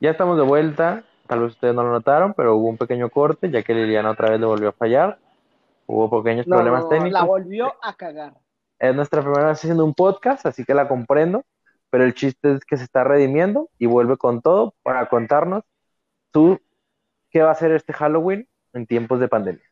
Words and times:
Ya 0.00 0.10
estamos 0.10 0.36
de 0.36 0.44
vuelta. 0.44 1.04
Tal 1.26 1.40
vez 1.40 1.52
ustedes 1.52 1.74
no 1.74 1.82
lo 1.82 1.90
notaron, 1.92 2.34
pero 2.34 2.56
hubo 2.56 2.68
un 2.68 2.76
pequeño 2.76 3.08
corte, 3.08 3.50
ya 3.50 3.62
que 3.62 3.74
Liliana 3.74 4.10
otra 4.10 4.30
vez 4.30 4.40
le 4.40 4.46
volvió 4.46 4.68
a 4.68 4.72
fallar. 4.72 5.18
Hubo 5.86 6.22
pequeños 6.22 6.46
No, 6.46 6.56
problemas 6.56 6.88
técnicos. 6.88 7.12
la 7.20 7.24
volvió 7.24 7.74
a 7.82 7.94
cagar. 7.94 8.34
Es 8.78 8.94
nuestra 8.94 9.22
primera 9.22 9.48
vez 9.48 9.58
haciendo 9.58 9.84
un 9.84 9.94
podcast, 9.94 10.44
así 10.46 10.64
que 10.64 10.74
la 10.74 10.88
comprendo. 10.88 11.44
Pero 11.90 12.04
el 12.04 12.14
chiste 12.14 12.52
es 12.52 12.64
que 12.64 12.76
se 12.76 12.84
está 12.84 13.04
redimiendo 13.04 13.70
y 13.78 13.86
vuelve 13.86 14.16
con 14.16 14.42
todo 14.42 14.74
para 14.82 15.08
contarnos 15.08 15.62
tú 16.32 16.60
qué 17.30 17.42
va 17.42 17.50
a 17.50 17.52
hacer 17.52 17.70
este 17.72 17.92
Halloween 17.92 18.48
en 18.72 18.86
tiempos 18.86 19.20
de 19.20 19.28
pandemia. 19.28 19.64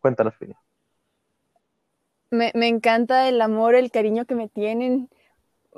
Cuéntanos, 0.00 0.34
Pini. 0.36 0.54
Me, 2.30 2.52
me 2.54 2.68
encanta 2.68 3.28
el 3.28 3.40
amor, 3.40 3.74
el 3.74 3.90
cariño 3.90 4.26
que 4.26 4.34
me 4.34 4.48
tienen, 4.48 5.08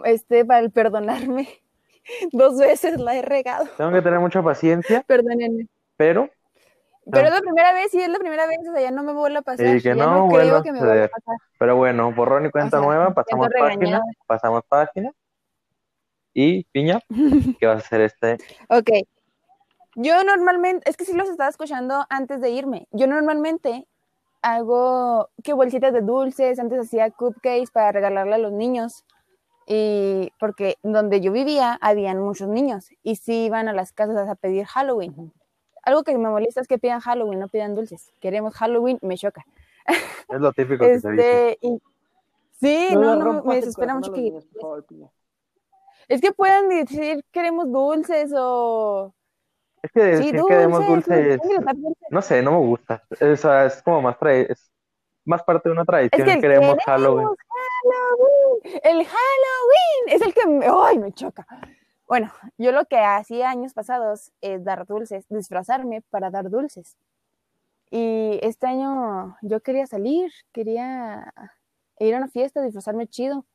este, 0.05 0.45
para 0.45 0.61
el 0.61 0.71
perdonarme. 0.71 1.49
Dos 2.33 2.59
veces 2.59 3.01
la 3.01 3.17
he 3.17 3.23
regado. 3.23 3.67
Tengo 3.77 3.93
que 3.93 4.03
tener 4.03 4.21
mucha 4.21 4.43
paciencia, 4.43 5.03
Perdónenme. 5.07 5.67
pero 5.97 6.29
Pero 7.11 7.29
es 7.29 7.35
la 7.35 7.41
primera 7.41 7.73
vez, 7.73 7.91
sí, 7.91 8.01
es 8.01 8.09
la 8.09 8.19
primera 8.19 8.47
vez, 8.47 8.59
o 8.69 8.73
sea, 8.73 8.81
ya 8.83 8.91
no 8.91 9.03
me 9.03 9.13
vuelve 9.13 9.39
a 9.39 9.43
pasar. 9.43 9.77
Y 9.77 9.81
que 9.81 9.95
no 9.95 10.11
no 10.11 10.27
vuelva 10.27 10.59
a 10.59 10.63
suceder. 10.63 11.11
pasar. 11.11 11.37
Pero 11.59 11.77
bueno, 11.77 12.13
borrón 12.13 12.47
y 12.47 12.51
cuenta 12.51 12.79
O 12.79 12.81
sea, 12.81 12.89
nueva, 12.89 13.15
pasamos 13.15 13.49
página, 13.59 14.01
pasamos 14.27 14.63
página. 14.69 15.13
Y 16.33 16.65
Piña, 16.65 17.01
¿qué 17.59 17.67
vas 17.67 17.77
a 17.77 17.87
hacer 17.87 18.01
este? 18.03 18.39
Ok. 18.69 18.91
Yo 19.97 20.23
normalmente, 20.25 20.89
es 20.89 20.97
que 20.97 21.05
sí 21.05 21.13
los 21.15 21.29
estaba 21.29 21.51
escuchando 21.51 22.07
antes 22.09 22.41
de 22.41 22.51
irme. 22.51 22.87
Yo 22.93 23.07
normalmente 23.09 23.89
hago 24.43 25.29
que 25.43 25.53
bolsitas 25.53 25.93
de 25.93 26.01
dulces, 26.01 26.59
antes 26.59 26.79
hacía 26.81 27.11
cupcakes 27.11 27.71
para 27.73 27.93
regalarle 27.93 28.37
a 28.37 28.39
los 28.39 28.53
niños. 28.53 29.05
Y 29.67 30.33
porque 30.41 30.77
donde 30.83 31.21
yo 31.21 31.31
vivía 31.33 31.79
habían 31.81 32.19
muchos 32.21 32.49
niños 32.49 32.89
y 33.03 33.17
sí 33.17 33.45
iban 33.47 33.69
a 33.69 33.73
las 33.73 33.93
casas 33.93 34.29
a 34.29 34.35
pedir 34.35 34.67
Halloween. 34.67 35.33
Algo 35.83 36.03
que 36.03 36.17
me 36.19 36.29
molesta 36.29 36.61
es 36.61 36.69
que 36.69 36.79
pidan 36.79 37.01
Halloween, 37.01 37.39
no 37.39 37.49
pidan 37.49 37.75
dulces. 37.75 38.13
Queremos 38.21 38.55
Halloween, 38.55 38.99
me 39.03 39.17
choca. 39.17 39.45
Es 39.87 40.41
lo 40.41 40.53
típico 40.53 40.85
que 40.85 40.99
se 41.01 41.11
dice. 41.13 41.51
Este, 41.53 41.59
y- 41.67 41.81
sí, 42.61 42.89
No 42.95 43.17
no, 43.17 43.43
me 43.45 43.57
desespera 43.57 43.95
mucho 43.95 44.13
que 44.13 44.21
niños, 44.21 44.47
es 46.09 46.21
que 46.21 46.33
puedan 46.33 46.69
decir 46.69 47.25
queremos 47.31 47.71
dulces 47.71 48.33
o 48.37 49.15
Es 49.83 49.93
que 49.93 50.01
decir 50.03 50.37
dulces, 50.37 51.41
gritar 51.43 51.77
dulces. 51.77 52.09
no 52.11 52.21
sé, 52.23 52.43
no 52.43 52.53
me 52.53 52.67
gusta. 52.67 53.03
O 53.21 53.37
sea, 53.37 53.67
es 53.67 53.81
como 53.83 54.03
más, 54.03 54.19
tra- 54.19 54.47
es 54.51 54.71
más 55.25 55.43
parte 55.45 55.69
de 55.69 55.73
una 55.73 55.85
tradición. 55.85 56.21
Es 56.21 56.27
que 56.27 56.33
el 56.35 56.41
queremos 56.41 56.77
Halloween. 56.85 57.29
El 58.63 59.05
Halloween 59.07 60.07
es 60.09 60.23
el 60.23 60.35
que 60.35 60.47
me, 60.47 60.67
¡ay, 60.69 60.99
me 60.99 61.13
choca. 61.13 61.47
Bueno, 62.07 62.33
yo 62.59 62.73
lo 62.73 62.85
que 62.87 62.99
hacía 62.99 63.51
años 63.51 63.73
pasados 63.73 64.33
es 64.41 64.65
dar 64.65 64.87
dulces, 64.87 65.25
disfrazarme 65.29 66.03
para 66.11 66.31
dar 66.31 66.51
dulces. 66.51 66.97
Y 67.91 68.39
este 68.43 68.67
año 68.67 69.37
yo 69.43 69.61
quería 69.61 69.87
salir, 69.87 70.31
quería 70.53 71.33
ir 71.99 72.15
a 72.15 72.19
una 72.19 72.29
fiesta, 72.29 72.63
disfrazarme 72.63 73.07
chido. 73.07 73.47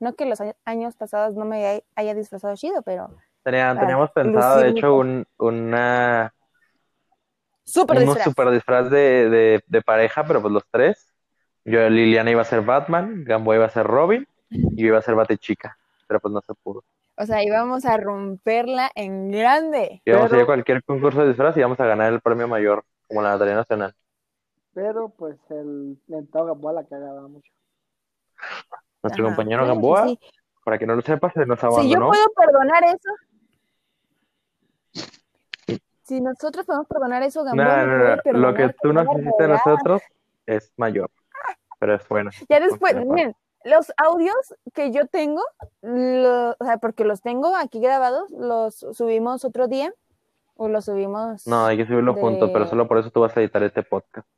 No 0.00 0.14
que 0.14 0.26
los 0.26 0.38
años 0.64 0.96
pasados 0.96 1.34
no 1.34 1.44
me 1.44 1.64
hay- 1.66 1.84
haya 1.94 2.14
disfrazado 2.14 2.54
chido, 2.56 2.82
pero 2.82 3.08
Tenía- 3.42 3.68
para 3.68 3.80
teníamos 3.80 4.10
pensado, 4.10 4.58
de 4.58 4.70
lucirme 4.70 4.78
hecho, 4.78 4.96
con- 4.96 5.08
un, 5.08 5.26
una, 5.38 6.34
disfraz. 8.00 8.24
super 8.24 8.50
disfraz 8.50 8.90
de, 8.90 9.28
de, 9.30 9.64
de 9.66 9.82
pareja, 9.82 10.24
pero 10.26 10.40
pues 10.40 10.52
los 10.52 10.64
tres. 10.70 11.12
Yo, 11.64 11.88
Liliana 11.88 12.30
iba 12.30 12.42
a 12.42 12.44
ser 12.44 12.60
Batman, 12.62 13.24
Gamboa 13.24 13.54
iba 13.56 13.64
a 13.66 13.70
ser 13.70 13.86
Robin 13.86 14.26
y 14.54 14.80
yo 14.82 14.86
iba 14.88 14.98
a 14.98 15.02
ser 15.02 15.14
Batichica, 15.14 15.76
pero 16.06 16.20
pues 16.20 16.32
no 16.32 16.40
se 16.40 16.54
pudo. 16.54 16.82
O 17.16 17.26
sea, 17.26 17.42
íbamos 17.44 17.84
a 17.84 17.96
romperla 17.96 18.90
en 18.94 19.30
grande. 19.30 20.02
Íbamos 20.04 20.24
a 20.24 20.26
ir 20.28 20.32
a 20.34 20.36
Pero- 20.38 20.46
cualquier 20.46 20.82
concurso 20.84 21.20
de 21.22 21.28
disfraz 21.28 21.56
y 21.56 21.60
íbamos 21.60 21.78
a 21.80 21.86
ganar 21.86 22.12
el 22.12 22.20
premio 22.20 22.48
mayor, 22.48 22.84
como 23.08 23.22
la 23.22 23.32
Lotería 23.34 23.54
Nacional. 23.54 23.94
Pero 24.72 25.08
pues 25.10 25.36
el 25.50 25.96
mentado 26.08 26.46
Gamboa 26.46 26.72
la 26.72 26.84
cagaba 26.84 27.28
mucho. 27.28 27.52
Nuestro 29.02 29.26
Ajá, 29.26 29.36
compañero 29.36 29.66
Gamboa, 29.66 30.08
sí. 30.08 30.18
para 30.64 30.78
que 30.78 30.86
no 30.86 30.96
lo 30.96 31.02
sepa, 31.02 31.30
se 31.30 31.46
nos 31.46 31.60
Si 31.60 31.66
yo 31.66 31.72
abandonó. 31.74 32.08
puedo 32.08 32.24
perdonar 32.36 32.84
eso, 32.84 33.10
si 36.02 36.20
nosotros 36.20 36.66
podemos 36.66 36.86
perdonar 36.86 37.22
eso, 37.22 37.44
Gamboa 37.44 37.64
No, 37.64 37.86
me 37.86 37.92
no, 38.16 38.22
puede 38.22 38.32
no, 38.34 38.38
Lo 38.40 38.54
que 38.54 38.74
tú 38.82 38.92
nos 38.92 39.06
hiciste 39.18 39.44
a 39.44 39.48
nosotros 39.48 40.02
es 40.46 40.72
mayor, 40.76 41.10
pero 41.78 41.94
es 41.94 42.06
bueno. 42.08 42.30
Ya 42.48 42.60
después, 42.60 42.94
miren, 43.06 43.34
los 43.64 43.92
audios 43.96 44.36
que 44.72 44.90
yo 44.92 45.06
tengo, 45.06 45.42
lo- 45.82 46.50
o 46.58 46.64
sea, 46.64 46.78
porque 46.78 47.04
los 47.04 47.20
tengo 47.22 47.54
aquí 47.56 47.80
grabados, 47.80 48.30
los 48.30 48.74
subimos 48.92 49.44
otro 49.44 49.68
día 49.68 49.92
o 50.56 50.68
los 50.68 50.84
subimos. 50.84 51.46
No, 51.46 51.66
hay 51.66 51.76
que 51.78 51.86
subirlo 51.86 52.14
de- 52.14 52.20
juntos, 52.20 52.50
pero 52.52 52.66
solo 52.66 52.86
por 52.86 52.98
eso 52.98 53.10
tú 53.10 53.20
vas 53.20 53.36
a 53.36 53.40
editar 53.40 53.62
este 53.62 53.82
podcast. 53.82 54.28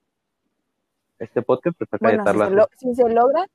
Este 1.18 1.42
podcast 1.42 1.76
pues 1.78 1.88
toca 1.90 2.06
Bueno, 2.06 2.24
si 2.24 2.30
editarlo 2.30 2.40
se, 2.40 2.46
así. 2.46 2.54
lo- 2.56 2.92
si 2.92 2.94
se 2.94 3.08
logra, 3.14 3.46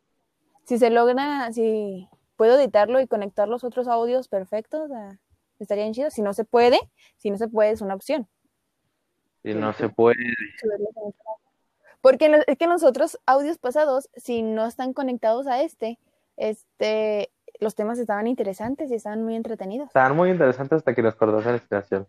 si 0.66 0.78
se 0.78 0.90
logra, 0.90 1.52
si 1.54 2.10
puedo 2.36 2.58
editarlo 2.60 3.00
y 3.00 3.08
conectar 3.08 3.48
los 3.48 3.64
otros 3.64 3.88
audios 3.88 4.28
perfectos, 4.28 4.82
o 4.82 4.88
sea, 4.88 5.20
estaría 5.60 5.84
bien 5.84 5.94
chido. 5.94 6.10
Si 6.10 6.22
no 6.22 6.34
se 6.34 6.44
puede, 6.44 6.80
si 7.18 7.30
no 7.32 7.38
se 7.38 7.48
puede, 7.48 7.72
es 7.72 7.82
una 7.82 7.94
opción. 7.96 8.28
Si 9.44 9.54
no 9.54 9.74
se 9.74 9.90
puede. 9.90 10.18
subirlo. 10.60 11.14
Porque 12.02 12.30
los- 12.30 12.44
es 12.48 12.58
que 12.58 12.66
en 12.66 12.72
los 12.72 12.84
otros 12.84 13.20
audios 13.26 13.58
pasados, 13.58 14.10
si 14.16 14.42
no 14.42 14.66
están 14.66 14.94
conectados 14.94 15.48
a 15.48 15.62
este, 15.62 16.00
este, 16.38 17.32
los 17.60 17.76
temas 17.76 18.00
estaban 18.00 18.28
interesantes 18.28 18.92
y 18.92 18.96
estaban 18.96 19.24
muy 19.24 19.36
entretenidos. 19.36 19.88
Estaban 19.88 20.16
muy 20.16 20.32
interesantes 20.32 20.78
hasta 20.78 20.96
que 20.96 21.04
nos 21.04 21.16
cortaste 21.16 21.50
la 21.50 21.56
inspiración. 21.58 22.08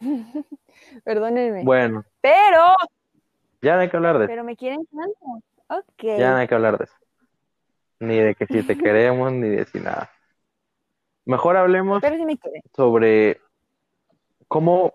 Perdónenme. 1.04 1.64
Bueno, 1.64 2.04
Pero, 2.20 2.74
ya 3.62 3.74
no 3.76 3.82
hay 3.82 3.90
que 3.90 3.96
hablar 3.96 4.18
de 4.18 4.24
eso. 4.24 4.30
pero 4.30 4.44
me 4.44 4.56
quieren 4.56 4.86
tanto. 4.86 5.44
Ok. 5.68 6.02
Ya 6.18 6.32
no 6.32 6.36
hay 6.38 6.48
que 6.48 6.54
hablar 6.54 6.78
de 6.78 6.84
eso. 6.84 6.94
Ni 8.00 8.18
de 8.18 8.34
que 8.34 8.46
si 8.46 8.62
te 8.62 8.76
queremos, 8.78 9.32
ni 9.32 9.48
de 9.48 9.64
si 9.66 9.78
nada. 9.78 10.10
Mejor 11.26 11.56
hablemos 11.56 12.00
Pero 12.00 12.24
me 12.24 12.38
sobre 12.74 13.40
cómo, 14.48 14.94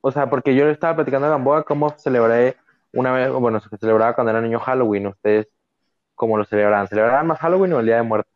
o 0.00 0.12
sea, 0.12 0.28
porque 0.30 0.54
yo 0.54 0.64
le 0.66 0.72
estaba 0.72 0.94
platicando 0.96 1.26
a 1.26 1.30
Gamboa 1.30 1.64
cómo 1.64 1.90
celebré 1.98 2.56
una 2.96 3.12
vez, 3.12 3.30
bueno, 3.32 3.60
se 3.60 3.76
celebraba 3.78 4.14
cuando 4.14 4.30
era 4.32 4.40
niño 4.40 4.60
Halloween. 4.60 5.08
¿Ustedes 5.08 5.48
cómo 6.14 6.38
lo 6.38 6.44
celebraban? 6.46 6.88
¿Celebraban 6.88 7.26
más 7.28 7.38
Halloween 7.40 7.74
o 7.74 7.80
el 7.80 7.86
Día 7.86 7.96
de 7.98 8.02
Muertos? 8.04 8.32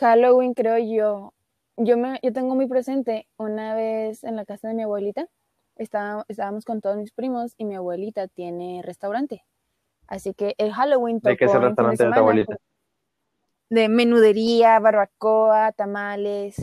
Halloween, 0.00 0.54
creo 0.54 0.78
yo. 0.78 1.34
Yo, 1.76 1.96
me, 1.96 2.18
yo 2.22 2.32
tengo 2.32 2.54
muy 2.54 2.66
presente 2.68 3.28
una 3.36 3.74
vez 3.74 4.24
en 4.24 4.36
la 4.36 4.44
casa 4.44 4.68
de 4.68 4.74
mi 4.74 4.82
abuelita. 4.82 5.26
Estaba, 5.76 6.24
estábamos 6.28 6.64
con 6.64 6.80
todos 6.80 6.96
mis 6.96 7.12
primos 7.12 7.54
y 7.58 7.64
mi 7.64 7.74
abuelita 7.74 8.28
tiene 8.28 8.82
restaurante. 8.84 9.42
Así 10.08 10.34
que 10.34 10.54
el 10.58 10.72
Halloween 10.72 11.20
¿De 11.22 11.36
qué 11.36 11.46
es 11.46 11.54
el 11.54 11.62
tocó 11.62 11.82
de 11.82 11.98
restaurante 11.98 12.04
de 12.04 12.12
tu 12.12 12.20
abuelita? 12.20 12.56
de 13.70 13.88
menudería, 13.88 14.78
barbacoa, 14.78 15.72
tamales. 15.72 16.56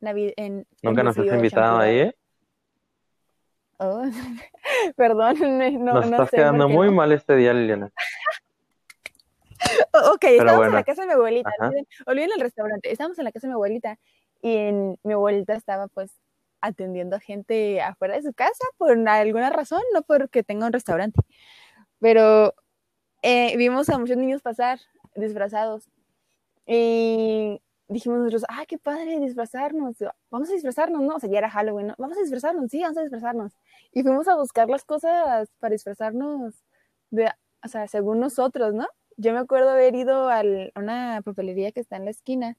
navi- 0.00 0.34
en, 0.36 0.66
Nunca 0.82 1.02
nos 1.02 1.18
has 1.18 1.32
invitado 1.32 1.78
ahí. 1.80 1.98
¿eh? 1.98 2.14
Oh, 3.84 4.02
perdón, 4.96 5.36
no, 5.84 5.94
Nos 5.94 6.06
no 6.06 6.12
estás 6.12 6.30
sé 6.30 6.36
quedando 6.36 6.68
muy 6.68 6.88
no. 6.88 6.94
mal 6.94 7.12
este 7.12 7.36
día, 7.36 7.52
Liliana. 7.52 7.90
Ok, 10.12 10.24
estábamos 10.24 10.56
bueno. 10.56 10.70
en 10.70 10.74
la 10.74 10.82
casa 10.84 11.02
de 11.02 11.08
mi 11.08 11.14
abuelita, 11.14 11.50
olviden, 11.60 11.86
olviden 12.06 12.30
el 12.34 12.40
restaurante, 12.40 12.92
estábamos 12.92 13.18
en 13.18 13.24
la 13.24 13.32
casa 13.32 13.46
de 13.46 13.50
mi 13.50 13.54
abuelita 13.54 13.98
y 14.42 14.56
en- 14.56 14.98
mi 15.02 15.12
abuelita 15.14 15.54
estaba 15.54 15.88
pues 15.88 16.12
atendiendo 16.60 17.16
a 17.16 17.20
gente 17.20 17.80
afuera 17.80 18.14
de 18.14 18.22
su 18.22 18.32
casa 18.34 18.64
por 18.76 18.96
alguna 19.08 19.50
razón, 19.50 19.80
no 19.94 20.02
porque 20.02 20.42
tenga 20.42 20.66
un 20.66 20.72
restaurante, 20.72 21.20
pero 22.00 22.54
eh, 23.22 23.56
vimos 23.56 23.88
a 23.88 23.98
muchos 23.98 24.16
niños 24.16 24.42
pasar 24.42 24.80
disfrazados 25.14 25.88
y 26.66 27.60
dijimos 27.88 28.18
nosotros, 28.18 28.44
ah, 28.48 28.64
qué 28.66 28.78
padre 28.78 29.20
disfrazarnos, 29.20 29.96
vamos 30.30 30.48
a 30.50 30.52
disfrazarnos, 30.52 31.02
¿no? 31.02 31.16
O 31.16 31.20
sea, 31.20 31.28
ya 31.30 31.38
era 31.38 31.50
Halloween, 31.50 31.88
¿no? 31.88 31.94
Vamos 31.98 32.16
a 32.16 32.20
disfrazarnos, 32.20 32.70
sí, 32.70 32.80
vamos 32.82 32.96
a 32.98 33.02
disfrazarnos. 33.02 33.52
Y 33.92 34.02
fuimos 34.02 34.26
a 34.28 34.36
buscar 34.36 34.68
las 34.70 34.84
cosas 34.84 35.48
para 35.58 35.72
disfrazarnos, 35.72 36.64
de, 37.10 37.30
o 37.64 37.68
sea, 37.68 37.86
según 37.88 38.20
nosotros, 38.20 38.74
¿no? 38.74 38.86
Yo 39.16 39.32
me 39.32 39.38
acuerdo 39.38 39.70
haber 39.70 39.94
ido 39.94 40.28
al- 40.28 40.72
a 40.74 40.80
una 40.80 41.22
papelería 41.24 41.72
que 41.72 41.80
está 41.80 41.96
en 41.96 42.04
la 42.06 42.10
esquina, 42.10 42.56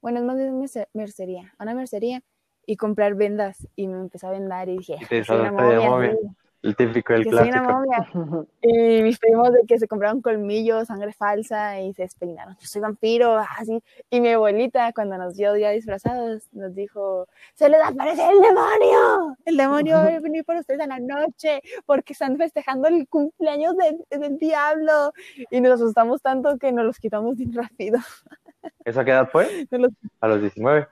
bueno, 0.00 0.18
es 0.20 0.24
más 0.24 0.36
bien 0.36 0.58
merce- 0.58 0.88
mercería, 0.94 1.52
a 1.58 1.64
una 1.64 1.74
mercería, 1.74 2.22
y 2.66 2.76
comprar 2.76 3.14
vendas, 3.14 3.66
y 3.76 3.88
me 3.88 3.98
empecé 3.98 4.26
a 4.26 4.30
vendar 4.30 4.68
y 4.68 4.78
dije, 4.78 4.96
Y 5.00 5.06
te 5.06 5.24
soy 5.24 5.38
una 5.40 5.50
disfrazaste 5.50 5.62
de 5.62 5.90
momia, 5.90 6.14
momia. 6.14 6.34
El 6.62 6.76
típico, 6.76 7.14
el 7.14 7.24
que 7.24 7.30
soy 7.30 7.48
una 7.48 7.62
clásico. 7.86 8.18
momia. 8.26 8.46
Y 8.60 9.02
mis 9.02 9.18
primos 9.18 9.50
de 9.50 9.60
que 9.66 9.78
se 9.78 9.88
compraron 9.88 10.20
colmillos, 10.20 10.88
sangre 10.88 11.12
falsa 11.14 11.80
y 11.80 11.94
se 11.94 12.02
despeinaron. 12.02 12.54
Yo 12.60 12.66
soy 12.66 12.82
vampiro, 12.82 13.38
así. 13.38 13.82
Y 14.10 14.20
mi 14.20 14.28
abuelita, 14.28 14.92
cuando 14.92 15.16
nos 15.16 15.38
vio 15.38 15.56
ya 15.56 15.70
disfrazados, 15.70 16.48
nos 16.52 16.74
dijo: 16.74 17.26
¡Se 17.54 17.70
les 17.70 17.80
aparece 17.82 18.22
el 18.28 18.40
demonio! 18.42 19.36
El 19.46 19.56
demonio 19.56 19.96
va 19.96 20.04
a 20.04 20.20
venir 20.20 20.44
por 20.44 20.56
ustedes 20.56 20.80
en 20.80 20.90
la 20.90 20.98
noche 21.00 21.62
porque 21.86 22.12
están 22.12 22.36
festejando 22.36 22.88
el 22.88 23.08
cumpleaños 23.08 23.74
del, 23.78 24.20
del 24.20 24.36
diablo. 24.38 25.12
Y 25.50 25.62
nos 25.62 25.72
asustamos 25.80 26.20
tanto 26.20 26.58
que 26.58 26.72
nos 26.72 26.84
los 26.84 26.98
quitamos 26.98 27.36
bien 27.36 27.54
rápido. 27.54 27.98
¿Esa 28.84 29.02
qué 29.04 29.12
edad 29.12 29.28
fue? 29.32 29.66
Los- 29.70 29.92
A 30.20 30.28
los 30.28 30.40
19. 30.42 30.88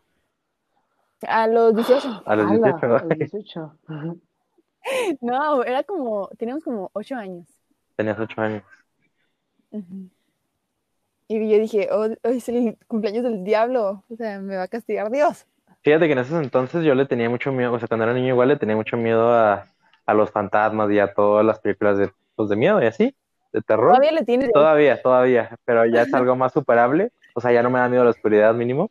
A 1.26 1.46
los 1.46 1.74
18. 1.76 2.22
A 2.24 2.36
los 2.36 2.46
Ala, 2.50 2.68
18, 2.72 2.86
a 2.86 2.88
los 2.88 3.08
18. 3.08 3.76
No, 5.20 5.62
era 5.62 5.82
como, 5.82 6.28
teníamos 6.38 6.64
como 6.64 6.90
8 6.92 7.16
años. 7.16 7.46
Tenías 7.96 8.18
8 8.18 8.40
años. 8.40 8.62
Y 11.30 11.50
yo 11.50 11.58
dije, 11.58 11.88
oh, 11.92 12.08
hoy 12.22 12.36
es 12.36 12.48
el 12.48 12.78
cumpleaños 12.86 13.24
del 13.24 13.44
diablo, 13.44 14.02
o 14.08 14.16
sea, 14.16 14.40
me 14.40 14.56
va 14.56 14.62
a 14.62 14.68
castigar 14.68 15.10
Dios. 15.10 15.46
Fíjate 15.82 16.06
que 16.06 16.12
en 16.12 16.18
esos 16.18 16.42
entonces 16.42 16.84
yo 16.84 16.94
le 16.94 17.06
tenía 17.06 17.28
mucho 17.28 17.52
miedo, 17.52 17.72
o 17.72 17.78
sea, 17.78 17.86
cuando 17.86 18.04
era 18.04 18.14
niño 18.14 18.28
igual 18.28 18.48
le 18.48 18.56
tenía 18.56 18.76
mucho 18.76 18.96
miedo 18.96 19.32
a, 19.32 19.66
a 20.06 20.14
los 20.14 20.30
fantasmas 20.30 20.90
y 20.90 20.98
a 20.98 21.12
todas 21.12 21.44
las 21.44 21.60
películas 21.60 21.98
de, 21.98 22.10
pues, 22.34 22.48
de 22.48 22.56
miedo 22.56 22.82
y 22.82 22.86
así, 22.86 23.14
de 23.52 23.60
terror. 23.60 23.90
Todavía 23.90 24.12
le 24.12 24.24
tienes. 24.24 24.50
Todavía, 24.52 25.02
todavía, 25.02 25.56
pero 25.64 25.84
ya 25.86 26.02
es 26.02 26.14
algo 26.14 26.34
más 26.34 26.52
superable, 26.52 27.12
o 27.34 27.40
sea, 27.40 27.52
ya 27.52 27.62
no 27.62 27.70
me 27.70 27.78
da 27.78 27.88
miedo 27.88 28.04
la 28.04 28.10
oscuridad 28.10 28.54
mínimo, 28.54 28.90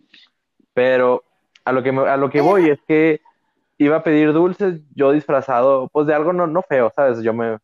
pero 0.73 1.23
a 1.65 1.71
lo 1.71 1.81
que, 1.81 1.89
a 1.89 2.17
lo 2.17 2.29
que 2.29 2.41
voy 2.41 2.69
es 2.69 2.79
que 2.87 3.21
iba 3.77 3.97
a 3.97 4.03
pedir 4.03 4.33
dulces, 4.33 4.81
yo 4.95 5.11
disfrazado, 5.11 5.89
pues 5.89 6.07
de 6.07 6.13
algo 6.13 6.33
no, 6.33 6.47
no 6.47 6.61
feo, 6.63 6.91
¿sabes? 6.95 7.21
Yo 7.23 7.33
me, 7.33 7.57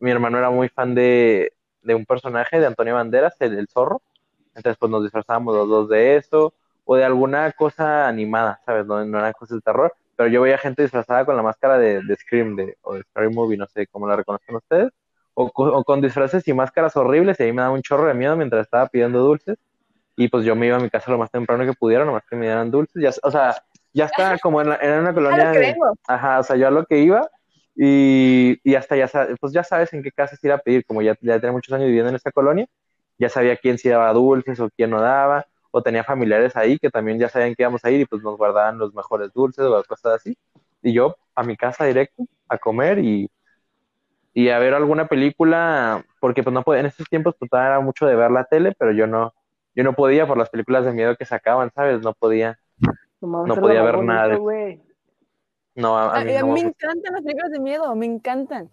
mi 0.00 0.10
hermano 0.10 0.38
era 0.38 0.50
muy 0.50 0.68
fan 0.68 0.94
de, 0.94 1.52
de 1.82 1.94
un 1.94 2.06
personaje 2.06 2.60
de 2.60 2.66
Antonio 2.66 2.94
Banderas, 2.94 3.36
el, 3.40 3.58
el 3.58 3.68
zorro, 3.68 4.02
entonces 4.54 4.76
pues 4.78 4.90
nos 4.90 5.02
disfrazábamos 5.02 5.54
los 5.56 5.68
dos 5.68 5.88
de 5.88 6.16
eso, 6.16 6.54
o 6.84 6.96
de 6.96 7.04
alguna 7.04 7.52
cosa 7.52 8.08
animada, 8.08 8.60
¿sabes? 8.66 8.86
No, 8.86 9.04
no 9.04 9.18
eran 9.18 9.32
cosas 9.32 9.56
de 9.58 9.62
terror, 9.62 9.94
pero 10.16 10.28
yo 10.30 10.42
veía 10.42 10.58
gente 10.58 10.82
disfrazada 10.82 11.24
con 11.24 11.36
la 11.36 11.42
máscara 11.42 11.78
de, 11.78 12.02
de 12.02 12.16
Scream, 12.16 12.56
de, 12.56 12.76
o 12.82 12.94
de 12.94 13.02
Scary 13.04 13.32
Movie, 13.34 13.58
no 13.58 13.66
sé 13.68 13.86
cómo 13.88 14.08
la 14.08 14.16
reconocen 14.16 14.56
ustedes, 14.56 14.90
o, 15.34 15.50
o 15.54 15.84
con 15.84 16.00
disfraces 16.00 16.46
y 16.48 16.52
máscaras 16.54 16.96
horribles, 16.96 17.38
y 17.40 17.44
ahí 17.44 17.52
me 17.52 17.62
daba 17.62 17.74
un 17.74 17.82
chorro 17.82 18.08
de 18.08 18.14
miedo 18.14 18.36
mientras 18.36 18.62
estaba 18.62 18.88
pidiendo 18.88 19.20
dulces, 19.20 19.58
y 20.16 20.28
pues 20.28 20.44
yo 20.44 20.56
me 20.56 20.66
iba 20.66 20.76
a 20.76 20.80
mi 20.80 20.90
casa 20.90 21.10
lo 21.10 21.18
más 21.18 21.30
temprano 21.30 21.64
que 21.64 21.72
pudiera, 21.74 22.04
nomás 22.04 22.24
que 22.28 22.36
me 22.36 22.46
dieran 22.46 22.70
dulces, 22.70 23.02
ya, 23.02 23.10
o 23.22 23.30
sea, 23.30 23.56
ya 23.92 24.06
estaba 24.06 24.38
como 24.40 24.60
en, 24.60 24.70
la- 24.70 24.78
en 24.82 25.00
una 25.00 25.14
colonia 25.14 25.44
lo 25.44 25.50
que 25.50 25.58
de-. 25.58 25.76
Ajá, 26.06 26.40
o 26.40 26.42
sea, 26.42 26.56
yo 26.56 26.68
a 26.68 26.70
lo 26.70 26.84
que 26.86 26.98
iba 27.00 27.28
y, 27.76 28.58
y 28.68 28.74
hasta 28.74 28.96
ya 28.96 29.08
sabes, 29.08 29.36
pues 29.40 29.52
ya 29.52 29.64
sabes 29.64 29.92
en 29.92 30.02
qué 30.02 30.10
casas 30.12 30.42
ir 30.44 30.52
a 30.52 30.58
pedir, 30.58 30.84
como 30.86 31.02
ya, 31.02 31.16
ya 31.20 31.38
tenía 31.40 31.52
muchos 31.52 31.72
años 31.74 31.86
viviendo 31.88 32.10
en 32.10 32.16
esta 32.16 32.32
colonia, 32.32 32.66
ya 33.18 33.28
sabía 33.28 33.56
quién 33.56 33.78
sí 33.78 33.88
daba 33.88 34.12
dulces 34.12 34.58
o 34.60 34.70
quién 34.76 34.90
no 34.90 35.00
daba, 35.00 35.46
o 35.70 35.82
tenía 35.82 36.04
familiares 36.04 36.56
ahí 36.56 36.78
que 36.78 36.90
también 36.90 37.18
ya 37.18 37.28
sabían 37.28 37.54
que 37.54 37.62
íbamos 37.62 37.84
a 37.84 37.90
ir 37.90 38.00
y 38.00 38.06
pues 38.06 38.22
nos 38.22 38.36
guardaban 38.38 38.78
los 38.78 38.94
mejores 38.94 39.32
dulces 39.32 39.64
o 39.66 39.82
cosas 39.84 40.14
así. 40.16 40.36
Y 40.82 40.92
yo 40.94 41.16
a 41.34 41.42
mi 41.42 41.56
casa 41.56 41.84
directo 41.84 42.24
a 42.48 42.58
comer 42.58 42.98
y, 43.00 43.30
y 44.34 44.48
a 44.50 44.58
ver 44.58 44.74
alguna 44.74 45.08
película, 45.08 46.04
porque 46.20 46.42
pues 46.42 46.54
no 46.54 46.62
podía, 46.62 46.80
en 46.80 46.86
esos 46.86 47.08
tiempos 47.08 47.34
pues 47.38 47.50
era 47.52 47.80
mucho 47.80 48.06
de 48.06 48.14
ver 48.16 48.30
la 48.30 48.44
tele, 48.44 48.74
pero 48.78 48.92
yo 48.92 49.06
no, 49.06 49.34
yo 49.74 49.84
no 49.84 49.94
podía 49.94 50.26
por 50.26 50.38
las 50.38 50.50
películas 50.50 50.84
de 50.84 50.92
miedo 50.92 51.16
que 51.16 51.24
sacaban, 51.24 51.70
¿sabes? 51.74 52.00
No 52.02 52.14
podía, 52.14 52.58
No 53.20 53.56
podía 53.56 53.82
ver 53.82 53.98
nada 54.02 54.28
de- 54.28 54.36
güey. 54.36 54.82
no, 55.74 55.96
a, 55.98 56.14
a 56.14 56.20
A, 56.20 56.24
mí 56.24 56.36
a 56.36 56.40
no 56.40 56.46
mí 56.48 56.62
me 56.62 56.68
encantan 56.68 57.12
las 57.12 57.22
películas 57.22 57.50
de 57.50 57.60
miedo, 57.60 57.94
me 57.94 58.06
encantan. 58.06 58.70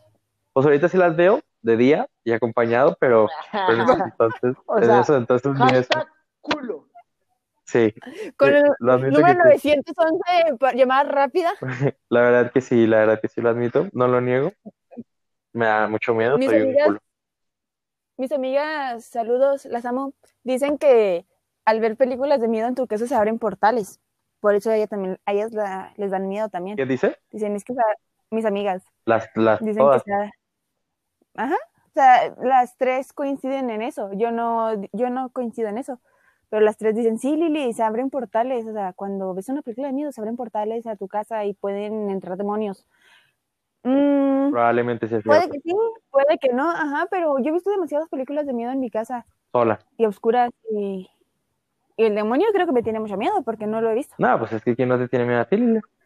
Pues 0.53 0.65
ahorita 0.65 0.87
sí 0.89 0.97
las 0.97 1.15
veo 1.15 1.41
de 1.61 1.77
día 1.77 2.07
y 2.23 2.31
acompañado, 2.31 2.95
pero, 2.99 3.27
esos 3.51 3.99
entonces, 4.05 4.55
O 4.65 4.77
en 4.77 4.83
entonces 5.17 5.51
eso. 5.51 5.55
Hashtag 5.57 6.07
culo. 6.41 6.87
Sí, 7.67 7.91
Con 8.37 8.49
sí, 8.49 8.55
el 8.55 9.11
número 9.11 9.43
que 9.51 9.57
sí. 9.57 9.69
911, 9.69 10.57
pa- 10.59 10.73
llamada 10.73 11.03
rápida. 11.03 11.51
La 12.09 12.21
verdad 12.21 12.51
que 12.51 12.61
sí, 12.61 12.85
la 12.85 12.97
verdad 12.99 13.19
que 13.19 13.27
sí 13.27 13.41
lo 13.41 13.49
admito, 13.49 13.87
no 13.91 14.07
lo 14.07 14.21
niego. 14.21 14.51
Me 15.51 15.65
da 15.65 15.87
mucho 15.87 16.13
miedo, 16.13 16.37
Mis 16.37 16.47
soy 16.49 16.57
un 16.61 16.67
amigas- 16.67 16.85
culo. 16.87 16.99
Mis 18.17 18.31
amigas, 18.31 19.03
saludos, 19.05 19.65
las 19.65 19.83
amo. 19.85 20.13
Dicen 20.43 20.77
que 20.77 21.25
al 21.65 21.79
ver 21.81 21.97
películas 21.97 22.39
de 22.39 22.47
miedo 22.47 22.67
en 22.67 22.75
tu 22.75 22.85
casa 22.87 23.07
se 23.07 23.15
abren 23.15 23.39
portales. 23.39 23.99
Por 24.45 24.53
eso 24.53 24.69
a, 24.69 24.75
ella 24.75 24.85
también, 24.85 25.19
a 25.25 25.33
ellas 25.33 25.51
la- 25.53 25.91
les 25.97 26.11
dan 26.11 26.27
miedo 26.27 26.49
también. 26.49 26.77
¿Qué 26.77 26.85
dice? 26.85 27.17
Dicen, 27.31 27.55
es 27.55 27.63
que 27.63 27.73
mis 28.29 28.45
amigas 28.45 28.83
Las, 29.03 29.27
las 29.33 29.59
dicen 29.59 29.77
todas. 29.77 30.03
que 30.03 30.11
se- 30.11 30.31
Ajá. 31.33 31.55
O 31.55 31.91
sea, 31.95 32.35
las 32.43 32.77
tres 32.77 33.11
coinciden 33.11 33.71
en 33.71 33.81
eso. 33.81 34.11
Yo 34.13 34.29
no, 34.29 34.69
yo 34.93 35.09
no 35.09 35.29
coincido 35.29 35.67
en 35.69 35.79
eso. 35.79 35.99
Pero 36.49 36.61
las 36.63 36.77
tres 36.77 36.93
dicen, 36.95 37.17
sí, 37.17 37.35
Lili, 37.35 37.73
se 37.73 37.81
abren 37.81 38.11
portales. 38.11 38.67
O 38.67 38.71
sea, 38.73 38.93
cuando 38.93 39.33
ves 39.33 39.49
una 39.49 39.63
película 39.63 39.87
de 39.87 39.93
miedo, 39.93 40.11
se 40.11 40.21
abren 40.21 40.35
portales 40.37 40.85
a 40.85 40.95
tu 40.95 41.07
casa 41.07 41.43
y 41.45 41.55
pueden 41.55 42.11
entrar 42.11 42.37
demonios. 42.37 42.85
Mm, 43.81 44.51
Probablemente 44.51 45.07
sea 45.07 45.21
puede 45.21 45.49
que 45.49 45.59
sí, 45.61 45.73
puede 46.11 46.37
que 46.39 46.53
no, 46.53 46.69
ajá, 46.69 47.07
pero 47.09 47.39
yo 47.39 47.49
he 47.49 47.51
visto 47.51 47.71
demasiadas 47.71 48.09
películas 48.09 48.45
de 48.45 48.53
miedo 48.53 48.71
en 48.71 48.79
mi 48.79 48.91
casa 48.91 49.25
Sola. 49.51 49.79
y 49.97 50.05
oscuras 50.05 50.51
y, 50.71 51.09
y 51.97 52.05
el 52.05 52.15
demonio 52.15 52.47
creo 52.53 52.65
que 52.65 52.71
me 52.73 52.83
tiene 52.83 52.99
mucho 52.99 53.17
miedo 53.17 53.41
porque 53.43 53.67
no 53.67 53.81
lo 53.81 53.89
he 53.89 53.93
visto. 53.95 54.15
No, 54.17 54.37
pues 54.39 54.53
es 54.53 54.63
que 54.63 54.75
quién 54.75 54.89
no 54.89 54.97
te 54.97 55.07
tiene 55.07 55.25
miedo 55.25 55.41
a 55.41 55.45
ti? 55.45 55.57
Sí, 55.57 55.63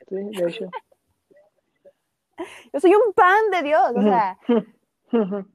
de 0.09 0.47
hecho. 0.49 0.69
Yo 2.73 2.79
soy 2.79 2.93
un 2.95 3.13
pan 3.13 3.51
de 3.51 3.61
Dios, 3.63 3.91
o 3.95 4.01
sea, 4.01 4.37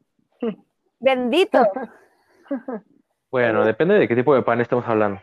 bendito. 1.01 1.59
Bueno, 3.31 3.65
depende 3.65 3.95
de 3.95 4.07
qué 4.09 4.15
tipo 4.15 4.35
de 4.35 4.43
pan 4.43 4.61
estamos 4.61 4.87
hablando. 4.87 5.21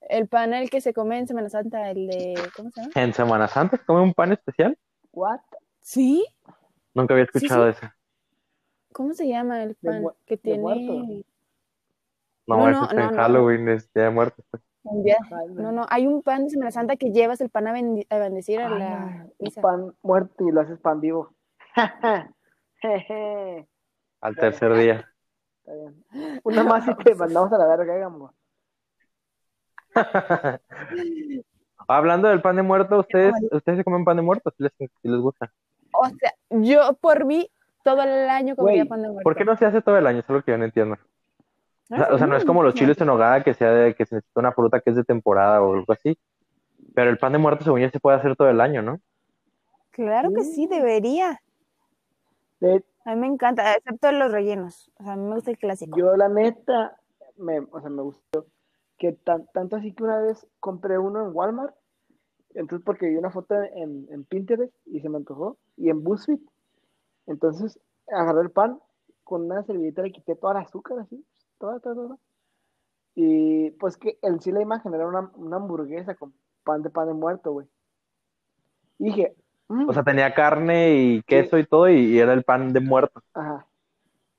El 0.00 0.28
pan 0.28 0.54
el 0.54 0.70
que 0.70 0.80
se 0.80 0.94
come 0.94 1.18
en 1.18 1.26
Semana 1.26 1.48
Santa, 1.48 1.90
el 1.90 2.06
de, 2.06 2.34
¿cómo 2.56 2.70
se 2.70 2.80
llama? 2.80 2.92
¿En 2.94 3.12
Semana 3.12 3.48
Santa 3.48 3.76
se 3.76 3.84
come 3.84 4.00
un 4.00 4.14
pan 4.14 4.32
especial? 4.32 4.76
What? 5.12 5.40
Sí, 5.80 6.24
Nunca 6.94 7.14
había 7.14 7.24
escuchado 7.24 7.70
sí. 7.72 7.78
eso. 7.78 7.92
¿cómo 8.92 9.14
se 9.14 9.28
llama 9.28 9.62
el 9.62 9.76
pan 9.76 10.02
mu- 10.02 10.12
que 10.26 10.36
de 10.36 10.42
tiene 10.42 10.58
muerto. 10.60 11.24
No, 12.56 12.70
No, 12.70 12.84
eso 12.84 12.94
no, 12.94 13.00
en 13.02 13.10
no. 13.10 13.16
Halloween, 13.16 13.68
es 13.68 13.92
Día 13.92 14.04
de 14.04 14.10
Muertos. 14.10 14.44
pues. 14.50 14.62
No, 14.82 15.72
no, 15.72 15.84
hay 15.90 16.06
un 16.06 16.22
pan 16.22 16.44
de 16.44 16.50
Semana 16.50 16.70
Santa 16.70 16.96
que 16.96 17.10
llevas 17.12 17.40
el 17.40 17.50
pan 17.50 17.66
a, 17.68 17.74
bendi- 17.74 18.06
a 18.08 18.18
bendecir 18.18 18.60
a 18.60 18.70
la 18.70 19.26
misa. 19.38 19.60
pan 19.60 19.94
muerto 20.02 20.48
y 20.48 20.52
lo 20.52 20.62
haces 20.62 20.78
pan 20.78 21.00
vivo. 21.00 21.34
Al 24.22 24.36
tercer 24.36 24.74
día. 24.74 25.08
Está 25.58 25.72
bien. 25.74 26.04
Una 26.44 26.64
más 26.64 26.88
y 26.88 26.94
te 26.94 27.14
mandamos 27.14 27.52
a 27.52 27.58
la 27.58 27.66
verga, 27.66 27.94
digamos. 27.94 28.32
Hablando 31.88 32.28
del 32.28 32.40
pan 32.40 32.56
de 32.56 32.62
muerto, 32.62 33.00
¿ustedes, 33.00 33.34
¿ustedes 33.50 33.78
se 33.78 33.84
comen 33.84 34.04
pan 34.04 34.16
de 34.16 34.22
muerto? 34.22 34.50
¿Si 34.56 34.62
les, 34.62 34.72
si 34.78 35.08
les 35.08 35.20
gusta? 35.20 35.52
O 35.92 36.06
sea, 36.06 36.32
yo 36.50 36.94
por 37.00 37.24
mí 37.24 37.50
todo 37.82 38.02
el 38.02 38.28
año 38.28 38.54
comía 38.56 38.84
pan 38.84 39.02
de 39.02 39.08
muerto. 39.08 39.24
¿Por 39.24 39.36
qué 39.36 39.44
no 39.44 39.56
se 39.56 39.66
hace 39.66 39.82
todo 39.82 39.96
el 39.98 40.06
año? 40.06 40.20
Es 40.20 40.28
lo 40.28 40.42
que 40.42 40.52
yo 40.52 40.58
no 40.58 40.64
entiendo. 40.64 40.96
O 41.90 41.96
sea, 41.96 42.08
o 42.14 42.18
sea, 42.18 42.26
no 42.26 42.36
es 42.36 42.44
como 42.44 42.62
los 42.62 42.74
chiles 42.74 43.00
en 43.00 43.06
nogada 43.08 43.42
que 43.42 43.52
sea 43.54 43.70
de, 43.72 43.94
que 43.94 44.06
se 44.06 44.14
necesita 44.16 44.40
una 44.40 44.52
fruta 44.52 44.80
que 44.80 44.90
es 44.90 44.96
de 44.96 45.04
temporada 45.04 45.60
o 45.60 45.74
algo 45.74 45.92
así. 45.92 46.16
Pero 46.94 47.10
el 47.10 47.18
pan 47.18 47.32
de 47.32 47.38
muerto, 47.38 47.64
según 47.64 47.80
yo, 47.80 47.90
se 47.90 48.00
puede 48.00 48.16
hacer 48.16 48.36
todo 48.36 48.48
el 48.48 48.60
año, 48.60 48.80
¿no? 48.82 49.00
Claro 49.90 50.30
que 50.32 50.44
sí, 50.44 50.66
debería. 50.66 51.40
De- 52.60 52.84
A 53.04 53.14
mí 53.14 53.20
me 53.22 53.26
encanta, 53.26 53.72
excepto 53.74 54.12
los 54.12 54.30
rellenos. 54.30 54.90
O 54.98 55.04
sea, 55.04 55.14
a 55.14 55.16
mí 55.16 55.24
me 55.28 55.34
gusta 55.34 55.50
el 55.50 55.58
clásico. 55.58 55.98
yo, 55.98 56.16
la 56.16 56.28
neta, 56.28 56.96
me, 57.36 57.58
o 57.60 57.80
sea, 57.80 57.90
me 57.90 58.02
gustó. 58.02 58.46
Que 58.98 59.12
tan, 59.12 59.46
tanto 59.52 59.76
así 59.76 59.92
que 59.92 60.02
una 60.04 60.18
vez 60.20 60.46
compré 60.60 60.98
uno 60.98 61.24
en 61.26 61.34
Walmart. 61.34 61.74
Entonces, 62.54 62.84
porque 62.84 63.06
vi 63.08 63.16
una 63.16 63.30
foto 63.30 63.54
en, 63.62 64.06
en 64.10 64.24
Pinterest 64.24 64.74
y 64.86 65.00
se 65.00 65.08
me 65.08 65.16
antojó. 65.16 65.56
Y 65.76 65.90
en 65.90 66.02
BuzzFeed. 66.04 66.40
Entonces, 67.26 67.78
agarré 68.08 68.42
el 68.42 68.50
pan 68.50 68.78
con 69.24 69.44
una 69.46 69.62
servilleta, 69.64 70.02
le 70.02 70.12
quité 70.12 70.34
toda 70.36 70.52
el 70.54 70.66
azúcar, 70.66 70.98
así. 70.98 71.24
Toda, 71.60 71.78
toda, 71.78 71.94
toda. 71.94 72.18
Y 73.14 73.70
pues 73.72 73.96
que 73.96 74.18
en 74.22 74.40
sí 74.40 74.50
la 74.52 74.62
imagen 74.62 74.94
era 74.94 75.06
una, 75.06 75.30
una 75.36 75.56
hamburguesa 75.56 76.14
con 76.16 76.32
pan 76.64 76.82
de 76.82 76.90
pan 76.90 77.06
de 77.08 77.14
muerto, 77.14 77.52
güey. 77.52 77.68
Y 78.98 79.04
dije, 79.06 79.36
mm, 79.68 79.88
O 79.88 79.92
sea, 79.92 80.02
tenía 80.02 80.34
carne 80.34 80.94
y 80.94 81.22
queso 81.22 81.58
y 81.58 81.66
todo 81.66 81.88
y, 81.88 81.96
y 82.14 82.18
era 82.18 82.32
el 82.32 82.44
pan 82.44 82.72
de 82.72 82.80
muerto. 82.80 83.22
Ajá. 83.34 83.66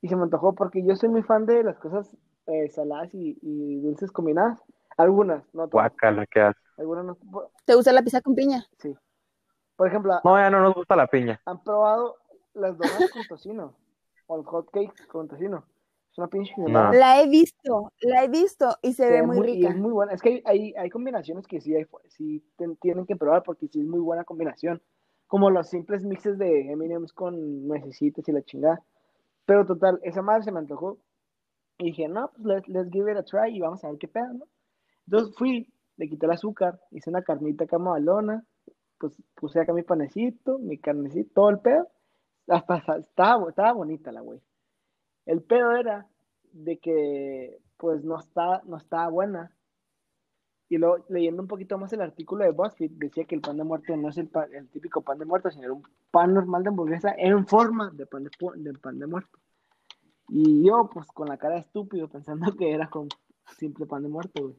Y 0.01 0.07
se 0.07 0.15
me 0.15 0.23
antojó 0.23 0.55
porque 0.55 0.83
yo 0.83 0.95
soy 0.95 1.09
muy 1.09 1.21
fan 1.23 1.45
de 1.45 1.63
las 1.63 1.77
cosas 1.77 2.09
eh, 2.47 2.69
saladas 2.69 3.13
y, 3.13 3.37
y 3.41 3.81
dulces 3.81 4.11
combinadas. 4.11 4.59
Algunas, 4.97 5.43
no 5.53 5.67
todas. 5.67 5.91
Guácala, 5.91 6.25
¿qué 6.27 6.41
hace? 6.41 6.59
Algunas 6.77 7.05
no. 7.05 7.17
¿Te 7.65 7.75
gusta 7.75 7.93
la 7.93 8.01
pizza 8.01 8.21
con 8.21 8.35
piña? 8.35 8.65
Sí. 8.79 8.95
Por 9.75 9.87
ejemplo, 9.87 10.19
No, 10.23 10.37
ya 10.37 10.49
no 10.49 10.61
nos 10.61 10.73
gusta 10.75 10.95
la 10.95 11.07
piña. 11.07 11.39
han 11.45 11.63
probado 11.63 12.17
las 12.53 12.77
donas 12.77 13.11
con 13.11 13.23
tocino. 13.27 13.75
O 14.27 14.37
el 14.39 14.45
hot 14.45 14.69
cake 14.71 15.07
con 15.07 15.27
tocino. 15.27 15.63
Es 16.11 16.17
una 16.17 16.27
pinche 16.27 16.53
No. 16.57 16.91
La 16.91 17.21
he 17.21 17.27
visto, 17.29 17.91
la 18.01 18.23
he 18.23 18.27
visto 18.27 18.75
y 18.81 18.93
se, 18.93 19.03
Se 19.05 19.11
ve 19.11 19.21
muy 19.23 19.37
y 19.37 19.41
rica. 19.41 19.69
es 19.69 19.77
muy 19.77 19.91
buena. 19.91 20.11
Es 20.13 20.21
que 20.21 20.29
hay, 20.29 20.41
hay, 20.45 20.73
hay 20.75 20.89
combinaciones 20.89 21.47
que 21.47 21.61
sí, 21.61 21.73
hay, 21.75 21.85
sí 22.09 22.43
ten- 22.57 22.75
tienen 22.77 23.05
que 23.05 23.15
probar 23.15 23.43
porque 23.43 23.67
sí 23.69 23.79
es 23.79 23.87
muy 23.87 23.99
buena 23.99 24.23
combinación. 24.25 24.81
Como 25.27 25.49
los 25.49 25.69
simples 25.69 26.03
mixes 26.03 26.37
de 26.37 26.69
M&M's 26.71 27.13
con 27.13 27.65
nuecesitas 27.67 28.27
y 28.27 28.31
la 28.33 28.41
chingada. 28.43 28.83
Pero 29.45 29.65
total, 29.65 29.99
esa 30.03 30.21
madre 30.21 30.43
se 30.43 30.51
me 30.51 30.59
antojó. 30.59 30.97
Y 31.77 31.85
dije, 31.85 32.07
no, 32.09 32.29
pues 32.35 32.45
let's, 32.45 32.67
let's 32.67 32.91
give 32.91 33.09
it 33.09 33.17
a 33.17 33.23
try 33.23 33.55
y 33.55 33.59
vamos 33.61 33.83
a 33.83 33.87
ver 33.89 33.97
qué 33.97 34.07
pedo, 34.09 34.33
¿no? 34.33 34.45
Entonces 35.07 35.33
fui, 35.37 35.73
le 35.97 36.09
quité 36.09 36.25
el 36.25 36.33
azúcar, 36.33 36.79
hice 36.91 37.09
una 37.09 37.23
carnita 37.23 37.63
acá 37.63 37.77
mamalona, 37.79 38.45
pues 38.99 39.15
puse 39.35 39.61
acá 39.61 39.71
mi 39.73 39.81
panecito, 39.83 40.59
mi 40.59 40.77
carnecito, 40.77 41.31
todo 41.33 41.49
el 41.49 41.59
pedo. 41.59 41.87
Hasta, 42.47 42.75
hasta- 42.75 42.97
estaba, 42.97 43.49
estaba 43.49 43.71
bonita 43.71 44.11
la 44.11 44.19
güey. 44.21 44.41
El 45.25 45.41
pedo 45.41 45.71
era 45.73 46.07
de 46.51 46.77
que, 46.79 47.59
pues, 47.77 48.03
no 48.03 48.19
estaba, 48.19 48.61
no 48.65 48.77
estaba 48.77 49.07
buena. 49.09 49.51
Y 50.69 50.77
luego, 50.77 51.03
leyendo 51.09 51.41
un 51.41 51.47
poquito 51.49 51.77
más 51.77 51.91
el 51.93 52.01
artículo 52.01 52.45
de 52.45 52.51
BuzzFeed, 52.51 52.91
decía 52.91 53.25
que 53.25 53.35
el 53.35 53.41
pan 53.41 53.57
de 53.57 53.63
muerto 53.65 53.95
no 53.97 54.09
es 54.09 54.17
el, 54.17 54.27
pa- 54.29 54.45
el 54.45 54.69
típico 54.69 55.01
pan 55.01 55.19
de 55.19 55.25
muerto, 55.25 55.51
sino 55.51 55.73
un 55.75 55.83
pan 56.11 56.33
normal 56.33 56.63
de 56.63 56.69
hamburguesa 56.69 57.13
en 57.17 57.45
forma 57.45 57.91
de 57.91 58.05
pan 58.05 58.23
de, 58.23 58.73
pan 58.79 58.97
de 58.99 59.07
muerto. 59.07 59.37
Y 60.29 60.65
yo, 60.65 60.89
pues, 60.93 61.07
con 61.07 61.27
la 61.27 61.37
cara 61.37 61.57
estúpido, 61.57 62.07
pensando 62.07 62.55
que 62.55 62.71
era 62.71 62.89
con 62.89 63.09
simple 63.57 63.85
pan 63.85 64.03
de 64.03 64.09
muerto, 64.09 64.43
güey. 64.43 64.55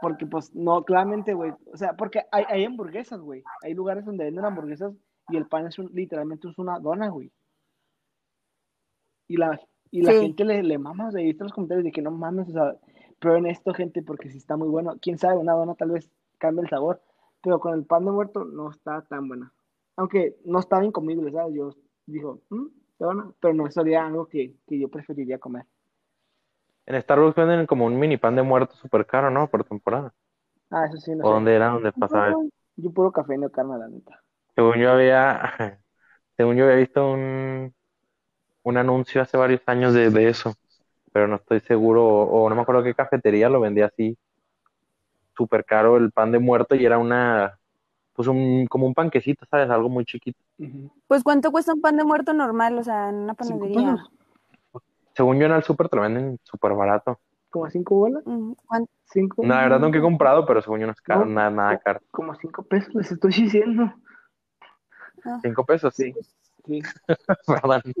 Porque, 0.00 0.26
pues, 0.26 0.54
no, 0.54 0.84
claramente, 0.84 1.34
güey. 1.34 1.52
O 1.72 1.76
sea, 1.76 1.94
porque 1.96 2.22
hay, 2.30 2.44
hay 2.48 2.64
hamburguesas, 2.64 3.20
güey. 3.20 3.42
Hay 3.62 3.74
lugares 3.74 4.04
donde 4.04 4.24
venden 4.24 4.44
hamburguesas 4.44 4.94
y 5.28 5.36
el 5.36 5.48
pan 5.48 5.66
es 5.66 5.78
un, 5.80 5.90
literalmente 5.92 6.48
es 6.48 6.56
una 6.58 6.78
dona, 6.78 7.08
güey. 7.08 7.32
Y 9.28 9.36
la, 9.36 9.60
y 9.90 10.02
la 10.02 10.14
Sí. 10.14 10.14
gente 10.14 10.44
le, 10.44 10.62
le 10.62 10.78
mama, 10.78 11.08
o 11.08 11.12
sea, 11.12 11.22
los 11.38 11.52
comentarios 11.52 11.84
de 11.84 11.92
que 11.92 12.02
no 12.02 12.10
mames, 12.10 12.48
o 12.50 12.52
sea, 12.52 12.76
prueben 13.20 13.46
esto, 13.46 13.74
gente, 13.74 14.02
porque 14.02 14.30
si 14.30 14.38
está 14.38 14.56
muy 14.56 14.68
bueno. 14.68 14.96
Quién 15.00 15.18
sabe, 15.18 15.38
una 15.38 15.52
dona 15.54 15.74
tal 15.76 15.90
vez 15.92 16.10
cambie 16.38 16.62
el 16.64 16.70
sabor, 16.70 17.02
pero 17.42 17.60
con 17.60 17.74
el 17.74 17.84
pan 17.86 18.04
de 18.04 18.10
muerto 18.12 18.44
no 18.44 18.70
está 18.70 19.02
tan 19.02 19.28
buena. 19.28 19.52
Aunque 19.96 20.36
no 20.44 20.60
estaba 20.60 20.84
incomible, 20.84 21.32
¿sabes? 21.32 21.54
Yo 21.56 21.70
digo, 22.06 22.40
"Mm, 22.50 22.66
buena", 22.98 23.32
pero 23.40 23.54
no 23.54 23.70
sería 23.70 24.06
algo 24.06 24.26
que, 24.28 24.54
que 24.66 24.78
yo 24.78 24.88
preferiría 24.88 25.38
comer. 25.38 25.66
En 26.86 27.00
Starbucks 27.00 27.36
venden 27.36 27.66
como 27.66 27.86
un 27.86 27.96
mini 28.00 28.16
pan 28.16 28.34
de 28.34 28.42
muerto 28.42 28.74
súper 28.74 29.06
caro, 29.06 29.30
¿no? 29.30 29.48
Por 29.48 29.62
temporada. 29.62 30.12
Ah, 30.70 30.86
eso 30.86 30.96
sí, 30.98 31.14
no 31.14 31.24
¿O 31.24 31.26
sé. 31.26 31.34
dónde 31.34 31.54
era 31.54 31.68
donde 31.68 31.92
pasaba 31.92 32.30
eso? 32.30 32.42
Yo 32.76 32.90
puro 32.92 33.12
café, 33.12 33.36
no 33.38 33.50
carne, 33.50 33.78
la 33.78 33.88
neta. 33.88 34.22
Según 34.54 34.78
yo 34.78 34.90
había, 34.90 35.40
según 36.36 36.56
yo 36.56 36.64
había 36.64 36.76
visto 36.78 37.10
un, 37.12 37.74
un 38.68 38.76
anuncio 38.78 39.22
hace 39.22 39.36
varios 39.36 39.62
años 39.66 39.94
de, 39.94 40.10
de 40.10 40.28
eso, 40.28 40.54
pero 41.12 41.28
no 41.28 41.36
estoy 41.36 41.60
seguro, 41.60 42.04
o, 42.06 42.44
o 42.44 42.48
no 42.48 42.56
me 42.56 42.62
acuerdo 42.62 42.82
qué 42.82 42.94
cafetería 42.94 43.48
lo 43.48 43.60
vendía 43.60 43.86
así, 43.86 44.16
súper 45.36 45.64
caro 45.64 45.96
el 45.96 46.10
pan 46.10 46.32
de 46.32 46.38
muerto 46.38 46.74
y 46.74 46.84
era 46.84 46.98
una, 46.98 47.58
pues 48.14 48.28
un, 48.28 48.66
como 48.66 48.86
un 48.86 48.94
panquecito, 48.94 49.46
¿sabes? 49.50 49.70
Algo 49.70 49.88
muy 49.88 50.04
chiquito. 50.04 50.38
Pues, 51.06 51.22
¿cuánto 51.22 51.52
cuesta 51.52 51.74
un 51.74 51.80
pan 51.80 51.96
de 51.96 52.04
muerto 52.04 52.32
normal? 52.34 52.78
O 52.78 52.82
sea, 52.82 53.08
en 53.08 53.16
una 53.16 53.34
panadería. 53.34 53.96
Según 55.14 55.38
yo 55.38 55.46
en 55.46 55.52
el 55.52 55.62
súper 55.62 55.88
te 55.88 55.96
lo 55.96 56.02
venden 56.02 56.38
súper 56.44 56.72
barato. 56.74 57.18
como 57.50 57.68
cinco 57.70 57.96
bolas, 57.96 58.22
¿cuánto? 58.66 58.90
cinco. 59.10 59.42
La 59.44 59.62
verdad 59.62 59.80
nunca 59.80 59.98
he 59.98 60.02
comprado, 60.02 60.46
pero 60.46 60.60
según 60.62 60.80
yo 60.80 60.86
no 60.86 60.92
es 60.92 61.00
caro, 61.00 61.24
No. 61.24 61.32
nada, 61.32 61.50
nada 61.50 61.78
caro. 61.78 62.00
Como 62.10 62.34
cinco 62.34 62.62
pesos, 62.62 62.94
les 62.94 63.10
estoy 63.10 63.32
diciendo. 63.32 63.92
Cinco 65.42 65.64
pesos, 65.64 65.94
sí. 65.94 66.14
Sí. 66.68 66.82
Perdón. 67.46 67.82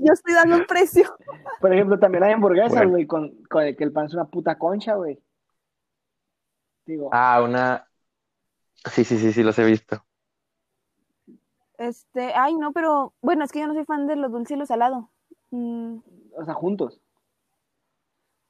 Yo 0.00 0.12
estoy 0.12 0.34
dando 0.34 0.56
un 0.56 0.66
precio. 0.66 1.16
Por 1.60 1.72
ejemplo, 1.72 1.98
también 1.98 2.24
hay 2.24 2.32
hamburguesas, 2.34 2.70
Bueno. 2.70 2.90
güey, 2.90 3.06
con, 3.06 3.34
con 3.48 3.64
el 3.64 3.76
que 3.76 3.84
el 3.84 3.92
pan 3.92 4.06
es 4.06 4.14
una 4.14 4.26
puta 4.26 4.58
concha, 4.58 4.94
güey. 4.94 5.18
Digo, 6.84 7.08
Ah, 7.12 7.40
una. 7.42 7.88
Sí, 8.92 9.04
sí, 9.04 9.18
sí, 9.18 9.32
sí, 9.32 9.42
los 9.42 9.58
he 9.58 9.64
visto. 9.64 10.04
Este, 11.78 12.32
ay, 12.34 12.54
no, 12.56 12.72
pero 12.72 13.14
bueno, 13.22 13.44
es 13.44 13.52
que 13.52 13.60
yo 13.60 13.66
no 13.66 13.74
soy 13.74 13.84
fan 13.84 14.06
de 14.06 14.16
lo 14.16 14.28
dulce 14.28 14.54
y 14.54 14.56
lo 14.58 14.66
salado. 14.66 15.10
Mm, 15.50 15.96
o 16.36 16.44
sea, 16.44 16.54
juntos. 16.54 17.00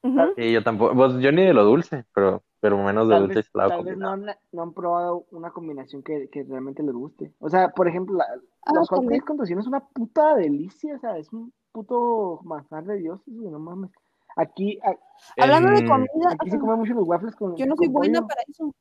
ujú. 0.03 0.33
Sí, 0.35 0.51
yo 0.51 0.63
tampoco, 0.63 0.95
pues 0.95 1.13
yo 1.21 1.31
ni 1.31 1.45
de 1.45 1.53
lo 1.53 1.63
dulce, 1.63 2.05
pero, 2.13 2.43
pero 2.59 2.77
menos 2.77 3.07
de 3.07 3.19
dulce 3.19 3.39
y 3.41 3.43
tal 3.53 3.83
vez 3.83 3.97
no, 3.97 4.09
han, 4.09 4.25
no 4.51 4.61
han 4.63 4.73
probado 4.73 5.25
una 5.31 5.51
combinación 5.51 6.01
que, 6.03 6.29
que 6.29 6.43
realmente 6.43 6.81
les 6.83 6.93
guste. 6.93 7.33
O 7.39 7.49
sea, 7.49 7.69
por 7.69 7.87
ejemplo, 7.87 8.15
la, 8.17 8.25
Ah, 8.65 8.71
los 8.73 8.89
hot 8.89 9.03
cakes 9.07 9.21
con 9.25 9.37
tocino 9.37 9.61
es 9.61 9.67
una 9.67 9.79
puta 9.79 10.35
delicia, 10.35 10.95
o 10.95 10.99
sea, 10.99 11.17
es 11.17 11.31
un 11.31 11.53
puto 11.71 12.41
manjar 12.43 12.83
de 12.85 12.97
dioses, 12.97 13.33
güey, 13.33 13.49
no 13.49 13.59
mames. 13.59 13.91
Aquí, 14.35 14.77
a- 14.83 14.97
Hablando 15.41 15.69
de 15.69 15.77
En- 15.79 15.87
comida, 15.87 16.29
aquí 16.37 16.51
se 16.51 16.59
comen 16.59 16.79
mucho 16.79 16.93
los 16.93 17.07
waffles 17.07 17.35
con 17.35 17.55
yo 17.55 17.65
no 17.65 17.75
soy 17.77 17.87
con 17.87 17.93
buena 17.93 18.19
pollo. 18.19 18.27
para 18.27 18.41
eso. 18.47 18.73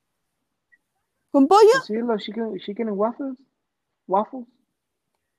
¿Con 1.30 1.46
pollo? 1.46 1.80
Sí, 1.84 1.94
los 1.96 2.22
chicken, 2.22 2.56
chicken 2.58 2.88
and 2.88 2.98
waffles. 2.98 3.38
Waffles. 4.06 4.46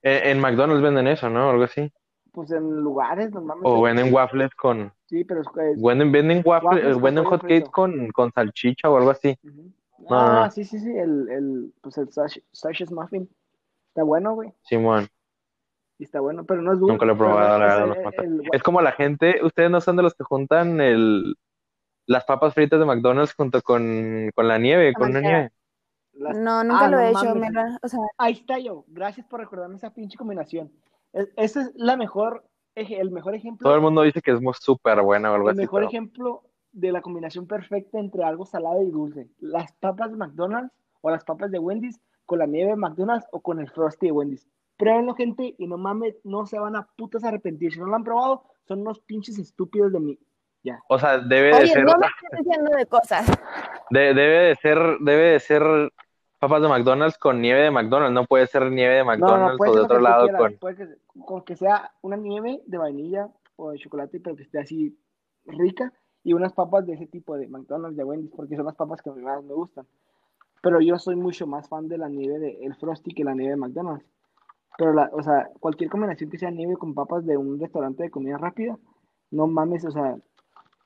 En, 0.01 0.37
en 0.37 0.39
McDonald's 0.39 0.81
venden 0.83 1.07
eso, 1.07 1.29
¿no? 1.29 1.49
Algo 1.49 1.63
así. 1.63 1.91
Pues 2.31 2.51
en 2.51 2.69
lugares 2.81 3.31
normalmente. 3.31 3.69
O 3.69 3.81
venden 3.81 4.13
waffles 4.13 4.53
con, 4.55 4.93
Sí, 5.07 5.23
pero 5.23 5.41
es, 5.41 5.47
es- 5.47 5.81
venden, 5.81 6.11
venden 6.11 6.41
waffles, 6.45 7.01
venden 7.01 7.23
hot 7.25 7.41
cakes 7.41 7.69
con, 7.71 8.09
con 8.11 8.31
salchicha 8.31 8.89
o 8.89 8.97
algo 8.97 9.09
así. 9.11 9.37
Ah, 10.09 10.25
no, 10.31 10.43
no. 10.45 10.51
sí, 10.51 10.63
sí, 10.63 10.79
sí, 10.79 10.91
el, 10.95 11.29
el, 11.29 11.73
pues 11.81 11.97
el 11.97 12.07
Sash- 12.09 12.43
Sash's 12.51 12.91
Muffin. 12.91 13.29
Está 13.89 14.03
bueno, 14.03 14.35
güey. 14.35 14.53
Simón, 14.61 15.07
Y 15.97 16.03
está 16.03 16.19
bueno, 16.19 16.43
pero 16.45 16.61
no 16.61 16.73
es 16.73 16.79
dulce. 16.79 16.91
nunca 16.93 17.05
lo 17.05 17.13
he 17.13 17.15
probado, 17.15 17.57
la 17.57 17.65
verdad, 17.65 17.87
no 17.87 18.23
el- 18.23 18.41
Es 18.51 18.61
como 18.61 18.81
la 18.81 18.91
gente, 18.91 19.39
ustedes 19.43 19.71
no 19.71 19.81
son 19.81 19.95
de 19.95 20.03
los 20.03 20.13
que 20.13 20.23
juntan 20.23 20.79
el, 20.81 21.35
las 22.05 22.25
papas 22.25 22.53
fritas 22.53 22.79
de 22.79 22.85
McDonald's 22.85 23.33
junto 23.33 23.61
con, 23.61 24.29
con 24.35 24.47
la 24.47 24.57
nieve, 24.59 24.93
con 24.93 25.11
manteca. 25.13 25.27
nieve. 25.27 25.51
las- 26.13 26.37
No, 26.37 26.63
nunca 26.63 26.85
Ah, 26.85 26.89
lo 26.89 26.97
no 26.97 27.03
he 27.03 27.09
hecho. 27.11 27.35
me 27.35 27.47
o 27.81 27.87
sea, 27.87 27.99
Ahí 28.17 28.33
está 28.33 28.59
yo. 28.59 28.83
Gracias 28.87 29.25
por 29.25 29.39
recordarme 29.39 29.77
esa 29.77 29.93
pinche 29.93 30.17
combinación. 30.17 30.71
Es- 31.13 31.29
Esa 31.37 31.61
es 31.61 31.71
la 31.75 31.95
mejor, 31.97 32.43
el 32.77 33.11
mejor 33.11 33.35
ejemplo. 33.35 33.65
Todo 33.65 33.75
el 33.75 33.81
mundo 33.81 34.01
dice 34.03 34.21
que 34.21 34.31
es 34.31 34.41
muy 34.41 34.53
súper 34.59 35.01
buena 35.01 35.31
o 35.31 35.35
algo 35.35 35.49
el 35.49 35.53
así, 35.53 35.61
mejor 35.61 35.81
pero 35.81 35.89
ejemplo 35.89 36.43
de 36.71 36.91
la 36.91 37.01
combinación 37.01 37.47
perfecta 37.47 37.99
entre 37.99 38.23
algo 38.23 38.45
salado 38.45 38.81
y 38.83 38.91
dulce. 38.91 39.27
Las 39.39 39.71
papas 39.73 40.11
de 40.11 40.17
McDonald's 40.17 40.71
o 41.01 41.09
las 41.09 41.23
papas 41.23 41.49
de 41.51 41.59
Wendy's 41.59 41.99
con 42.25 42.39
la 42.39 42.45
nieve 42.45 42.71
de 42.71 42.75
McDonald's 42.77 43.25
o 43.31 43.39
con 43.41 43.59
el 43.59 43.69
Frosty 43.69 44.07
de 44.07 44.11
Wendy's. 44.11 44.47
Pruébenlo, 44.77 45.15
gente, 45.15 45.55
y 45.57 45.65
no 45.65 45.77
mames, 45.77 46.15
no 46.23 46.45
se 46.45 46.59
van 46.59 46.75
a 46.75 46.87
putas 46.97 47.23
arrepentir. 47.23 47.73
Si 47.73 47.79
no 47.79 47.87
lo 47.87 47.95
han 47.95 48.03
probado, 48.03 48.43
son 48.67 48.81
unos 48.81 48.99
pinches 48.99 49.39
estúpidos 49.39 49.91
de 49.91 49.99
mí. 49.99 50.19
Ya. 50.63 50.79
o 50.89 50.99
sea, 50.99 51.19
debe 51.19 51.47
de 51.47 51.53
oye, 51.55 51.67
ser, 51.67 51.85
no 51.85 51.97
me 51.97 52.07
estés 52.07 52.45
diciendo 52.45 52.71
de 52.75 52.85
cosas. 52.87 53.25
de- 53.89 54.13
debe 54.13 54.37
de 54.49 54.55
ser, 54.55 54.77
debe 54.99 55.23
de 55.31 55.39
ser 55.39 55.63
papas 56.39 56.61
de 56.61 56.67
McDonald's 56.67 57.17
con 57.17 57.41
nieve 57.41 57.61
de 57.61 57.71
McDonald's, 57.71 58.13
no 58.13 58.25
puede 58.25 58.47
ser 58.47 58.71
nieve 58.71 58.95
de 58.95 59.03
No, 59.03 59.05
no, 59.05 59.17
McDonald's 59.17 59.57
puede 59.57 59.71
o 59.71 59.75
de 59.75 59.81
otro 59.81 59.99
lado 59.99 60.23
quieras. 60.23 60.41
con, 60.41 60.57
Puede 60.57 60.75
que, 60.75 60.87
con 61.25 61.41
que 61.43 61.55
sea 61.55 61.91
una 62.01 62.17
nieve 62.17 62.61
de 62.65 62.77
vainilla 62.77 63.29
o 63.55 63.71
de 63.71 63.77
chocolate, 63.77 64.19
pero 64.19 64.35
que 64.35 64.43
esté 64.43 64.59
así 64.59 64.97
rica, 65.45 65.93
y 66.23 66.33
unas 66.33 66.53
papas 66.53 66.85
de 66.85 66.93
ese 66.93 67.07
tipo 67.07 67.37
de 67.37 67.47
McDonald's, 67.47 67.97
de 67.97 68.03
Wendy's, 68.03 68.31
porque 68.35 68.55
son 68.55 68.65
las 68.65 68.75
papas 68.75 69.01
que 69.01 69.09
más 69.11 69.43
me 69.43 69.53
gustan. 69.53 69.85
Pero 70.61 70.81
yo 70.81 70.97
soy 70.99 71.15
mucho 71.15 71.47
más 71.47 71.69
fan 71.69 71.87
de 71.87 71.97
la 71.97 72.09
nieve 72.09 72.39
de 72.39 72.65
el 72.65 72.75
Frosty 72.75 73.13
que 73.13 73.23
la 73.23 73.33
nieve 73.33 73.51
de 73.51 73.57
McDonald's. 73.57 74.05
Pero, 74.77 74.93
la, 74.93 75.09
o 75.13 75.23
sea, 75.23 75.49
cualquier 75.59 75.89
combinación 75.89 76.29
que 76.29 76.37
sea 76.37 76.51
nieve 76.51 76.75
con 76.75 76.93
papas 76.93 77.25
de 77.25 77.37
un 77.37 77.59
restaurante 77.59 78.03
de 78.03 78.11
comida 78.11 78.37
rápida, 78.37 78.77
no 79.31 79.47
mames, 79.47 79.85
o 79.85 79.91
sea, 79.91 80.17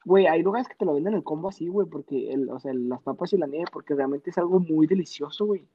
güey, 0.05 0.27
hay 0.27 0.41
lugares 0.41 0.67
que 0.67 0.75
te 0.75 0.85
lo 0.85 0.93
venden 0.93 1.13
el 1.13 1.23
combo 1.23 1.49
así, 1.49 1.67
güey, 1.67 1.87
porque, 1.87 2.33
el, 2.33 2.49
o 2.49 2.59
sea, 2.59 2.73
las 2.73 3.01
papas 3.01 3.33
y 3.33 3.37
la 3.37 3.47
nieve, 3.47 3.65
porque 3.71 3.95
realmente 3.95 4.29
es 4.29 4.37
algo 4.37 4.59
muy 4.59 4.87
delicioso, 4.87 5.45
güey. 5.45 5.67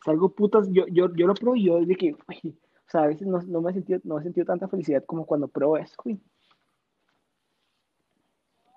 Es 0.00 0.08
algo 0.08 0.30
putas, 0.30 0.68
yo, 0.70 0.86
yo, 0.88 1.14
yo 1.14 1.26
lo 1.26 1.34
pruebo 1.34 1.56
y 1.56 1.64
yo 1.64 1.80
de 1.80 1.96
que, 1.96 2.12
güey, 2.12 2.56
o 2.86 2.90
sea, 2.90 3.02
a 3.02 3.06
veces 3.06 3.26
no, 3.26 3.40
no 3.42 3.60
me 3.60 3.70
he 3.70 3.74
sentido, 3.74 4.00
no 4.04 4.18
he 4.18 4.22
sentido 4.22 4.46
tanta 4.46 4.68
felicidad 4.68 5.04
como 5.04 5.26
cuando 5.26 5.48
pruebo 5.48 5.78
eso, 5.78 5.96
güey. 6.02 6.20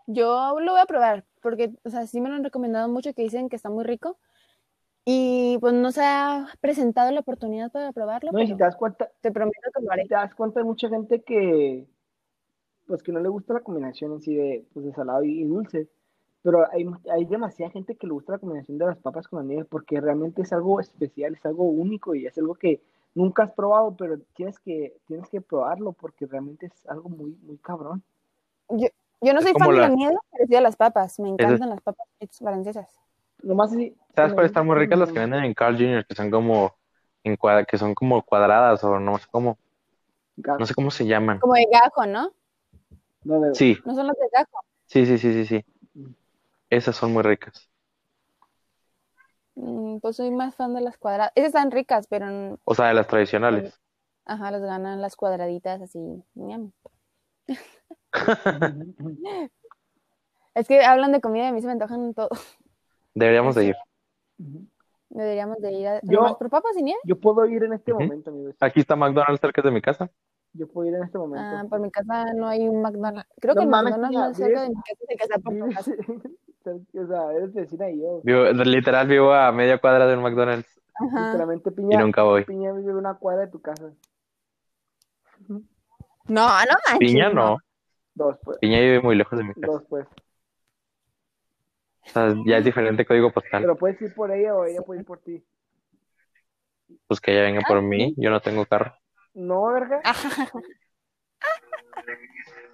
Yo 0.08 0.58
lo 0.62 0.72
voy 0.72 0.82
a 0.82 0.86
probar, 0.86 1.26
porque, 1.42 1.74
o 1.84 1.90
sea, 1.90 2.08
sí 2.08 2.22
me 2.22 2.30
lo 2.30 2.36
han 2.36 2.44
recomendado 2.44 2.88
mucho, 2.88 3.14
que 3.14 3.24
dicen 3.24 3.50
que 3.50 3.58
está 3.58 3.70
muy 3.70 3.84
rico. 3.84 4.18
Y 5.10 5.58
pues 5.60 5.74
no 5.74 5.92
se 5.92 6.02
ha 6.04 6.48
presentado 6.60 7.12
la 7.12 7.22
oportunidad 7.22 7.72
para 7.72 7.94
probarlo, 7.94 8.32
No, 8.34 8.42
y 8.42 8.48
si 8.48 8.56
te 8.56 8.64
das 8.64 8.76
cuenta, 8.76 9.10
te 9.22 9.32
prometo 9.32 9.70
que 9.74 9.82
lo 9.82 9.92
haré. 9.92 10.06
te 10.06 10.16
das 10.16 10.36
cuenta, 10.36 10.60
hay 10.60 10.66
mucha 10.66 10.90
gente 10.90 11.24
que, 11.24 11.88
pues 12.88 13.04
que 13.04 13.12
no 13.12 13.20
le 13.20 13.30
gusta 13.30 13.54
la 13.54 13.62
combinación 13.62 14.14
en 14.14 14.22
sí 14.22 14.36
de, 14.36 14.66
pues, 14.74 14.86
de 14.86 14.94
salado 14.94 15.24
y, 15.24 15.42
y 15.42 15.46
dulce. 15.46 15.88
Pero 16.44 16.66
hay, 16.72 16.86
mu- 16.86 16.98
hay 17.12 17.26
demasiada 17.26 17.72
gente 17.72 17.96
que 17.96 18.08
le 18.08 18.14
gusta 18.14 18.34
la 18.34 18.40
combinación 18.40 18.78
de 18.78 18.86
las 18.86 18.98
papas 19.00 19.28
con 19.28 19.40
la 19.40 19.46
nieve 19.46 19.66
porque 19.66 20.00
realmente 20.02 20.44
es 20.44 20.54
algo 20.54 20.80
especial, 20.80 21.34
es 21.36 21.46
algo 21.46 21.66
único 21.66 22.16
y 22.16 22.26
es 22.26 22.38
algo 22.38 22.56
que 22.56 22.82
nunca 23.16 23.44
has 23.44 23.52
probado, 23.52 23.96
pero 23.98 24.18
tienes 24.36 24.60
que, 24.60 24.96
tienes 25.08 25.30
que 25.30 25.42
probarlo 25.42 25.94
porque 25.94 26.26
realmente 26.26 26.68
es 26.68 26.88
algo 26.88 27.10
muy, 27.10 27.38
muy 27.44 27.58
cabrón. 27.58 28.04
Yo, 28.70 28.88
yo 29.22 29.34
no 29.34 29.40
Es 29.40 29.46
soy 29.46 29.54
fan 29.54 29.70
de 29.72 29.76
la- 29.76 29.90
la 29.90 29.96
nieve, 29.96 30.16
pero 30.32 30.46
sí 30.48 30.54
de 30.54 30.62
las 30.62 30.76
papas. 30.76 31.20
Me 31.20 31.30
es- 31.30 31.34
encantan 31.34 31.70
las 31.70 31.82
papas 31.82 32.08
francesas. 32.40 33.00
Nomás 33.44 33.72
así. 33.72 33.96
¿Sabes 34.16 34.34
cuáles 34.34 34.50
están 34.52 34.66
muy 34.66 34.76
ricas? 34.76 34.98
Las 34.98 35.12
que 35.12 35.20
venden 35.20 35.44
en 35.44 35.54
Carl 35.54 35.76
Jr., 35.78 36.06
que 36.06 36.16
son 36.16 36.32
como, 36.32 36.76
en 37.24 37.36
cuadra- 37.36 37.66
que 37.66 37.78
son 37.78 37.94
como 37.94 38.22
cuadradas 38.24 38.84
o 38.84 39.00
no 39.00 39.18
sé 39.18 39.26
cómo, 39.32 39.58
no 40.38 40.66
sé 40.66 40.74
cómo 40.74 40.92
se 40.92 41.06
llaman. 41.06 41.40
Como 41.40 41.54
de 41.54 41.68
gajo, 41.72 42.06
¿no? 42.06 42.32
No, 43.28 43.42
de- 43.42 43.56
Sí, 43.56 43.78
No 43.86 43.94
son 43.94 44.08
las 44.08 44.16
de 44.16 44.30
gajo. 44.32 44.60
sí, 44.86 45.06
sí, 45.06 45.18
sí, 45.18 45.34
sí, 45.34 45.46
sí. 45.46 45.66
Esas 46.70 46.96
son 46.96 47.12
muy 47.14 47.24
ricas. 47.24 47.70
Mm, 49.56 49.98
Pues 50.00 50.16
soy 50.16 50.32
más 50.32 50.56
fan 50.56 50.74
de 50.74 50.82
las 50.82 50.98
cuadradas. 50.98 51.32
Esas 51.36 51.48
están 51.50 51.72
ricas, 51.72 52.08
pero 52.08 52.26
mm, 52.28 52.58
O 52.64 52.74
sea, 52.76 52.88
de 52.88 52.94
las 52.94 53.08
tradicionales. 53.08 53.80
ajá, 54.26 54.52
las 54.52 54.62
ganan 54.62 55.02
las 55.02 55.16
cuadraditas 55.16 55.82
así. 55.82 56.00
Es 60.56 60.68
que 60.68 60.84
hablan 60.84 61.12
de 61.12 61.22
comida 61.22 61.44
y 61.46 61.48
a 61.48 61.52
mí 61.52 61.62
se 61.62 61.68
me 61.68 61.74
antojan 61.74 62.14
todo. 62.16 62.30
Deberíamos 63.14 63.54
de 63.56 63.66
ir. 63.66 63.76
Deberíamos 65.10 65.58
de 65.60 65.72
ir 65.72 65.88
a 65.88 66.00
Yo- 66.04 66.36
por 66.38 66.50
papas 66.50 66.76
y 66.78 66.84
nieve. 66.84 67.00
Yo 67.04 67.20
puedo 67.20 67.46
ir 67.46 67.64
en 67.64 67.74
este 67.74 67.94
momento, 67.94 68.32
amigos. 68.32 68.56
Aquí 68.60 68.80
está 68.80 68.96
McDonald's 68.96 69.40
cerca 69.42 69.62
de 69.62 69.72
mi 69.72 69.82
casa. 69.82 70.10
Yo 70.58 70.68
puedo 70.68 70.90
ir 70.90 70.96
en 70.96 71.04
este 71.04 71.18
momento. 71.18 71.46
Ah, 71.46 71.66
por 71.70 71.80
mi 71.80 71.92
casa 71.92 72.26
no 72.36 72.48
hay 72.48 72.68
un 72.68 72.82
McDonald's. 72.82 73.30
Creo 73.40 73.54
No 73.54 73.62
que 73.62 73.66
el 73.66 73.70
McDonald's 73.70 74.10
tía, 74.10 74.20
más 74.20 74.38
cerca 74.38 74.62
de 74.64 74.70
mi 74.70 75.18
casa 75.18 75.36
es 75.36 75.44
por 75.44 75.74
casa. 75.74 75.92
O 76.68 77.08
sea, 77.08 77.32
eres 77.32 77.54
vecina 77.54 77.90
y 77.90 78.02
yo. 78.02 78.20
Vivo- 78.24 78.52
literal 78.66 79.08
vivo 79.08 79.32
a 79.32 79.54
media 79.54 79.78
cuadra 79.78 80.06
de 80.06 80.18
un 80.18 80.24
McDonald's 80.24 80.68
Ajá. 81.00 81.28
Literalmente 81.28 81.70
y 81.70 81.74
Piña, 81.74 82.00
nunca 82.02 82.24
voy. 82.24 82.44
Piña 82.44 82.74
vive 82.74 82.94
una 82.94 83.14
cuadra 83.14 83.46
de 83.46 83.52
tu 83.52 83.62
casa. 83.62 83.94
No, 85.48 85.62
no 86.28 86.44
manches. 86.46 87.00
Piña 87.00 87.30
no, 87.30 87.58
Dos, 88.16 88.38
pues. 88.44 88.58
Piña 88.58 88.80
vive 88.80 89.00
muy 89.00 89.16
lejos 89.16 89.38
de 89.38 89.46
mi 89.46 89.54
casa. 89.54 89.68
Dos, 89.68 89.84
pues. 89.88 90.08
O 92.06 92.10
sea, 92.10 92.36
ya 92.46 92.58
es 92.58 92.66
diferente 92.66 93.06
código 93.06 93.32
postal. 93.32 93.62
Pero 93.62 93.76
puedes 93.78 94.02
ir 94.02 94.14
por 94.14 94.32
ella 94.32 94.56
o 94.56 94.66
ella 94.66 94.82
puede 94.82 95.02
ir 95.02 95.06
por 95.06 95.20
ti. 95.20 95.44
Pues 97.06 97.22
que 97.22 97.32
ella 97.32 97.44
venga 97.44 97.62
por 97.68 97.82
mí, 97.82 98.14
yo 98.18 98.30
no 98.30 98.40
tengo 98.42 98.66
carro. 98.66 98.94
No, 99.38 99.68
verga. 99.72 100.02
Ajá. 100.04 100.50
O 100.52 100.60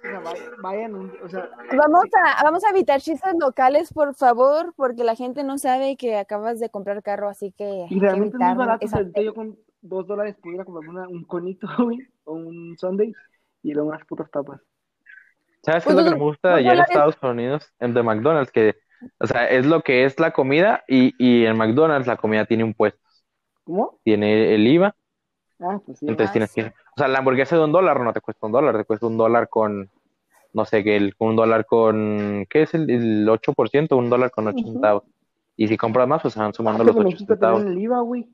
sea, 0.06 0.20
vay- 0.20 0.40
vayan, 0.62 0.94
un- 0.94 1.12
o 1.22 1.28
sea, 1.28 1.48
Vamos 1.76 2.04
a, 2.14 2.42
vamos 2.44 2.64
a 2.64 2.70
evitar 2.70 3.00
chistes 3.00 3.34
locales, 3.38 3.92
por 3.92 4.14
favor, 4.14 4.72
porque 4.76 5.04
la 5.04 5.14
gente 5.14 5.44
no 5.44 5.58
sabe 5.58 5.96
que 5.96 6.16
acabas 6.16 6.60
de 6.60 6.70
comprar 6.70 7.02
carro, 7.02 7.28
así 7.28 7.52
que 7.52 7.86
y 7.88 7.94
que 7.98 8.06
realmente 8.06 8.36
es 8.36 8.40
muy 8.48 8.56
barato. 8.56 8.84
Esa- 8.84 9.02
yo 9.20 9.34
con 9.34 9.58
dos 9.80 10.06
dólares 10.06 10.36
pudiera 10.42 10.64
comprarme 10.64 10.90
una- 11.00 11.08
un 11.08 11.24
conito, 11.24 11.66
güey, 11.90 11.98
o 12.24 12.34
un 12.34 12.76
sundae 12.78 13.12
y 13.62 13.72
luego 13.72 13.90
unas 13.90 14.04
putas 14.06 14.28
papas. 14.30 14.60
¿Sabes 15.62 15.84
qué 15.84 15.90
es 15.90 15.94
Pues 15.94 16.04
lo 16.06 16.12
que 16.12 16.18
me 16.18 16.24
gusta 16.24 16.54
allá 16.56 16.72
en. 16.74 16.80
Estados 16.80 17.16
Unidos, 17.22 17.72
en 17.80 17.94
de 17.94 18.02
McDonald's? 18.02 18.52
Que, 18.52 18.76
o 19.18 19.26
sea, 19.26 19.48
es 19.48 19.64
lo 19.64 19.80
que 19.82 20.04
es 20.04 20.20
la 20.20 20.32
comida 20.32 20.84
y, 20.86 21.14
y 21.18 21.46
en 21.46 21.56
McDonald's 21.56 22.06
la 22.06 22.18
comida 22.18 22.44
tiene 22.44 22.64
impuestos. 22.64 23.24
¿Cómo? 23.64 23.98
Tiene 24.04 24.54
el 24.54 24.66
IVA, 24.66 24.94
Ah, 25.64 25.80
pues 25.84 25.98
sí. 25.98 26.06
entonces 26.08 26.30
Ah, 26.30 26.32
tienes 26.32 26.50
sí. 26.50 26.60
que... 26.60 26.68
O 26.68 26.98
sea, 26.98 27.08
la 27.08 27.18
hamburguesa 27.18 27.56
de 27.56 27.64
un 27.64 27.72
dólar 27.72 28.00
no 28.00 28.12
te 28.12 28.20
cuesta 28.20 28.46
un 28.46 28.52
dólar, 28.52 28.76
te 28.76 28.84
cuesta 28.84 29.06
un 29.06 29.16
dólar 29.16 29.48
con, 29.48 29.90
no 30.52 30.64
sé, 30.64 30.84
que 30.84 30.96
el, 30.96 31.14
un 31.18 31.36
dólar 31.36 31.66
con, 31.66 32.46
¿qué 32.50 32.62
es 32.62 32.74
el, 32.74 32.90
el 32.90 33.28
8%? 33.28 33.96
Un 33.96 34.10
dólar 34.10 34.30
con 34.30 34.46
8 34.48 34.58
Ujú. 34.58 34.72
centavos. 34.72 35.04
Y 35.56 35.68
si 35.68 35.76
compras 35.76 36.08
más, 36.08 36.22
pues 36.22 36.34
se 36.34 36.40
van 36.40 36.52
sumando 36.54 36.82
Ah, 36.82 36.86
los 36.86 36.96
pero 36.96 37.00
en 37.00 37.06
8 37.06 37.16
México 37.18 37.34
centavos. 37.34 37.62
el 37.62 37.78
IVA, 37.78 38.00
güey. 38.00 38.28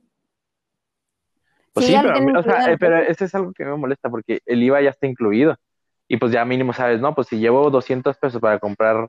Pues 1.73 1.87
Sí, 1.87 1.93
sí, 1.93 1.99
pero, 2.03 2.41
o 2.41 2.43
sea, 2.43 2.73
eh, 2.73 2.77
pero 2.79 2.99
ese 2.99 3.25
es 3.27 3.35
algo 3.35 3.53
que 3.53 3.65
me 3.65 3.77
molesta 3.77 4.11
porque 4.11 4.41
el 4.45 4.63
IVA 4.63 4.83
ya 4.83 4.91
está 4.91 5.07
incluido. 5.07 5.57
Y 6.09 6.17
pues 6.17 6.33
ya 6.33 6.45
mínimo 6.45 6.73
sabes, 6.73 7.01
no, 7.01 7.15
pues 7.15 7.29
si 7.29 7.39
llevo 7.39 7.71
200 7.71 8.17
pesos 8.19 8.41
para 8.41 8.59
comprar 8.59 9.09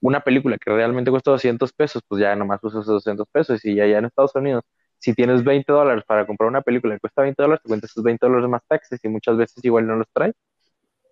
una 0.00 0.20
película 0.20 0.58
que 0.58 0.70
realmente 0.70 1.10
cuesta 1.10 1.32
200 1.32 1.72
pesos, 1.72 2.02
pues 2.08 2.20
ya 2.22 2.36
nomás 2.36 2.60
uso 2.62 2.80
esos 2.80 2.94
200 2.94 3.28
pesos. 3.32 3.64
Y 3.64 3.74
ya, 3.76 3.86
ya 3.86 3.98
en 3.98 4.06
Estados 4.06 4.34
Unidos, 4.36 4.64
si 4.98 5.14
tienes 5.14 5.44
20 5.44 5.72
dólares 5.72 6.04
para 6.06 6.26
comprar 6.26 6.48
una 6.48 6.62
película 6.62 6.94
que 6.94 7.00
cuesta 7.00 7.22
20 7.22 7.42
dólares, 7.42 7.62
te 7.62 7.68
cuentas 7.68 7.90
esos 7.90 8.04
20 8.04 8.26
dólares 8.26 8.48
más 8.48 8.62
taxes 8.66 9.04
y 9.04 9.08
muchas 9.08 9.36
veces 9.36 9.64
igual 9.64 9.86
no 9.86 9.96
los 9.96 10.08
traes. 10.12 10.34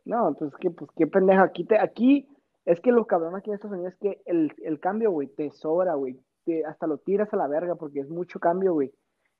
No, 0.04 0.34
pues 0.38 0.52
que, 0.60 0.70
pues 0.70 0.90
qué 0.96 1.06
pendejo. 1.06 1.42
Aquí, 1.42 1.64
te, 1.64 1.78
aquí 1.78 2.28
es 2.64 2.80
que 2.80 2.92
lo 2.92 3.06
cabrón 3.06 3.36
aquí 3.36 3.50
en 3.50 3.54
Estados 3.54 3.76
Unidos 3.76 3.94
es 3.94 3.98
que 3.98 4.22
el, 4.26 4.52
el 4.62 4.80
cambio, 4.80 5.10
güey, 5.10 5.28
te 5.28 5.50
sobra, 5.50 5.94
güey. 5.94 6.20
Hasta 6.66 6.86
lo 6.86 6.98
tiras 6.98 7.32
a 7.32 7.36
la 7.36 7.48
verga 7.48 7.74
porque 7.74 8.00
es 8.00 8.08
mucho 8.08 8.38
cambio, 8.38 8.72
güey. 8.72 8.92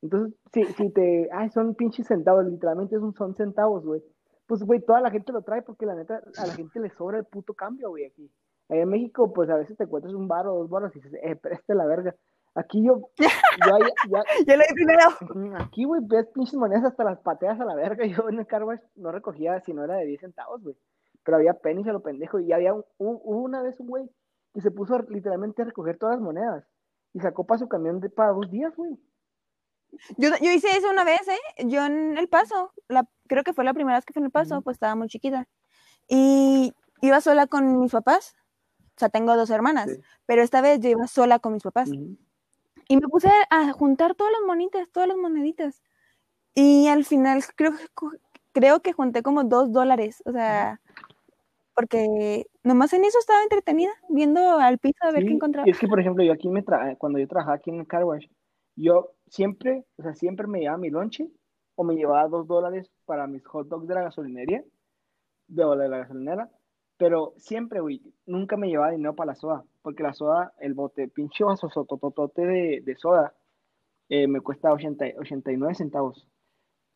Entonces, 0.03 0.35
si, 0.53 0.65
si 0.65 0.91
te. 0.91 1.29
Ay, 1.33 1.51
son 1.51 1.75
pinches 1.75 2.07
centavos, 2.07 2.45
literalmente 2.47 2.97
son, 2.99 3.35
centavos, 3.35 3.85
güey. 3.85 4.03
Pues, 4.47 4.63
güey, 4.63 4.81
toda 4.81 5.01
la 5.01 5.11
gente 5.11 5.33
lo 5.33 5.43
trae 5.43 5.63
porque 5.63 5.87
la 5.87 5.95
neta, 5.95 6.21
a 6.37 6.47
la 6.47 6.55
gente 6.55 6.81
le 6.81 6.91
sobra 6.91 7.19
el 7.19 7.25
puto 7.25 7.55
cambio, 7.55 7.91
güey, 7.91 8.05
aquí. 8.05 8.31
En 8.69 8.89
México, 8.89 9.33
pues 9.33 9.49
a 9.51 9.57
veces 9.57 9.77
te 9.77 9.85
encuentras 9.85 10.15
un 10.15 10.27
bar 10.27 10.47
o 10.49 10.55
dos 10.59 10.69
baros 10.69 10.95
y 10.95 11.01
dices, 11.01 11.19
eh, 11.23 11.37
preste 11.37 11.75
la 11.75 11.87
verga. 11.87 12.15
Aquí 12.59 12.83
yo, 12.83 13.11
yo 13.19 13.75
ahí- 13.75 13.93
ya, 14.11 14.23
Yo 14.47 14.57
lo 14.57 14.63
vi 14.69 14.75
primero. 14.75 15.57
Aquí, 15.59 15.85
güey, 15.85 16.01
ves 16.05 16.27
pinches 16.35 16.55
monedas 16.55 16.85
hasta 16.85 17.05
las 17.05 17.19
pateas 17.21 17.61
a 17.61 17.65
la 17.65 17.75
verga. 17.75 18.05
Yo 18.25 18.29
en 18.29 18.39
el 18.39 18.47
car 18.47 18.63
no 18.97 19.13
recogía 19.13 19.61
si 19.61 19.73
no 19.75 19.85
era 19.85 19.97
de 19.97 20.07
10 20.07 20.21
centavos, 20.23 20.63
güey. 20.63 20.75
Pero 21.23 21.37
había 21.37 21.55
pennies 21.55 21.87
a 21.89 21.93
lo 21.93 22.03
pendejo. 22.03 22.39
Y 22.41 22.53
había 22.53 22.73
un- 22.73 22.85
un- 22.99 23.21
hubo 23.23 23.43
una 23.43 23.61
vez 23.63 23.79
un 23.81 23.89
güey 23.89 24.11
que 24.55 24.61
se 24.63 24.71
puso 24.71 24.99
literalmente 25.11 25.63
a 25.63 25.67
recoger 25.67 25.99
todas 25.99 26.17
las 26.17 26.23
monedas. 26.25 26.65
Y 27.13 27.21
sacó 27.21 27.45
para 27.47 27.59
su 27.59 27.69
camión 27.69 28.01
de 28.01 28.09
para 28.11 28.31
dos 28.33 28.51
días, 28.51 28.75
güey. 28.75 28.99
Yo, 30.19 30.31
yo 30.43 30.51
hice 30.51 30.69
eso 30.77 30.91
una 30.91 31.05
vez, 31.05 31.27
¿eh? 31.29 31.67
Yo 31.69 31.85
en 31.87 32.17
El 32.19 32.29
Paso, 32.29 32.73
la, 32.89 33.09
creo 33.29 33.45
que 33.45 33.53
fue 33.55 33.65
la 33.65 33.73
primera 33.75 33.97
vez 33.99 34.05
que 34.05 34.13
fui 34.13 34.21
en 34.21 34.27
El 34.27 34.31
Paso, 34.33 34.61
pues 34.63 34.77
estaba 34.77 34.95
muy 34.95 35.09
chiquita. 35.09 35.47
Y 36.09 36.73
iba 37.03 37.21
sola 37.21 37.47
con 37.47 37.81
mis 37.81 37.93
papás. 37.93 38.35
O 38.81 38.99
sea, 38.99 39.09
tengo 39.11 39.37
dos 39.37 39.51
hermanas, 39.51 39.91
Sí. 39.91 40.01
pero 40.25 40.43
esta 40.43 40.61
vez 40.63 40.81
yo 40.81 40.89
iba 40.89 41.07
sola 41.07 41.39
con 41.39 41.53
mis 41.53 41.63
papás. 41.63 41.91
Y 42.89 42.97
me 42.97 43.09
puse 43.09 43.29
a 43.51 43.73
juntar 43.73 44.15
todas 44.15 44.33
las 44.33 44.43
monitas, 44.47 44.89
todas 44.91 45.09
las 45.09 45.17
moneditas. 45.17 45.83
Y 46.55 46.89
al 46.89 47.05
final 47.05 47.43
creo, 47.55 47.73
creo 48.53 48.81
que 48.81 48.93
junté 48.93 49.23
como 49.23 49.45
dos 49.45 49.73
dólares. 49.73 50.23
O 50.25 50.33
sea, 50.33 50.81
porque 51.75 52.47
nomás 52.63 52.93
en 52.95 53.05
eso 53.05 53.19
estaba 53.19 53.43
entretenida, 53.43 53.91
viendo 54.09 54.41
al 54.59 54.79
piso 54.79 54.97
a 55.03 55.11
ver 55.11 55.23
Sí, 55.23 55.29
qué 55.29 55.35
encontraba. 55.35 55.69
Y 55.69 55.73
es 55.73 55.79
que, 55.79 55.87
por 55.87 56.01
ejemplo, 56.01 56.25
yo 56.25 56.33
aquí 56.33 56.49
me 56.49 56.63
tra 56.63 56.97
cuando 56.97 57.19
yo 57.19 57.29
trabajaba 57.29 57.57
aquí 57.57 57.71
en 57.71 57.81
el 57.81 57.87
car 57.87 58.05
wash, 58.05 58.27
yo 58.77 59.13
siempre, 59.29 59.85
o 59.97 60.03
sea, 60.03 60.15
siempre 60.15 60.47
me 60.47 60.61
llevaba 60.61 60.79
mi 60.79 60.91
lonche 60.91 61.29
o 61.75 61.85
me 61.85 61.95
llevaba 61.95 62.29
dos 62.29 62.47
dólares 62.47 62.91
para 63.05 63.27
mis 63.27 63.45
hot 63.47 63.69
dogs 63.69 63.87
de 63.87 63.95
la 63.95 64.03
gasolinería, 64.03 64.65
de 65.49 65.89
la 65.89 65.99
gasolinera, 65.99 66.51
pero 66.99 67.35
siempre, 67.37 67.81
güey, 67.81 68.03
nunca 68.27 68.57
me 68.57 68.69
llevaba 68.69 68.93
dinero 68.93 69.15
para 69.15 69.33
la 69.33 69.35
soda, 69.37 69.65
porque 69.83 70.03
la 70.03 70.15
soda, 70.15 70.55
el 70.61 70.75
bote, 70.75 71.09
pinche 71.09 71.45
vaso 71.45 71.69
sotototote 71.71 72.43
de, 72.47 72.83
de 72.85 72.97
soda, 72.97 73.35
eh, 74.09 74.27
me 74.29 74.41
cuesta 74.41 74.73
80, 74.73 75.05
89 75.19 75.75
centavos. 75.75 76.29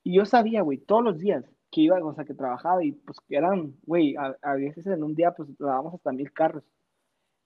Y 0.03 0.17
yo 0.17 0.25
sabía, 0.27 0.63
güey, 0.63 0.79
todos 0.79 1.05
los 1.05 1.19
días 1.19 1.45
que 1.71 1.83
iba, 1.83 2.03
o 2.05 2.15
sea, 2.15 2.25
que 2.25 2.35
trabajaba 2.35 2.85
y 2.85 2.93
pues 2.93 3.19
que 3.29 3.37
eran, 3.37 3.77
güey, 3.87 4.17
a, 4.17 4.37
a 4.43 4.55
veces 4.55 4.87
en 4.87 5.05
un 5.05 5.15
día 5.15 5.33
pues 5.33 5.49
lavamos 5.59 5.95
hasta 5.95 6.13
mil 6.13 6.33
carros. 6.33 6.65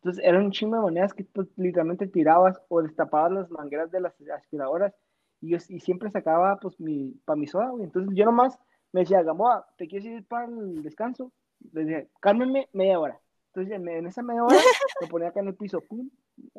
Entonces 0.03 0.25
eran 0.25 0.45
un 0.45 0.51
chingo 0.53 0.77
de 0.77 0.83
monedas 0.83 1.15
que 1.15 1.25
pues, 1.25 1.49
literalmente 1.57 2.07
tirabas 2.07 2.61
o 2.69 2.83
destapabas 2.83 3.33
las 3.33 3.51
mangueras 3.51 3.91
de 3.91 4.01
las 4.01 4.15
aspiradoras 4.37 4.95
y 5.41 5.51
yo 5.51 5.59
y 5.69 5.81
siempre 5.81 6.11
sacaba 6.11 6.59
pues 6.61 6.79
mi, 6.81 7.13
para 7.25 7.37
mi 7.39 7.47
soda, 7.47 7.71
güey. 7.71 7.85
Entonces 7.85 8.15
yo 8.15 8.25
nomás 8.27 8.59
me 8.93 9.01
decía, 9.01 9.23
Gamboa, 9.23 9.67
¿te 9.77 9.89
quieres 9.89 10.07
ir 10.07 10.27
para 10.27 10.47
el 10.47 10.83
descanso? 10.83 11.33
Le 11.73 11.85
decía, 11.85 12.07
cálmenme 12.21 12.69
media 12.73 12.99
hora. 12.99 13.21
Entonces 13.49 13.75
en, 13.75 14.07
esa 14.07 14.23
media 14.23 14.45
hora 14.45 14.57
me 15.01 15.07
ponía 15.07 15.29
acá 15.29 15.41
en 15.41 15.49
el 15.49 15.55
piso, 15.55 15.81
pum, 15.81 16.09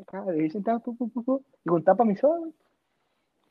acá 0.01 0.23
de 0.23 0.33
10 0.33 0.53
centavos, 0.53 0.81
pum, 0.83 0.97
pum, 0.97 1.09
pum, 1.09 1.23
pum, 1.23 1.39
y 1.65 1.69
juntaba 1.69 1.97
para 1.97 2.09
mi 2.09 2.15
güey. 2.15 2.53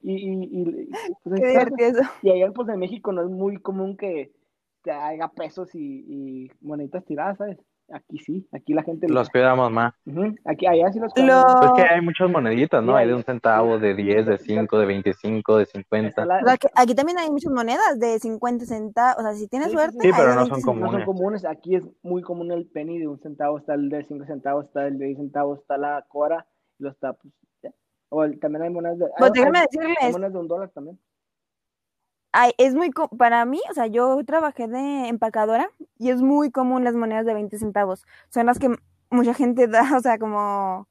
Y, 0.03 0.13
y, 0.13 0.61
y, 0.61 0.91
pues, 1.23 1.41
Qué 1.41 1.49
divertido 1.49 2.03
y 2.23 2.31
allá 2.31 2.53
pues 2.53 2.69
en 2.69 2.79
México 2.79 3.11
no 3.11 3.23
es 3.23 3.31
muy 3.31 3.57
común 3.57 3.97
que 3.97 4.33
te 4.83 4.93
haga 4.93 5.29
pesos 5.29 5.75
y, 5.75 6.05
y 6.07 6.51
moneditas 6.61 7.07
tiradas, 7.07 7.39
¿sabes? 7.39 7.59
Aquí 7.95 8.19
sí, 8.19 8.49
aquí 8.53 8.75
la 8.75 8.83
gente 8.83 9.07
Los 9.09 9.31
cuidamos 9.31 9.71
más. 9.71 9.95
Aquí, 10.47 10.67
allá 10.67 10.93
sí 10.93 10.99
los 10.99 11.13
Lo- 11.17 11.23
cuidamos. 11.23 11.55
Pues 11.61 11.73
que 11.77 11.83
hay 11.95 12.01
muchas 12.01 12.29
moneditas, 12.29 12.83
¿no? 12.83 12.93
Sí, 12.95 12.99
Hay 12.99 13.07
de 13.07 13.15
un 13.15 13.23
centavo, 13.23 13.79
de 13.79 13.95
sí, 13.95 14.03
10, 14.03 14.27
de 14.27 14.39
sí, 14.39 14.45
5, 14.47 14.79
de 14.81 14.87
25, 14.87 15.57
de 15.59 15.63
Está 15.63 15.79
50. 15.79 16.25
la- 16.27 16.59
aquí 16.75 16.95
también 16.97 17.19
hay 17.19 17.31
muchas 17.31 17.53
monedas 17.53 18.01
de 18.01 18.19
50 18.19 18.65
centavos. 18.67 19.19
O 19.19 19.23
sea, 19.23 19.35
si 19.35 19.47
tienes 19.47 19.69
Sí, 19.69 19.75
suerte, 19.75 19.97
sí. 20.01 20.09
Sí, 20.09 20.13
pero 20.17 20.35
no 20.35 20.41
son 20.47 20.51
25. 20.51 20.75
no 20.75 20.81
son 20.81 20.91
comunes. 21.05 21.07
comunes. 21.07 21.45
Aquí 21.45 21.77
es 21.77 21.85
muy 22.03 22.23
común 22.23 22.51
el 22.51 22.67
penny 22.67 22.99
de 22.99 23.07
un 23.07 23.21
centavo, 23.21 23.59
está 23.59 23.75
el 23.75 23.89
de 23.89 24.03
5 24.03 24.25
centavos, 24.27 24.65
está 24.65 24.89
el 24.89 24.99
de 24.99 25.07
10 25.07 25.19
centavos, 25.19 25.61
está 25.61 25.79
la 25.79 26.05
cora 26.09 26.45
y 26.81 26.83
los 26.83 26.99
tapos. 26.99 27.31
O 28.11 28.25
el- 28.25 28.39
también 28.41 28.63
hay 28.63 28.71
monedas 28.71 28.99
de, 28.99 29.07
Pues 29.19 29.31
hay- 29.31 29.39
déjame 29.41 29.59
hay- 29.61 29.67
decirles, 29.71 29.97
hay 30.01 30.13
monedas 30.13 30.33
de 30.33 30.39
un 30.41 30.49
dólar 30.49 30.69
también. 30.71 30.99
Ay, 32.37 32.51
es 32.59 32.75
muy, 32.75 32.91
co- 32.91 33.09
para 33.11 33.45
mí, 33.45 33.61
o 33.71 33.75
sea, 33.75 33.87
yo 33.87 34.19
trabajé 34.25 34.67
de 34.67 35.07
empacadora 35.09 35.71
y 35.99 36.11
es 36.11 36.21
muy 36.21 36.51
común 36.51 36.83
las 36.83 36.95
monedas 36.95 37.25
de 37.27 37.33
20 37.33 37.57
centavos. 37.59 38.05
Son 38.29 38.47
las 38.47 38.59
que 38.59 38.75
mucha 39.09 39.35
gente 39.35 39.69
da, 39.69 39.83
o 39.97 40.01
sea, 40.01 40.19
como, 40.19 40.89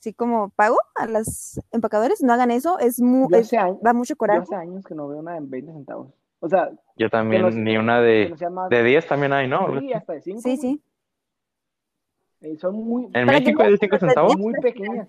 así 0.00 0.12
como 0.12 0.48
pago 0.50 0.76
a 0.96 1.06
los 1.06 1.60
empacadores. 1.70 2.20
No 2.20 2.32
hagan 2.32 2.50
eso, 2.50 2.80
es 2.80 3.00
muy, 3.00 3.28
Yo 3.30 3.36
es- 3.38 3.52
años, 3.52 3.78
da 3.80 3.92
mucho 3.92 4.14
yo 4.14 4.18
coraje. 4.18 4.40
hace 4.42 4.56
años 4.56 4.84
que 4.84 4.94
no 4.96 5.06
veo 5.06 5.18
una 5.20 5.36
en 5.36 5.48
20 5.48 5.72
centavos. 5.72 6.08
O 6.40 6.48
sea, 6.48 6.70
Yo 6.96 7.08
también, 7.08 7.42
los- 7.42 7.54
ni 7.54 7.76
una 7.76 8.00
de, 8.00 8.34
no 8.40 8.50
más 8.50 8.68
de 8.68 8.82
10 8.82 9.06
también 9.06 9.32
hay, 9.32 9.46
¿no? 9.46 9.78
sí, 9.78 9.92
hasta 9.92 10.14
de 10.14 10.22
5. 10.22 10.40
Sí, 10.40 10.56
sí. 10.56 10.82
son 12.58 12.74
muy, 12.74 13.08
En 13.14 13.26
México 13.26 13.62
hay 13.62 13.70
de 13.70 13.78
5 13.78 13.90
veas, 13.92 14.00
centavos. 14.00 14.36
muy 14.36 14.52
pequeñas. 14.54 15.06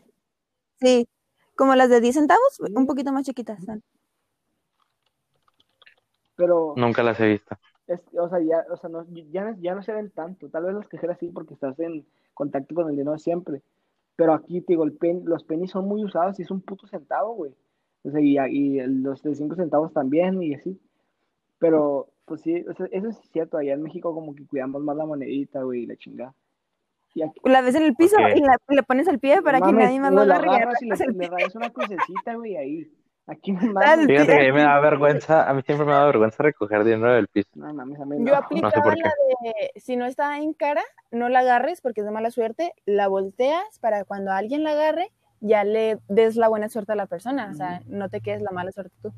Sí, 0.80 1.08
como 1.56 1.74
las 1.74 1.90
de 1.90 2.00
10 2.00 2.14
centavos, 2.14 2.60
Sí. 2.64 2.72
un 2.76 2.86
poquito 2.86 3.12
más 3.12 3.26
chiquitas. 3.26 3.58
están. 3.60 3.82
Pero, 6.44 6.74
Nunca 6.76 7.04
las 7.04 7.20
he 7.22 7.28
visto. 7.28 7.56
es, 7.88 8.02
o 8.20 8.28
sea, 8.28 8.40
ya, 8.42 8.66
o 8.70 8.76
sea 8.76 8.90
no, 8.90 9.06
ya, 9.32 9.46
no- 9.46 9.58
ya 9.62 9.76
no 9.76 9.82
se 9.82 9.94
ven 9.94 10.10
tanto. 10.12 10.50
Tal 10.50 10.66
vez 10.66 10.76
las 10.76 10.88
cajeras 10.90 11.18
sí, 11.20 11.30
porque 11.34 11.54
estás 11.54 11.80
en 11.80 12.06
contacto 12.34 12.76
con 12.76 12.90
el 12.90 12.98
dinero 12.98 13.18
siempre. 13.18 13.62
Pero 14.18 14.34
aquí, 14.34 14.60
te 14.62 14.74
digo, 14.74 14.84
el 14.84 14.92
pen, 14.94 15.22
los 15.26 15.44
pennies 15.46 15.72
son 15.72 15.88
muy 15.88 16.04
usados 16.04 16.38
y 16.40 16.44
es 16.44 16.52
un 16.52 16.62
puto 16.62 16.86
centavo, 16.88 17.34
güey. 17.36 17.56
O 18.04 18.12
sea, 18.12 18.20
y, 18.20 18.38
y 18.38 18.82
los 18.86 19.24
de 19.24 19.34
5 19.36 19.56
centavos 19.56 19.94
también 19.94 20.44
y 20.44 20.54
así. 20.54 20.78
Pero, 21.60 22.10
pues 22.26 22.42
sí, 22.42 22.66
o 22.70 22.74
sea, 22.74 22.88
eso 22.92 23.08
es 23.10 23.18
cierto. 23.32 23.58
Allá 23.58 23.74
en 23.74 23.84
México 23.84 24.14
como 24.14 24.36
que 24.36 24.46
cuidamos 24.46 24.84
más 24.84 24.96
la 24.98 25.06
monedita, 25.06 25.64
güey, 25.64 25.84
y 25.84 25.86
la 25.88 25.96
chingada. 25.96 26.34
Y 27.16 27.22
aquí, 27.22 27.40
La 27.46 27.62
ves 27.62 27.76
en 27.76 27.84
el 27.84 27.96
piso 27.96 28.16
Ok. 28.18 28.36
y 28.36 28.42
la, 28.42 28.58
le 28.70 28.84
pones 28.84 29.08
al 29.08 29.20
pie 29.20 29.42
para 29.42 29.60
no 29.60 29.68
que 29.68 29.72
mames, 29.72 29.86
nadie 29.88 30.00
más 30.00 30.14
lo 30.14 30.26
la 30.26 30.36
agarre. 30.38 30.74
le, 30.82 31.14
le 31.14 31.28
rayas 31.30 31.56
una 31.56 31.70
crucecita, 31.70 32.36
güey, 32.36 32.58
ahí. 32.58 32.92
Aquí 33.26 33.54
Dale. 33.54 33.72
mames. 33.74 34.06
Fíjate 34.08 34.28
que 34.28 34.42
a 34.42 34.44
mí 34.44 34.52
me 34.52 34.64
da 34.64 34.80
vergüenza, 34.82 35.50
a 35.50 35.54
mí 35.54 35.62
siempre 35.62 35.86
me 35.86 35.94
da 35.94 36.06
vergüenza 36.06 36.44
recoger 36.44 36.84
dinero 36.84 37.14
del 37.14 37.28
piso. 37.28 37.50
No 37.56 37.74
mames, 37.74 38.00
a 38.00 38.06
mí 38.06 38.18
Yo 38.20 38.34
no. 38.34 38.36
aplicaba 38.36 38.72
por 38.72 38.98
la 38.98 39.14
de, 39.44 39.72
si 39.80 39.96
no 39.96 40.06
está 40.06 40.38
en 40.40 40.54
cara, 40.54 40.84
no 41.12 41.30
la 41.30 41.40
agarres 41.40 41.82
porque 41.82 42.02
es 42.02 42.06
de 42.06 42.12
mala 42.12 42.32
suerte, 42.32 42.74
la 42.86 43.08
volteas 43.08 43.80
para 43.80 44.04
cuando 44.04 44.32
alguien 44.32 44.64
la 44.64 44.72
agarre, 44.72 45.12
ya 45.40 45.64
le 45.64 46.00
des 46.10 46.36
la 46.36 46.48
buena 46.50 46.68
suerte 46.70 46.92
a 46.92 46.96
la 46.96 47.06
persona, 47.06 47.50
o 47.52 47.54
sea, 47.54 47.82
no 47.88 48.10
te 48.10 48.22
quedes 48.22 48.42
la 48.42 48.52
mala 48.52 48.72
suerte 48.72 48.94
tú. 49.02 49.14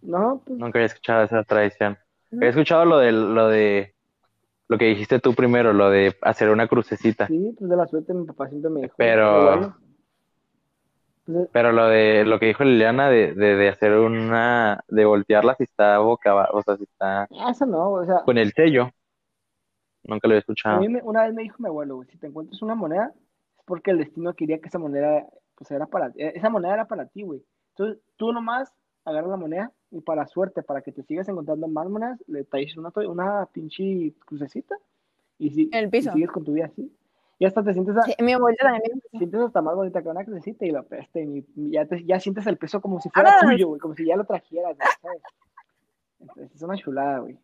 No, 0.00 0.42
pues 0.44 0.58
Nunca 0.58 0.78
había 0.78 0.86
escuchado 0.86 1.24
esa 1.24 1.44
tradición. 1.44 1.98
He 2.40 2.48
escuchado 2.48 2.84
lo 2.86 2.98
de 2.98 3.12
lo 3.12 3.48
de 3.48 3.94
lo 4.68 4.78
que 4.78 4.86
dijiste 4.86 5.20
tú 5.20 5.34
primero, 5.34 5.74
lo 5.74 5.90
de 5.90 6.16
hacer 6.22 6.48
una 6.48 6.66
crucecita, 6.66 7.26
sí, 7.26 7.54
pues 7.58 7.70
de 7.70 7.76
la 7.76 7.86
suerte 7.86 8.14
mi 8.14 8.24
papá 8.24 8.48
siempre 8.48 8.70
me 8.70 8.80
dijo. 8.82 8.94
Pero-. 8.96 9.74
Pero 11.52 11.72
lo 11.72 11.86
de 11.86 12.24
lo 12.24 12.38
que 12.38 12.46
dijo 12.46 12.64
Liliana 12.64 13.08
de, 13.08 13.34
de, 13.34 13.56
de 13.56 13.68
hacer 13.68 13.92
una 13.92 14.82
de 14.88 15.04
voltearla 15.04 15.54
si 15.56 15.64
está 15.64 15.98
boca 15.98 16.30
abajo, 16.32 16.58
o 16.58 16.62
sea, 16.62 16.76
si 16.76 16.84
está 16.84 17.28
eso 17.48 17.66
no, 17.66 17.92
o 17.92 18.04
sea, 18.04 18.22
con 18.24 18.38
el 18.38 18.52
sello. 18.52 18.90
Nunca 20.04 20.26
lo 20.26 20.32
había 20.32 20.38
a 20.38 20.40
escuchado. 20.40 20.80
mí 20.80 20.88
me- 20.88 21.02
una 21.02 21.24
vez 21.24 21.34
me 21.34 21.42
dijo 21.42 21.56
mi 21.60 21.68
abuelo, 21.68 21.96
güey, 21.96 22.08
si 22.08 22.18
te 22.18 22.26
encuentras 22.26 22.60
una 22.62 22.74
moneda, 22.74 23.12
es 23.58 23.64
porque 23.64 23.92
el 23.92 23.98
destino 23.98 24.34
quería 24.34 24.60
que 24.60 24.68
esa 24.68 24.78
moneda, 24.78 25.24
pues 25.54 25.70
era 25.70 25.86
para, 25.86 26.08
eh, 26.16 26.32
esa 26.34 26.50
moneda 26.50 26.74
era 26.74 26.86
para 26.86 27.06
ti, 27.06 27.22
güey. 27.22 27.42
Entonces, 27.70 28.02
tú 28.16 28.32
nomás 28.32 28.72
agarras 29.04 29.30
la 29.30 29.36
moneda 29.36 29.72
y 29.90 30.00
para 30.00 30.26
suerte, 30.26 30.62
para 30.62 30.82
que 30.82 30.92
te 30.92 31.02
sigas 31.04 31.28
encontrando 31.28 31.68
más 31.68 31.88
monedas, 31.88 32.22
le 32.26 32.44
traes 32.44 32.76
una, 32.76 32.90
to- 32.90 33.08
una 33.08 33.46
pinche 33.52 34.12
crucecita 34.26 34.76
y, 35.38 35.50
si, 35.50 35.70
el 35.72 35.90
piso. 35.90 36.10
y 36.10 36.12
sigues 36.14 36.30
con 36.30 36.44
tu 36.44 36.52
vida 36.52 36.66
así. 36.66 36.92
Y 37.42 37.44
hasta 37.44 37.64
te 37.64 37.72
sientes, 37.74 37.96
a- 37.96 38.02
Sí, 38.02 38.14
mi 38.20 38.34
abuelita 38.34 38.66
también 38.66 39.02
sientes 39.18 39.40
hasta 39.40 39.60
más 39.62 39.74
bonita 39.74 40.00
que 40.00 40.08
una 40.08 40.24
crucecita 40.24 40.64
y 40.64 40.70
la 40.70 40.84
peste 40.84 41.24
y 41.24 41.44
ya, 41.72 41.84
te- 41.86 42.04
ya 42.04 42.20
sientes 42.20 42.46
el 42.46 42.56
peso 42.56 42.80
como 42.80 43.00
si 43.00 43.10
fuera 43.10 43.30
Ah, 43.34 43.40
tuyo, 43.40 43.66
güey, 43.66 43.80
como 43.80 43.96
si 43.96 44.06
ya 44.06 44.14
lo 44.14 44.24
trajeras, 44.24 44.76
¿sabes? 45.02 45.20
Entonces, 46.20 46.54
es 46.54 46.62
una 46.62 46.76
chulada, 46.76 47.18
güey. 47.18 47.36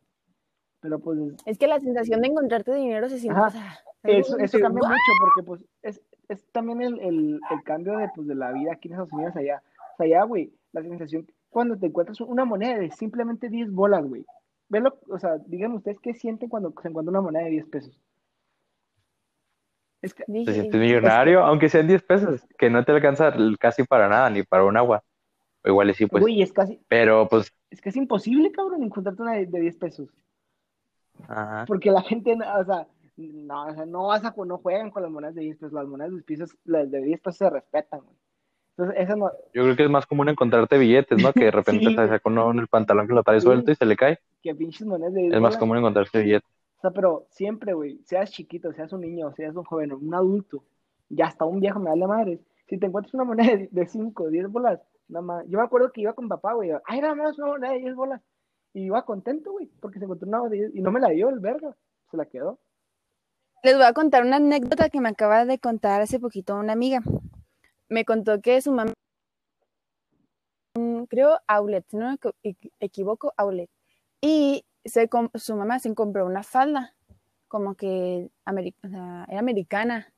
Pero 0.78 1.00
pues 1.00 1.18
Es 1.46 1.58
que 1.58 1.66
la 1.66 1.80
sensación 1.80 2.20
de 2.20 2.28
encontrarte 2.28 2.72
dinero 2.76 3.08
se 3.08 3.18
siente, 3.18 3.40
Ajá. 3.40 3.80
Eso, 4.04 4.36
cambia 4.36 4.88
mucho 4.88 5.12
porque 5.20 5.42
pues 5.44 5.64
es, 5.82 6.00
es 6.28 6.46
también 6.52 6.80
el, 6.80 7.00
el, 7.00 7.40
el 7.50 7.62
cambio 7.64 7.98
de, 7.98 8.08
pues, 8.14 8.28
de 8.28 8.36
la 8.36 8.52
vida 8.52 8.74
aquí 8.74 8.86
en 8.86 8.92
Estados 8.94 9.12
Unidos 9.12 9.34
allá. 9.34 9.60
O 9.94 9.96
sea, 9.96 10.06
allá, 10.06 10.22
güey, 10.22 10.52
la 10.70 10.82
sensación 10.82 11.26
cuando 11.48 11.76
te 11.76 11.86
encuentras 11.86 12.20
una 12.20 12.44
moneda 12.44 12.78
de 12.78 12.92
simplemente 12.92 13.48
10 13.48 13.72
bolas, 13.72 14.06
güey. 14.06 14.24
Velo, 14.68 14.96
o 15.10 15.18
sea, 15.18 15.38
díganme 15.38 15.74
ustedes 15.78 15.98
qué 15.98 16.14
sienten 16.14 16.48
cuando 16.48 16.72
se 16.80 16.86
encuentra 16.86 17.10
una 17.10 17.20
moneda 17.20 17.42
de 17.46 17.50
10 17.50 17.66
pesos. 17.66 18.00
Es 20.00 20.14
que, 20.14 20.24
Te 20.24 20.52
sientes 20.52 20.80
millonario, 20.80 21.44
aunque 21.44 21.68
sean 21.68 21.88
10 21.88 22.02
pesos, 22.02 22.46
que 22.56 22.70
no 22.70 22.84
te 22.84 22.92
alcanza 22.92 23.32
casi 23.58 23.82
para 23.84 24.08
nada, 24.08 24.30
ni 24.30 24.42
para 24.44 24.64
un 24.64 24.76
agua. 24.76 25.02
O 25.64 25.68
igual 25.68 25.92
sí, 25.94 26.06
pues. 26.06 26.20
güey, 26.22 26.40
es 26.42 26.52
casi, 26.52 26.80
Pero 26.88 27.28
pues, 27.28 27.52
es 27.70 27.80
que 27.80 27.88
es 27.88 27.96
imposible, 27.96 28.52
cabrón, 28.52 28.82
encontrarte 28.84 29.22
una 29.22 29.32
de, 29.32 29.46
de 29.46 29.60
10 29.60 29.76
pesos. 29.76 30.08
ajá. 31.28 31.64
Porque 31.66 31.90
la 31.90 32.02
gente, 32.02 32.32
o 32.34 32.64
sea, 32.64 32.86
no, 33.16 33.66
o 33.66 33.74
sea, 33.74 33.86
no 33.86 34.06
vas 34.06 34.24
a, 34.24 34.32
no 34.46 34.58
juegan 34.58 34.90
con 34.92 35.02
las 35.02 35.10
monedas 35.10 35.34
de 35.34 35.42
10 35.42 35.56
pesos. 35.58 35.72
Las 35.72 35.86
monedas 35.88 36.10
de 36.12 36.16
10 36.18 36.24
pesos, 36.24 36.56
las 36.64 36.90
de 36.90 37.02
10 37.02 37.20
pesos 37.20 37.36
se 37.38 37.50
respetan, 37.50 38.00
güey. 38.00 38.16
Entonces, 38.76 39.02
esa 39.02 39.16
no, 39.16 39.32
Yo 39.52 39.64
creo 39.64 39.74
que 39.76 39.82
es 39.82 39.90
más 39.90 40.06
común 40.06 40.28
encontrarte 40.28 40.78
billetes, 40.78 41.20
¿no? 41.20 41.32
Que 41.32 41.46
de 41.46 41.50
repente 41.80 41.84
Sí. 41.86 41.96
se 41.96 42.06
saca 42.08 42.20
uno 42.26 42.48
en 42.52 42.60
el 42.60 42.68
pantalón 42.68 43.08
que 43.08 43.14
lo 43.14 43.24
trae 43.24 43.40
Sí. 43.40 43.46
suelto 43.46 43.72
y 43.72 43.74
se 43.74 43.84
le 43.84 43.96
cae. 43.96 44.20
que 44.40 44.54
pinches 44.54 44.86
monedas 44.86 45.12
de 45.14 45.22
10 45.22 45.34
Es 45.34 45.40
más 45.40 45.56
común 45.56 45.78
encontrarse 45.78 46.22
billetes. 46.22 46.48
O 46.78 46.80
sea, 46.80 46.90
pero 46.92 47.26
siempre, 47.30 47.72
güey, 47.74 48.00
seas 48.04 48.30
chiquito, 48.30 48.72
seas 48.72 48.92
un 48.92 49.00
niño, 49.00 49.32
seas 49.34 49.54
un 49.56 49.64
joven, 49.64 49.92
un 49.92 50.14
adulto, 50.14 50.64
y 51.08 51.20
hasta 51.22 51.44
un 51.44 51.60
viejo 51.60 51.80
me 51.80 51.90
da 51.90 51.96
la 51.96 52.06
madre. 52.06 52.40
Si 52.68 52.78
te 52.78 52.86
encuentras 52.86 53.14
una 53.14 53.24
moneda 53.24 53.66
de 53.70 53.86
5, 53.86 54.28
10 54.28 54.48
bolas, 54.48 54.80
nada 55.08 55.24
más. 55.24 55.44
Yo 55.48 55.58
me 55.58 55.64
acuerdo 55.64 55.90
que 55.90 56.02
iba 56.02 56.12
con 56.12 56.28
papá, 56.28 56.52
güey, 56.52 56.70
ay, 56.86 57.00
nada 57.00 57.14
más 57.14 57.36
una 57.38 57.48
moneda 57.48 57.72
de 57.72 57.78
10 57.80 57.94
bolas. 57.96 58.22
Y 58.74 58.82
iba 58.84 59.04
contento, 59.04 59.52
güey, 59.52 59.66
porque 59.80 59.98
se 59.98 60.04
encontró 60.04 60.28
una 60.28 60.42
de 60.48 60.56
10 60.56 60.74
y 60.74 60.80
no 60.80 60.92
me 60.92 61.00
la 61.00 61.08
dio 61.08 61.30
el 61.30 61.40
verga, 61.40 61.74
se 62.10 62.16
la 62.16 62.26
quedó. 62.26 62.60
Les 63.64 63.74
voy 63.74 63.86
a 63.86 63.92
contar 63.92 64.24
una 64.24 64.36
anécdota 64.36 64.88
que 64.88 65.00
me 65.00 65.08
acaba 65.08 65.44
de 65.44 65.58
contar 65.58 66.00
hace 66.00 66.20
poquito 66.20 66.54
una 66.54 66.74
amiga. 66.74 67.00
Me 67.88 68.04
contó 68.04 68.40
que 68.40 68.60
su 68.60 68.70
mamá, 68.70 68.92
creo, 71.08 71.40
outlet, 71.48 71.84
si 71.88 71.96
no 71.96 72.08
me 72.10 72.14
equi- 72.14 72.34
equi- 72.44 72.72
equivoco, 72.78 73.32
outlet. 73.36 73.68
Y 74.20 74.64
se 74.88 75.08
su 75.34 75.56
mamá 75.56 75.78
se 75.78 75.94
compró 75.94 76.26
una 76.26 76.42
falda, 76.42 76.94
como 77.48 77.74
que 77.74 78.30
o 78.46 78.88
sea, 78.88 79.24
era 79.28 79.38
americana, 79.40 80.12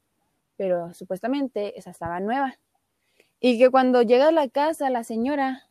pero 0.56 0.92
supuestamente 0.94 1.78
esa 1.78 1.90
estaba 1.90 2.20
nueva. 2.20 2.54
Y 3.40 3.59
que 3.59 3.70
cuando 3.70 4.02
llega 4.02 4.28
a 4.28 4.33
la 4.33 4.48
casa, 4.48 4.90
la 4.90 5.04
señora, 5.04 5.64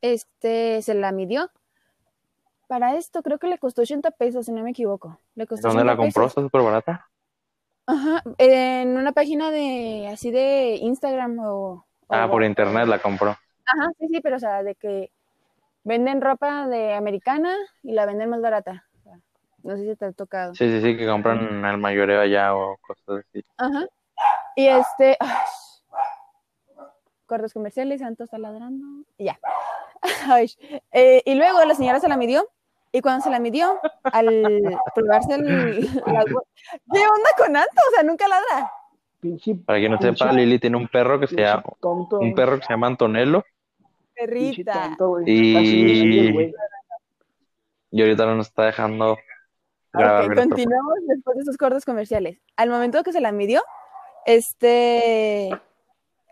este, 0.00 0.82
se 0.82 0.94
la 0.94 1.12
midió. 1.12 1.50
Para 2.68 2.96
esto 2.96 3.22
creo 3.22 3.38
que 3.38 3.48
le 3.48 3.58
costó 3.58 3.82
80 3.82 4.10
pesos, 4.10 4.46
si 4.46 4.52
no 4.52 4.62
me 4.62 4.70
equivoco. 4.70 5.18
Le 5.34 5.46
costó 5.46 5.68
¿Dónde 5.68 5.84
la 5.84 5.92
80 5.92 6.02
compró? 6.04 6.26
Está 6.26 6.42
súper 6.42 6.62
barata. 6.62 7.08
Ajá, 7.86 8.22
en 8.36 8.98
una 8.98 9.12
página 9.12 9.50
de 9.50 10.08
así 10.12 10.30
de 10.30 10.76
Instagram 10.76 11.38
o, 11.38 11.52
o- 11.72 11.84
Ah, 12.10 12.30
por 12.30 12.44
internet 12.44 12.86
la 12.86 13.00
compró. 13.00 13.30
Ajá, 13.30 13.90
sí, 13.98 14.08
sí, 14.08 14.20
pero 14.20 14.36
o 14.36 14.38
sea, 14.38 14.62
de 14.62 14.74
que 14.74 15.10
venden 15.88 16.20
ropa 16.20 16.66
de 16.68 16.92
americana 16.94 17.56
y 17.82 17.92
la 17.92 18.04
venden 18.06 18.28
más 18.30 18.40
barata. 18.42 18.84
No 19.62 19.76
sé 19.76 19.84
si 19.90 19.96
te 19.96 20.04
ha 20.04 20.12
tocado. 20.12 20.54
Sí, 20.54 20.68
sí, 20.70 20.80
sí, 20.80 20.96
que 20.96 21.06
compran 21.06 21.64
al 21.64 21.78
mayoreo 21.78 22.20
allá 22.20 22.54
o 22.54 22.76
cosas 22.86 23.24
así. 23.28 23.42
Ajá. 23.56 23.86
Y 24.54 24.66
este. 24.68 25.16
ay, 25.18 25.28
cortes 27.26 27.52
comerciales, 27.52 28.00
Santo 28.00 28.24
está 28.24 28.38
ladrando. 28.38 28.86
y 29.16 29.24
Ya. 29.24 29.38
Ay, 30.28 30.48
eh, 30.92 31.22
y 31.24 31.34
luego 31.34 31.64
la 31.64 31.74
señora 31.74 31.98
se 32.00 32.08
la 32.08 32.16
midió. 32.16 32.48
Y 32.92 33.02
cuando 33.02 33.22
se 33.22 33.30
la 33.30 33.38
midió, 33.40 33.78
al 34.04 34.78
probarse 34.94 35.34
el. 35.34 35.80
la- 36.06 36.24
¿Qué 36.24 37.00
onda 37.00 37.30
con 37.36 37.54
Anto? 37.56 37.82
O 37.88 37.94
sea, 37.94 38.02
nunca 38.02 38.26
ladra. 38.28 38.70
Pinche, 39.20 39.56
Para 39.56 39.78
quien 39.80 39.92
no 39.92 39.98
Pinche- 39.98 40.16
sepa, 40.16 40.32
Lili 40.32 40.58
tiene 40.58 40.76
un 40.78 40.88
perro 40.88 41.18
que 41.20 41.26
se 41.26 41.36
llama, 41.36 41.64
tonto. 41.80 42.18
un 42.20 42.34
perro 42.34 42.58
que 42.58 42.64
se 42.64 42.72
llama 42.72 42.86
Antonello. 42.86 43.44
Perrita. 44.18 44.96
Y-. 45.26 46.52
Y 47.90 48.02
ahorita 48.02 48.26
no 48.26 48.34
nos 48.36 48.48
está 48.48 48.64
dejando 48.66 49.16
grabar. 49.92 50.22
Ok, 50.24 50.26
nuestro- 50.28 50.48
continuamos 50.48 50.94
después 51.06 51.36
de 51.36 51.42
esos 51.42 51.56
cortes 51.56 51.84
comerciales. 51.84 52.38
Al 52.56 52.68
momento 52.70 53.02
que 53.02 53.12
se 53.12 53.20
la 53.20 53.32
midió, 53.32 53.62
este 54.26 55.50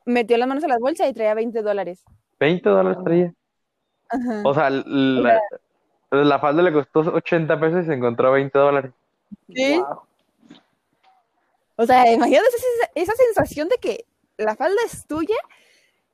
metió 0.05 0.37
las 0.37 0.46
manos 0.49 0.64
a 0.64 0.68
la 0.68 0.79
bolsa 0.79 1.09
y 1.09 1.12
traía 1.14 1.35
20 1.35 1.62
dólares. 1.62 2.05
20 2.38 2.68
dólares 2.68 2.99
traía. 3.05 3.33
Ajá. 4.09 4.42
O 4.44 4.55
sea, 4.55 4.70
la, 4.70 5.40
la 6.11 6.38
falda 6.38 6.62
le 6.62 6.72
costó 6.72 7.01
80 7.01 7.59
pesos 7.59 7.85
y 7.85 7.87
se 7.87 7.94
encontró 7.94 8.31
20 8.33 8.57
dólares. 8.59 8.92
Sí. 9.53 9.83
O 11.77 11.85
sea, 11.87 12.11
imagínate 12.12 12.46
esa, 12.49 12.90
esa 12.94 13.12
sensación 13.14 13.68
de 13.68 13.77
que 13.79 14.05
la 14.38 14.55
falda 14.57 14.77
es 14.87 15.07
tuya 15.07 15.35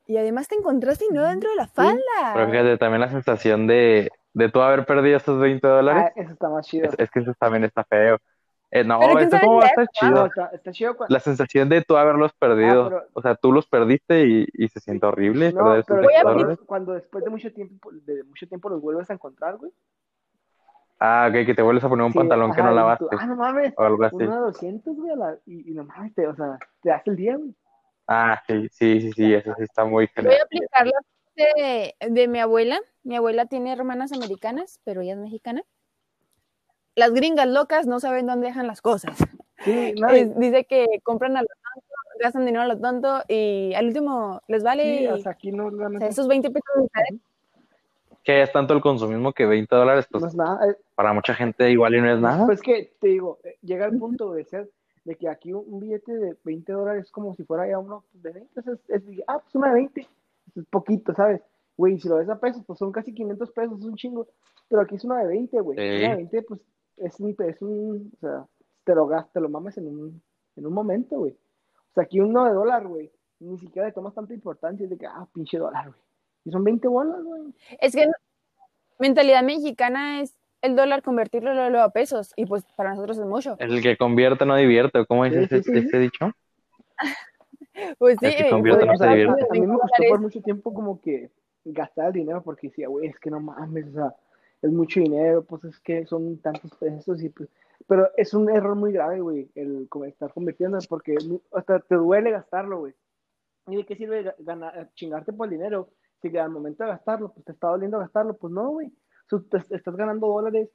y 0.06 0.16
además 0.16 0.48
te 0.48 0.56
encontraste 0.56 1.04
dinero 1.08 1.26
dentro 1.28 1.50
de 1.50 1.56
la 1.56 1.66
falda. 1.68 2.00
Pero 2.34 2.50
fíjate, 2.50 2.78
también 2.78 3.00
la 3.00 3.10
sensación 3.10 3.66
de, 3.66 4.10
de 4.34 4.48
tú 4.48 4.60
haber 4.60 4.84
perdido 4.86 5.16
esos 5.16 5.38
20 5.40 5.66
Ah, 5.66 5.70
dólares, 5.70 6.12
eso 6.16 6.32
está 6.32 6.48
más 6.48 6.66
chido. 6.66 6.88
es, 6.88 6.94
es 6.98 7.10
que 7.10 7.20
eso 7.20 7.32
también 7.38 7.64
está 7.64 7.84
feo. 7.84 8.18
Eh, 8.74 8.84
no, 8.84 8.98
esto 9.18 9.36
cómo 9.42 9.58
va 9.58 9.64
a 9.64 9.66
estar 9.68 9.84
No, 9.84 9.90
chido. 9.92 10.26
está, 10.26 10.46
está 10.46 10.72
chido 10.72 10.96
cuando... 10.96 11.12
La 11.12 11.20
sensación 11.20 11.68
de 11.68 11.82
tú 11.82 11.96
haberlos 11.98 12.32
perdido. 12.32 12.84
Ah, 12.86 12.88
pero- 12.88 13.02
O 13.12 13.20
sea, 13.20 13.34
tú 13.34 13.52
los 13.52 13.66
perdiste 13.66 14.26
y, 14.26 14.46
y 14.54 14.68
se 14.68 14.80
siente 14.80 15.04
horrible 15.06 15.52
No, 15.52 15.58
pero 15.58 15.70
20 15.72 15.92
Voy 15.94 16.14
a 16.14 16.22
dólares. 16.22 16.58
cuando 16.64 16.92
después 16.94 17.22
de 17.22 17.28
mucho 17.30 17.52
tiempo, 17.52 17.90
de 17.92 18.24
mucho 18.24 18.46
tiempo 18.48 18.70
los 18.70 18.80
vuelves 18.80 19.10
a 19.10 19.12
encontrar, 19.12 19.58
güey. 19.58 19.72
Ah, 21.04 21.26
ok, 21.28 21.44
que 21.46 21.54
te 21.54 21.62
vuelves 21.62 21.82
a 21.84 21.88
poner 21.88 22.06
un 22.06 22.12
Sí, 22.12 22.18
pantalón 22.18 22.52
que 22.54 22.62
no 22.62 22.72
y 22.72 22.74
lavaste 22.76 23.04
tú, 23.10 23.16
ah, 23.18 23.26
no 23.26 23.34
mames, 23.36 23.74
o 23.76 23.82
algo 23.82 24.04
así. 24.04 24.14
uno 24.16 24.34
de 24.36 24.40
200, 24.40 24.96
güey, 24.96 25.10
a 25.12 25.16
la- 25.16 25.36
y, 25.46 25.70
y 25.70 25.74
no 25.74 25.84
mames, 25.84 26.14
te, 26.14 26.26
o 26.28 26.34
sea, 26.36 26.58
te 26.80 26.90
das 26.90 27.02
el 27.06 27.16
día, 27.16 27.36
güey. 27.36 27.52
Ah, 28.06 28.42
sí, 28.46 28.68
sí, 28.70 29.00
sí, 29.00 29.12
sí, 29.12 29.34
eso 29.34 29.54
sí 29.56 29.62
está 29.64 29.84
muy 29.84 30.06
Voy 30.06 30.08
genial. 30.14 30.40
a 30.40 30.44
aplicar 30.44 30.86
la 30.86 30.92
de, 31.34 31.94
de 32.00 32.28
mi 32.28 32.40
abuela. 32.40 32.80
Mi 33.04 33.16
abuela 33.16 33.46
tiene 33.46 33.72
hermanas 33.72 34.12
americanas, 34.12 34.80
pero 34.84 35.00
ella 35.00 35.12
es 35.12 35.18
mexicana. 35.18 35.62
Las 36.94 37.12
gringas 37.12 37.48
locas 37.48 37.86
no 37.86 38.00
saben 38.00 38.26
dónde 38.26 38.48
dejan 38.48 38.66
las 38.66 38.82
cosas. 38.82 39.16
Sí, 39.64 39.94
no, 39.98 40.08
dice 40.36 40.64
que 40.64 40.86
compran 41.02 41.36
a 41.36 41.42
lo 41.42 41.48
tonto, 41.48 41.88
gastan 42.20 42.44
dinero 42.44 42.62
a 42.62 42.66
lo 42.66 42.78
tonto 42.78 43.22
y 43.28 43.72
al 43.74 43.86
último 43.86 44.42
les 44.46 44.62
vale 44.62 45.10
sí, 45.16 45.28
aquí 45.28 45.52
no, 45.52 45.66
o 45.66 45.98
sea, 45.98 46.08
esos 46.08 46.28
20 46.28 46.50
pesos 46.50 46.74
de. 46.76 47.18
Que 48.22 48.42
es 48.42 48.52
tanto 48.52 48.74
el 48.74 48.80
consumismo 48.80 49.32
que 49.32 49.46
20 49.46 49.74
dólares, 49.74 50.06
pues 50.08 50.22
no 50.22 50.28
es 50.28 50.34
nada. 50.36 50.70
eh, 50.70 50.76
para 50.94 51.12
mucha 51.12 51.34
gente 51.34 51.70
igual 51.70 51.94
y 51.94 52.00
no 52.00 52.12
es 52.12 52.20
nada. 52.20 52.46
Pues 52.46 52.60
que, 52.60 52.94
te 53.00 53.08
digo, 53.08 53.40
eh, 53.42 53.56
llega 53.62 53.86
el 53.86 53.98
punto 53.98 54.32
de 54.32 54.44
ser, 54.44 54.70
de 55.04 55.16
que 55.16 55.28
aquí 55.28 55.52
un, 55.52 55.64
un 55.66 55.80
billete 55.80 56.12
de 56.16 56.36
20 56.44 56.72
dólares 56.72 57.06
es 57.06 57.10
como 57.10 57.34
si 57.34 57.44
fuera 57.44 57.68
ya 57.68 57.78
uno 57.78 58.04
de 58.12 58.32
20, 58.32 58.60
es, 58.60 58.66
es, 58.88 59.02
ah, 59.26 59.38
pues 59.40 59.54
una 59.54 59.68
de 59.68 59.74
20, 59.74 60.00
es 60.56 60.64
poquito, 60.66 61.14
¿sabes? 61.14 61.40
Güey, 61.76 61.98
si 61.98 62.08
lo 62.08 62.16
ves 62.16 62.28
a 62.28 62.38
pesos, 62.38 62.62
pues 62.66 62.78
son 62.78 62.92
casi 62.92 63.12
500 63.14 63.50
pesos, 63.52 63.78
es 63.80 63.84
un 63.84 63.96
chingo, 63.96 64.28
pero 64.68 64.82
aquí 64.82 64.94
es 64.96 65.04
una 65.04 65.18
de 65.20 65.26
20, 65.28 65.60
güey, 65.60 65.78
Sí. 65.78 66.04
una 66.04 66.10
de 66.10 66.16
20, 66.16 66.42
pues, 66.42 66.60
es 66.98 67.18
un, 67.20 67.34
es 67.38 67.62
un, 67.62 68.12
o 68.16 68.20
sea, 68.20 68.46
te 68.84 68.94
lo 68.94 69.06
gastas, 69.06 69.32
te 69.32 69.40
lo 69.40 69.48
mames 69.48 69.76
en 69.78 69.86
un, 69.88 70.22
en 70.56 70.66
un 70.66 70.72
momento, 70.72 71.18
güey. 71.18 71.32
O 71.32 71.94
sea, 71.94 72.04
aquí 72.04 72.20
uno 72.20 72.44
de 72.44 72.52
dólar, 72.52 72.86
güey, 72.86 73.10
ni 73.40 73.58
siquiera 73.58 73.88
le 73.88 73.94
tomas 73.94 74.14
tanta 74.14 74.34
importancia, 74.34 74.84
es 74.84 74.90
de 74.90 74.98
que, 74.98 75.06
ah, 75.06 75.26
pinche 75.34 75.58
dólar, 75.58 75.88
güey. 75.88 76.00
Y 76.44 76.50
son 76.50 76.64
20 76.64 76.88
bolas, 76.88 77.22
güey. 77.22 77.54
Es 77.80 77.94
que 77.94 78.06
mentalidad 78.98 79.42
mexicana 79.42 80.20
es 80.20 80.36
el 80.62 80.76
dólar 80.76 81.02
convertirlo 81.02 81.52
luego 81.54 81.84
a 81.84 81.90
pesos 81.90 82.32
y 82.36 82.46
pues 82.46 82.64
para 82.76 82.90
nosotros 82.90 83.18
es 83.18 83.26
mucho. 83.26 83.56
El 83.58 83.82
que 83.82 83.96
convierte 83.96 84.46
no 84.46 84.56
divierte, 84.56 85.04
¿cómo 85.06 85.24
es 85.24 85.34
Sí, 85.34 85.40
ese, 85.40 85.62
sí, 85.62 85.70
sí. 85.72 85.78
ese 85.78 85.98
dicho? 85.98 86.30
Pues 87.98 88.18
sí, 88.20 88.26
El 88.26 88.36
que 88.36 88.46
eh, 88.48 88.50
convierte 88.50 88.84
pues, 88.86 88.92
no 88.92 88.96
se 88.98 89.04
o 89.04 89.06
sea, 89.06 89.16
divierte. 89.16 89.44
A 89.44 89.54
mí 89.54 89.60
me 89.60 89.66
20 89.66 89.80
costó 89.80 90.02
por 90.08 90.20
mucho 90.20 90.42
tiempo 90.42 90.74
como 90.74 91.00
que 91.00 91.30
gastar 91.64 92.08
el 92.08 92.12
dinero 92.12 92.42
porque 92.42 92.68
decía, 92.68 92.88
güey, 92.88 93.08
es 93.08 93.18
que 93.18 93.30
no 93.30 93.40
mames, 93.40 93.86
o 93.88 93.92
sea, 93.92 94.14
es 94.60 94.70
mucho 94.70 95.00
dinero, 95.00 95.42
pues 95.42 95.64
es 95.64 95.80
que 95.80 96.04
son 96.06 96.38
tantos 96.38 96.70
pesos 96.76 97.22
y 97.22 97.28
pues... 97.30 97.48
Pero 97.88 98.10
es 98.16 98.34
un 98.34 98.48
error 98.50 98.76
muy 98.76 98.92
grave, 98.92 99.20
güey, 99.20 99.48
el 99.54 99.88
estar 100.06 100.32
convirtiendo 100.32 100.78
porque 100.88 101.16
hasta 101.52 101.80
te 101.80 101.94
duele 101.96 102.30
gastarlo, 102.30 102.80
güey. 102.80 102.94
¿Y 103.68 103.76
de 103.76 103.86
qué 103.86 103.96
sirve 103.96 104.24
ga- 104.24 104.34
ganar, 104.38 104.90
chingarte 104.94 105.32
por 105.32 105.46
el 105.46 105.52
dinero 105.52 105.88
si 106.20 106.30
que 106.30 106.38
al 106.38 106.50
momento 106.50 106.84
de 106.84 106.90
gastarlo, 106.90 107.32
pues 107.32 107.44
te 107.44 107.52
está 107.52 107.68
doliendo 107.68 107.98
gastarlo? 107.98 108.36
Pues 108.36 108.52
no, 108.52 108.68
güey. 108.68 108.92
Te- 109.40 109.58
estás 109.74 109.96
ganando 109.96 110.26
dólares, 110.26 110.68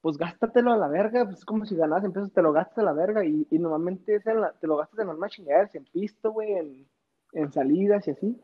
pues 0.00 0.16
gástatelo 0.16 0.72
a 0.72 0.76
la 0.76 0.88
verga, 0.88 1.24
pues 1.24 1.38
es 1.38 1.44
como 1.44 1.64
si 1.64 1.76
ganas 1.76 2.02
en 2.04 2.12
pesos, 2.12 2.32
te 2.32 2.42
lo 2.42 2.52
gastas 2.52 2.78
a 2.78 2.82
la 2.82 2.92
verga 2.92 3.24
y, 3.24 3.46
y 3.50 3.58
normalmente 3.58 4.16
es 4.16 4.26
en 4.26 4.40
la- 4.40 4.52
te 4.52 4.66
lo 4.66 4.76
gastas 4.76 4.98
en 5.00 5.06
normal 5.06 5.30
chingaderas, 5.30 5.74
en 5.74 5.84
pisto, 5.84 6.32
güey, 6.32 6.52
en, 6.52 6.88
en 7.32 7.52
salidas 7.52 8.06
y 8.08 8.12
así. 8.12 8.40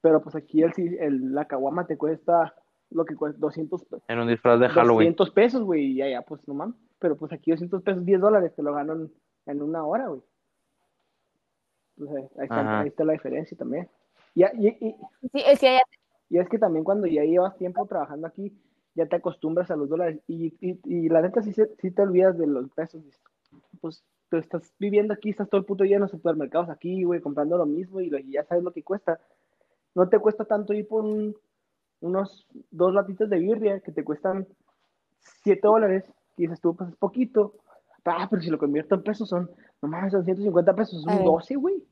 Pero 0.00 0.20
pues 0.22 0.34
aquí 0.34 0.62
el, 0.62 0.72
el, 0.98 1.34
la 1.34 1.46
caguama 1.46 1.86
te 1.86 1.96
cuesta 1.96 2.54
lo 2.90 3.04
que 3.04 3.14
cuesta 3.16 3.38
200, 3.40 3.84
pe- 3.84 3.98
En 4.08 4.18
un 4.18 4.28
disfraz 4.28 4.58
de 4.60 4.68
Halloween. 4.68 5.12
200 5.14 5.30
pesos, 5.30 5.62
güey, 5.62 5.92
y 5.92 6.02
allá 6.02 6.22
pues 6.22 6.46
no 6.48 6.54
mames. 6.54 6.76
Pero 6.98 7.16
pues 7.16 7.32
aquí 7.32 7.50
200 7.52 7.82
pesos, 7.82 8.04
10 8.04 8.20
dólares, 8.20 8.52
te 8.54 8.62
lo 8.62 8.74
gano 8.74 8.92
en, 8.94 9.12
en 9.46 9.62
una 9.62 9.84
hora, 9.86 10.08
güey. 10.08 10.20
Pues 11.96 12.10
ahí, 12.10 12.22
ahí 12.38 12.44
está, 12.44 12.60
Ajá. 12.60 12.80
ahí 12.80 12.88
está 12.88 13.04
la 13.04 13.12
diferencia 13.12 13.56
también. 13.56 13.88
Y, 14.34 14.44
y, 14.44 14.68
y, 14.80 14.96
Sí, 15.32 15.42
es 15.46 15.60
que 15.60 15.68
allá- 15.68 15.82
y 16.30 16.38
es 16.38 16.48
que 16.48 16.58
también 16.58 16.84
cuando 16.84 17.06
ya 17.06 17.22
llevas 17.24 17.56
tiempo 17.58 17.86
trabajando 17.86 18.26
aquí, 18.26 18.52
ya 18.94 19.06
te 19.06 19.16
acostumbras 19.16 19.70
a 19.70 19.76
los 19.76 19.88
dólares. 19.88 20.20
Y, 20.28 20.54
y, 20.60 20.78
y 20.84 21.08
la 21.08 21.22
neta 21.22 21.42
sí, 21.42 21.52
se- 21.52 21.74
sí 21.80 21.90
te 21.90 22.02
olvidas 22.02 22.36
de 22.38 22.46
los 22.46 22.70
pesos. 22.70 23.02
Pues 23.80 24.02
tú 24.30 24.36
estás 24.36 24.72
viviendo 24.78 25.12
aquí, 25.14 25.30
estás 25.30 25.48
todo 25.48 25.58
el 25.60 25.64
puto 25.66 25.84
día 25.84 25.96
en 25.96 26.02
los 26.02 26.10
supermercados 26.10 26.68
aquí, 26.70 27.02
güey, 27.04 27.20
comprando 27.20 27.56
lo 27.58 27.66
mismo 27.66 28.00
y, 28.00 28.10
lo- 28.10 28.18
y 28.18 28.32
ya 28.32 28.44
sabes 28.44 28.64
lo 28.64 28.72
que 28.72 28.82
cuesta. 28.82 29.20
No 29.94 30.08
te 30.08 30.18
cuesta 30.18 30.44
tanto 30.44 30.72
ir 30.72 30.86
por 30.88 31.04
un- 31.04 31.36
unos 32.00 32.46
dos 32.70 32.92
latitas 32.92 33.28
de 33.30 33.38
birria 33.38 33.80
que 33.80 33.92
te 33.92 34.04
cuestan 34.04 34.46
7 35.44 35.60
dólares. 35.62 36.04
Y 36.36 36.42
dices 36.42 36.60
tú, 36.60 36.74
pues 36.74 36.90
es 36.90 36.96
poquito. 36.96 37.54
Ah, 38.04 38.26
pero 38.28 38.42
si 38.42 38.50
lo 38.50 38.58
convierto 38.58 38.94
en 38.96 39.02
pesos 39.02 39.28
son, 39.28 39.50
no 39.80 39.88
mames, 39.88 40.12
son 40.12 40.24
150 40.24 40.74
pesos, 40.74 41.02
son 41.02 41.12
Eh. 41.14 41.22
12, 41.24 41.54
güey. 41.54 41.82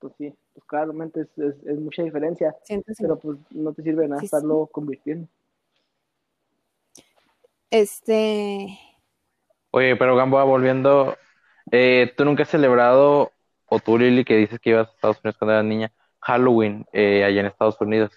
Pues 0.00 0.12
sí, 0.18 0.34
pues 0.52 0.64
claramente 0.66 1.22
es, 1.22 1.38
es, 1.38 1.54
es 1.66 1.78
mucha 1.80 2.02
diferencia. 2.02 2.54
150. 2.64 3.02
Pero 3.02 3.18
pues 3.18 3.38
no 3.52 3.72
te 3.72 3.82
sirve 3.82 4.02
de 4.02 4.08
nada 4.08 4.20
Sí, 4.20 4.26
estarlo 4.26 4.66
convirtiendo. 4.66 5.26
Este, 7.70 8.78
Oye, 9.70 9.96
pero 9.96 10.16
Gamboa, 10.16 10.44
volviendo, 10.44 11.16
eh, 11.72 12.12
¿tú 12.16 12.24
nunca 12.24 12.44
has 12.44 12.48
celebrado, 12.48 13.32
o 13.66 13.78
tú, 13.80 13.98
Lili, 13.98 14.24
que 14.24 14.36
dices 14.36 14.60
que 14.60 14.70
ibas 14.70 14.88
a 14.88 14.92
Estados 14.92 15.18
Unidos 15.22 15.36
cuando 15.38 15.52
eras 15.54 15.64
niña, 15.64 15.92
Halloween 16.20 16.86
eh, 16.92 17.24
allá 17.24 17.40
en 17.40 17.46
Estados 17.46 17.80
Unidos? 17.80 18.12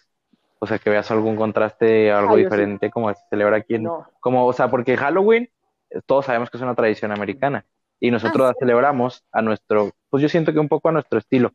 O 0.59 0.67
sea, 0.67 0.79
que 0.79 0.89
veas 0.89 1.09
algún 1.11 1.35
contraste, 1.35 2.11
algo 2.11 2.35
sí. 2.35 2.43
diferente 2.43 2.89
como 2.91 3.13
se 3.13 3.21
celebra 3.29 3.57
aquí 3.57 3.75
en, 3.75 3.83
No, 3.83 4.07
como, 4.19 4.45
o 4.45 4.53
sea, 4.53 4.69
porque 4.69 4.95
Halloween, 4.97 5.49
eh, 5.89 6.01
todos 6.05 6.25
sabemos 6.25 6.49
que 6.49 6.57
es 6.57 6.63
una 6.63 6.75
tradición 6.75 7.11
americana 7.11 7.65
y 7.99 8.11
nosotros 8.11 8.43
Ah, 8.43 8.47
la 8.49 8.53
celebramos 8.59 9.23
a 9.31 9.41
nuestro, 9.41 9.91
pues 10.09 10.21
yo 10.21 10.29
siento 10.29 10.53
que 10.53 10.59
un 10.59 10.67
poco 10.69 10.89
a 10.89 10.91
nuestro 10.91 11.17
estilo. 11.19 11.51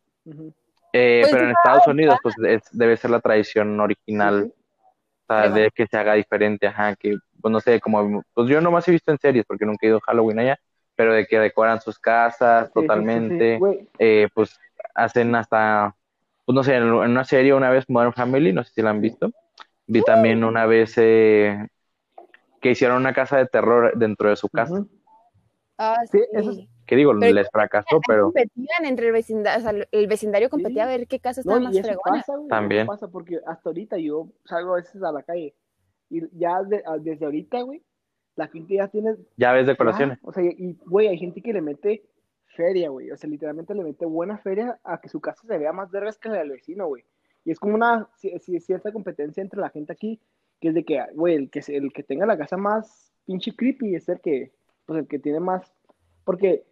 Eh, 0.92 1.20
Pues 1.22 1.30
pero 1.30 1.44
en 1.44 1.50
Estados 1.52 1.86
Unidos, 1.86 2.18
pues 2.22 2.34
es- 2.44 2.68
debe 2.72 2.96
ser 2.96 3.10
la 3.10 3.20
tradición 3.20 3.78
original, 3.80 4.44
Sí, 4.46 4.61
sea, 5.26 5.42
Pero- 5.42 5.54
de 5.54 5.70
que 5.70 5.86
se 5.86 5.96
haga 5.96 6.14
diferente, 6.14 6.66
ajá, 6.66 6.94
que, 6.96 7.16
pues 7.40 7.52
no 7.52 7.60
sé, 7.60 7.80
como, 7.80 8.22
pues 8.34 8.48
yo 8.48 8.60
nomás 8.60 8.86
he 8.88 8.92
visto 8.92 9.10
en 9.12 9.18
series, 9.18 9.44
porque 9.46 9.64
nunca 9.66 9.86
he 9.86 9.88
ido 9.88 9.98
a 9.98 10.00
Halloween 10.06 10.38
allá, 10.40 10.58
pero 10.96 11.14
de 11.14 11.26
que 11.26 11.38
decoran 11.38 11.80
sus 11.80 11.98
casas 11.98 12.66
Sí, 12.66 12.68
sí, 12.68 12.72
sí, 12.74 12.80
sí. 12.80 12.86
totalmente, 12.86 13.60
eh, 13.98 14.28
pues 14.34 14.58
hacen 14.94 15.34
hasta, 15.34 15.94
pues 16.44 16.54
no 16.54 16.62
sé, 16.62 16.76
en, 16.76 16.82
en 16.84 16.90
una 16.92 17.24
serie 17.24 17.54
una 17.54 17.70
vez, 17.70 17.88
Modern 17.88 18.12
Family, 18.12 18.52
no 18.52 18.62
sé 18.64 18.72
si 18.74 18.82
la 18.82 18.90
han 18.90 19.00
visto, 19.00 19.30
vi 19.86 20.02
también 20.02 20.44
una 20.44 20.66
vez 20.66 20.94
eh, 20.98 21.66
que 22.60 22.70
hicieron 22.72 22.98
una 22.98 23.12
casa 23.12 23.38
de 23.38 23.46
terror 23.46 23.92
dentro 23.96 24.28
de 24.30 24.36
su 24.36 24.48
casa, 24.48 24.84
ah, 25.78 25.96
Sí, 26.10 26.18
sí. 26.18 26.24
eso 26.32 26.50
es- 26.50 26.68
que 26.86 26.96
digo, 26.96 27.12
Pero- 27.18 27.34
les 27.34 27.48
fracasó, 27.50 28.00
pero 28.06 28.24
competían 28.24 28.84
entre 28.84 29.06
el 29.06 29.12
vecindario, 29.12 29.58
o 29.66 29.70
sea, 29.70 29.86
el 29.90 30.06
vecindario 30.08 30.50
competía 30.50 30.84
Sí. 30.84 30.88
a 30.92 30.96
ver 30.98 31.06
qué 31.06 31.20
casa 31.20 31.42
No, 31.44 31.52
estaba 31.56 31.60
y 31.60 31.64
más 31.76 31.86
fregona. 31.86 32.20
pasa, 32.20 32.36
güey. 32.36 32.48
También. 32.48 32.86
Pasa 32.86 33.08
porque 33.08 33.40
hasta 33.46 33.68
ahorita 33.70 33.98
yo 33.98 34.28
salgo 34.44 34.72
a 34.72 34.76
veces 34.76 35.02
a 35.02 35.12
la 35.12 35.22
calle 35.22 35.54
y 36.10 36.22
ya 36.38 36.62
de- 36.62 36.82
a- 36.86 36.98
desde 36.98 37.24
ahorita, 37.24 37.62
güey, 37.62 37.82
la 38.36 38.48
gente 38.48 38.74
ya 38.74 38.88
tiene 38.88 39.14
ya 39.36 39.52
ves 39.52 39.66
decoraciones. 39.66 40.18
Ah, 40.22 40.28
o 40.28 40.32
sea, 40.32 40.42
y, 40.44 40.76
güey, 40.86 41.08
hay 41.08 41.18
gente 41.18 41.40
que 41.42 41.52
le 41.52 41.60
mete 41.60 42.02
feria, 42.46 42.88
güey. 42.90 43.10
O 43.10 43.16
sea, 43.16 43.28
literalmente 43.30 43.74
le 43.74 43.84
mete 43.84 44.04
buena 44.06 44.38
feria 44.38 44.78
a 44.84 45.00
que 45.00 45.08
su 45.08 45.20
casa 45.20 45.46
se 45.46 45.58
vea 45.58 45.72
más 45.72 45.90
vergas 45.90 46.18
que 46.18 46.28
la 46.28 46.38
del 46.38 46.50
vecino, 46.50 46.86
güey. 46.86 47.04
Y 47.44 47.50
es 47.50 47.58
como 47.58 47.74
una 47.74 48.08
ci- 48.20 48.34
ci- 48.40 48.60
cierta 48.60 48.92
competencia 48.92 49.40
entre 49.42 49.60
la 49.60 49.70
gente 49.70 49.92
aquí, 49.92 50.20
que 50.60 50.68
es 50.68 50.74
de 50.74 50.84
que, 50.84 51.02
güey, 51.14 51.34
el 51.36 51.50
que, 51.50 51.60
el 51.68 51.92
que 51.92 52.02
tenga 52.02 52.26
la 52.26 52.36
casa 52.38 52.56
más 52.56 53.12
pinche 53.26 53.54
creepy 53.56 53.94
es 53.94 54.08
el 54.08 54.20
que, 54.20 54.52
pues 54.86 54.98
el 55.00 55.08
que 55.08 55.18
tiene 55.18 55.40
más. 55.40 55.72
Porque 56.24 56.64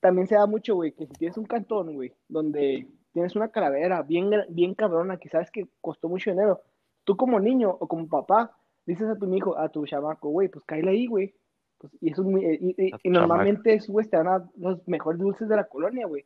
también 0.00 0.26
se 0.26 0.34
da 0.34 0.46
mucho, 0.46 0.74
güey, 0.74 0.92
que 0.92 1.06
si 1.06 1.12
tienes 1.14 1.36
un 1.38 1.44
cantón, 1.46 1.94
güey, 1.94 2.12
donde 2.28 2.88
tienes 3.12 3.36
una 3.36 3.48
calavera 3.48 4.02
bien, 4.02 4.30
bien 4.48 4.74
cabrona, 4.74 5.18
que 5.18 5.28
sabes 5.28 5.50
que 5.50 5.66
costó 5.80 6.08
mucho 6.08 6.30
dinero, 6.30 6.62
tú 7.04 7.16
como 7.16 7.40
niño 7.40 7.70
o 7.80 7.86
como 7.88 8.08
papá, 8.08 8.56
dices 8.86 9.08
a 9.08 9.16
tu 9.16 9.32
hijo, 9.34 9.56
a 9.58 9.68
tu 9.68 9.86
chamaco, 9.86 10.28
güey, 10.30 10.48
pues 10.48 10.64
cállale 10.64 10.90
ahí, 10.92 11.06
güey. 11.06 11.34
Pues, 11.78 11.92
y, 12.00 12.10
eso 12.10 12.22
es 12.22 12.28
muy- 12.28 12.44
y, 12.44 12.74
y- 13.04 13.10
normalmente 13.10 13.74
es, 13.74 13.88
güey, 13.88 14.06
te 14.06 14.16
dan 14.16 14.26
a 14.28 14.50
los 14.56 14.86
mejores 14.88 15.20
dulces 15.20 15.48
de 15.48 15.56
la 15.56 15.64
colonia, 15.64 16.06
güey. 16.06 16.24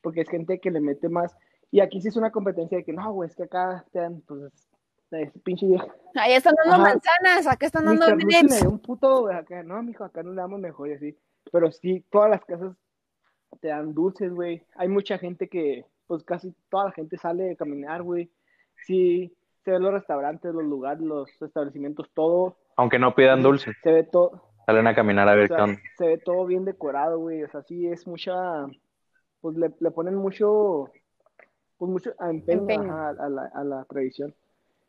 Porque 0.00 0.22
es 0.22 0.28
gente 0.28 0.58
que 0.58 0.70
le 0.70 0.80
mete 0.80 1.08
más. 1.08 1.36
Y 1.70 1.80
aquí 1.80 2.00
sí 2.00 2.08
es 2.08 2.16
una 2.16 2.32
competencia 2.32 2.78
de 2.78 2.84
que 2.84 2.92
no, 2.92 3.12
güey, 3.12 3.28
es 3.28 3.36
que 3.36 3.44
acá 3.44 3.84
te 3.92 4.00
dan, 4.00 4.22
pues, 4.22 4.52
ese 5.10 5.38
pinche 5.40 5.66
viejo. 5.66 5.88
Ahí 6.14 6.32
están 6.34 6.54
dando 6.64 6.82
Ajá. 6.82 6.94
manzanas, 6.94 7.46
acá 7.46 7.66
están 7.66 7.84
dando 7.84 8.06
dio 8.16 8.70
un 8.70 8.78
puto, 8.80 9.20
güey, 9.22 9.36
acá, 9.36 9.62
no, 9.62 9.82
mijo, 9.82 10.04
acá 10.04 10.22
no 10.22 10.30
le 10.30 10.40
damos 10.40 10.60
mejor 10.60 10.88
y 10.88 10.92
así. 10.94 11.18
Pero 11.52 11.70
sí, 11.70 12.04
todas 12.10 12.30
las 12.30 12.44
casas 12.44 12.76
te 13.60 13.68
dan 13.68 13.94
dulces, 13.94 14.32
güey. 14.32 14.62
Hay 14.76 14.88
mucha 14.88 15.18
gente 15.18 15.48
que, 15.48 15.84
pues 16.06 16.22
casi 16.24 16.54
toda 16.70 16.86
la 16.86 16.92
gente 16.92 17.16
sale 17.18 17.52
a 17.52 17.56
caminar, 17.56 18.02
güey. 18.02 18.30
Sí, 18.86 19.34
se 19.64 19.72
ven 19.72 19.82
los 19.82 19.92
restaurantes, 19.92 20.54
los 20.54 20.64
lugares, 20.64 21.02
los 21.02 21.30
establecimientos, 21.42 22.10
todo. 22.14 22.56
Aunque 22.76 22.98
no 22.98 23.14
pidan 23.14 23.42
dulces, 23.42 23.76
Se 23.82 23.90
ve 23.92 24.04
todo, 24.04 24.42
salen 24.66 24.86
a 24.86 24.94
caminar 24.94 25.28
a 25.28 25.34
ver 25.34 25.44
o 25.44 25.48
sea, 25.48 25.56
qué 25.56 25.62
onda. 25.62 25.80
se 25.96 26.06
ve 26.06 26.18
todo 26.18 26.46
bien 26.46 26.64
decorado, 26.64 27.18
güey. 27.18 27.42
O 27.42 27.48
sea, 27.48 27.62
sí 27.62 27.86
es 27.88 28.06
mucha, 28.06 28.66
pues 29.40 29.56
le, 29.56 29.72
le 29.80 29.90
ponen 29.90 30.14
mucho, 30.14 30.90
pues 31.76 31.90
mucho 31.90 32.10
empeño, 32.20 32.60
Empeño. 32.60 32.92
ajá, 32.92 33.08
a, 33.10 33.28
la, 33.28 33.50
a 33.54 33.64
la 33.64 33.84
tradición. 33.86 34.34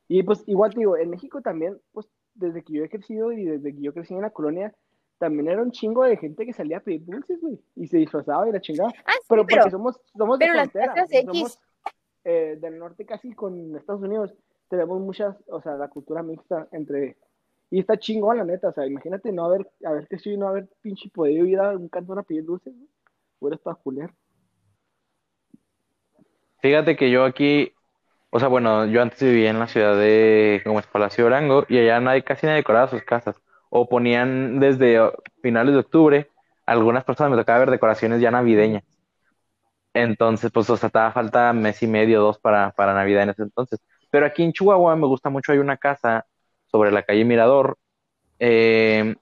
Y 0.08 0.24
pues 0.24 0.44
igual 0.48 0.74
te 0.74 0.80
digo, 0.80 0.98
en 0.98 1.10
México 1.10 1.42
también, 1.42 1.80
pues 1.92 2.08
desde 2.36 2.64
que 2.64 2.74
yo 2.74 2.84
he 2.84 2.90
crecido 2.90 3.32
y 3.32 3.46
desde 3.46 3.74
que 3.74 3.82
yo 3.82 3.94
crecí 3.94 4.14
en 4.14 4.22
la 4.22 4.30
colonia, 4.32 4.74
también 5.20 5.50
era 5.50 5.62
un 5.62 5.72
chingo 5.72 6.04
de 6.06 6.18
gente 6.18 6.46
que 6.46 6.54
salía 6.54 6.78
a 6.78 6.80
pedir 6.80 7.06
dulces, 7.06 7.40
güey. 7.42 7.60
Y 7.76 7.88
se 7.88 7.98
disfrazaba 7.98 8.48
y 8.48 8.52
la 8.52 8.62
chingada. 8.62 8.90
Ah, 9.06 9.12
sí, 9.14 9.26
Pero 9.28 9.46
pero, 9.46 9.62
porque 9.62 9.72
somos, 9.72 10.02
somos 10.18 10.40
de 10.40 10.46
pero 10.46 10.56
las 10.56 10.72
frontera, 10.72 11.06
X. 11.10 11.26
somos 11.26 11.60
eh, 12.24 12.58
del 12.60 12.80
norte 12.80 13.06
casi 13.06 13.34
con 13.34 13.76
Estados 13.76 14.02
Unidos. 14.02 14.34
Tenemos 14.70 15.00
muchas, 15.02 15.36
o 15.48 15.62
sea, 15.62 15.76
la 15.76 15.90
cultura 15.90 16.24
mixta 16.24 16.68
entre... 16.72 17.18
Y 17.72 17.80
está 17.80 17.98
chingón, 17.98 18.38
la 18.38 18.46
neta, 18.46 18.70
o 18.70 18.74
sea, 18.74 18.88
imagínate 18.88 19.32
no 19.32 19.46
haber, 19.46 19.70
haber 19.86 20.08
crecido 20.08 20.36
y 20.36 20.40
no 20.40 20.48
haber 20.48 20.68
pinche 20.82 21.10
podido 21.10 21.46
ir 21.46 21.60
a 21.60 21.78
un 21.78 21.88
cantón 21.88 22.18
a 22.18 22.24
pedir 22.24 22.46
dulces, 22.46 22.74
güey. 22.74 22.90
Hubiera 23.40 23.58
estado 23.58 23.78
culero. 23.84 24.14
Fíjate 26.62 26.96
que 26.96 27.12
yo 27.12 27.26
aquí, 27.26 27.74
o 28.32 28.40
sea, 28.40 28.48
bueno, 28.48 28.86
yo 28.86 29.02
antes 29.02 29.22
vivía 29.22 29.50
en 29.50 29.60
la 29.60 29.68
ciudad 29.68 29.96
de, 29.96 30.62
como 30.64 30.80
es 30.80 30.88
Palacio 30.88 31.26
Durango, 31.26 31.66
y 31.70 31.78
allá 31.78 32.00
nadie, 32.00 32.24
casi 32.24 32.48
nadie 32.48 32.58
decoraba 32.58 32.88
sus 32.90 33.04
casas. 33.04 33.36
O 33.70 33.88
ponían 33.88 34.60
desde 34.60 35.02
uh, 35.02 35.12
finales 35.42 35.74
de 35.74 35.80
octubre, 35.80 36.30
algunas 36.66 37.04
personas 37.04 37.32
me 37.32 37.38
tocaba 37.38 37.60
ver 37.60 37.72
decoraciones 37.72 38.22
ya 38.22 38.32
navideñas. 38.32 38.84
Entonces, 39.94 40.52
pues, 40.52 40.70
o 40.70 40.78
sea, 40.78 40.88
estaba 40.88 41.12
falta 41.12 41.52
mes 41.54 41.82
y 41.84 41.88
medio, 41.88 42.22
dos 42.22 42.40
para, 42.40 42.72
para 42.72 42.94
Navidad 42.94 43.24
en 43.24 43.30
ese 43.32 43.44
entonces. 43.44 43.80
Pero 44.12 44.26
aquí 44.26 44.44
en 44.44 44.54
Chihuahua 44.54 44.96
me 44.96 45.08
gusta 45.08 45.30
mucho, 45.30 45.52
hay 45.52 45.60
una 45.60 45.78
casa 45.78 46.26
sobre 46.68 46.92
la 46.92 47.04
calle 47.04 47.26
Mirador, 47.26 47.78
eh, 48.40 49.16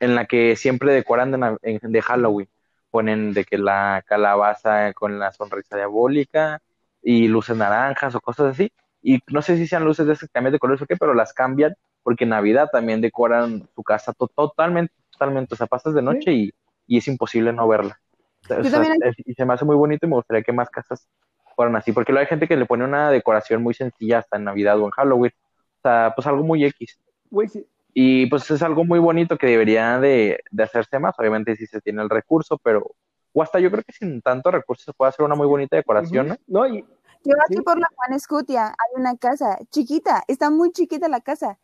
en 0.00 0.14
la 0.14 0.26
que 0.26 0.56
siempre 0.56 0.92
decoran 0.92 1.32
de, 1.32 1.78
de 1.82 2.02
Halloween. 2.02 2.48
Ponen 2.90 3.34
de 3.34 3.44
que 3.44 3.58
la 3.58 4.02
calabaza 4.06 4.92
con 4.94 5.18
la 5.18 5.32
sonrisa 5.32 5.76
diabólica 5.76 6.62
y 7.02 7.28
luces 7.28 7.56
naranjas 7.56 8.14
o 8.14 8.20
cosas 8.20 8.52
así. 8.52 8.72
Y 9.02 9.20
no 9.28 9.42
sé 9.42 9.56
si 9.56 9.66
sean 9.66 9.84
luces 9.84 10.06
de 10.06 10.14
esas 10.14 10.28
que 10.28 10.32
cambian 10.32 10.52
de 10.52 10.58
colores 10.58 10.82
o 10.82 10.86
qué, 10.86 10.96
pero 10.96 11.14
las 11.14 11.32
cambian 11.32 11.74
porque 12.06 12.22
en 12.22 12.30
Navidad 12.30 12.68
también 12.70 13.00
decoran 13.00 13.68
su 13.74 13.82
casa 13.82 14.12
to- 14.12 14.28
totalmente, 14.28 14.94
totalmente. 15.10 15.54
O 15.54 15.56
sea, 15.56 15.66
pasas 15.66 15.92
de 15.92 16.02
noche 16.02 16.32
y, 16.32 16.54
y 16.86 16.98
es 16.98 17.08
imposible 17.08 17.52
no 17.52 17.66
verla. 17.66 17.98
O 18.44 18.46
sea, 18.46 18.60
es- 18.60 19.16
y 19.24 19.34
se 19.34 19.44
me 19.44 19.54
hace 19.54 19.64
muy 19.64 19.74
bonito 19.74 20.06
y 20.06 20.08
me 20.08 20.14
gustaría 20.14 20.44
que 20.44 20.52
más 20.52 20.70
casas 20.70 21.08
fueran 21.56 21.74
así, 21.74 21.90
porque 21.90 22.12
luego 22.12 22.20
hay 22.20 22.28
gente 22.28 22.46
que 22.46 22.56
le 22.56 22.64
pone 22.64 22.84
una 22.84 23.10
decoración 23.10 23.60
muy 23.60 23.74
sencilla 23.74 24.18
hasta 24.18 24.36
en 24.36 24.44
Navidad 24.44 24.78
o 24.80 24.84
en 24.84 24.92
Halloween, 24.92 25.32
o 25.78 25.80
sea, 25.82 26.12
pues 26.14 26.28
algo 26.28 26.44
muy 26.44 26.64
X. 26.64 26.96
Güey, 27.28 27.48
sí. 27.48 27.66
Y 27.92 28.26
pues 28.26 28.48
es 28.52 28.62
algo 28.62 28.84
muy 28.84 29.00
bonito 29.00 29.36
que 29.36 29.48
debería 29.48 29.98
de, 29.98 30.38
de 30.52 30.62
hacerse 30.62 31.00
más, 31.00 31.18
obviamente 31.18 31.56
si 31.56 31.66
se 31.66 31.80
tiene 31.80 32.02
el 32.02 32.08
recurso, 32.08 32.56
pero, 32.62 32.92
o 33.32 33.42
hasta 33.42 33.58
yo 33.58 33.68
creo 33.72 33.82
que 33.82 33.92
sin 33.92 34.22
tanto 34.22 34.52
recurso 34.52 34.84
se 34.84 34.92
puede 34.92 35.08
hacer 35.08 35.24
una 35.26 35.34
muy 35.34 35.48
bonita 35.48 35.74
decoración, 35.74 36.28
¿no? 36.28 36.36
No, 36.46 36.68
y 36.68 36.82
Yo 37.24 37.34
aquí 37.44 37.56
Sí. 37.56 37.62
por 37.62 37.76
la 37.80 37.88
Juan 37.96 38.12
Escutia 38.12 38.66
hay 38.68 39.00
una 39.00 39.16
casa 39.16 39.58
chiquita, 39.72 40.22
está 40.28 40.50
muy 40.50 40.70
chiquita 40.70 41.08
la 41.08 41.20
casa 41.20 41.58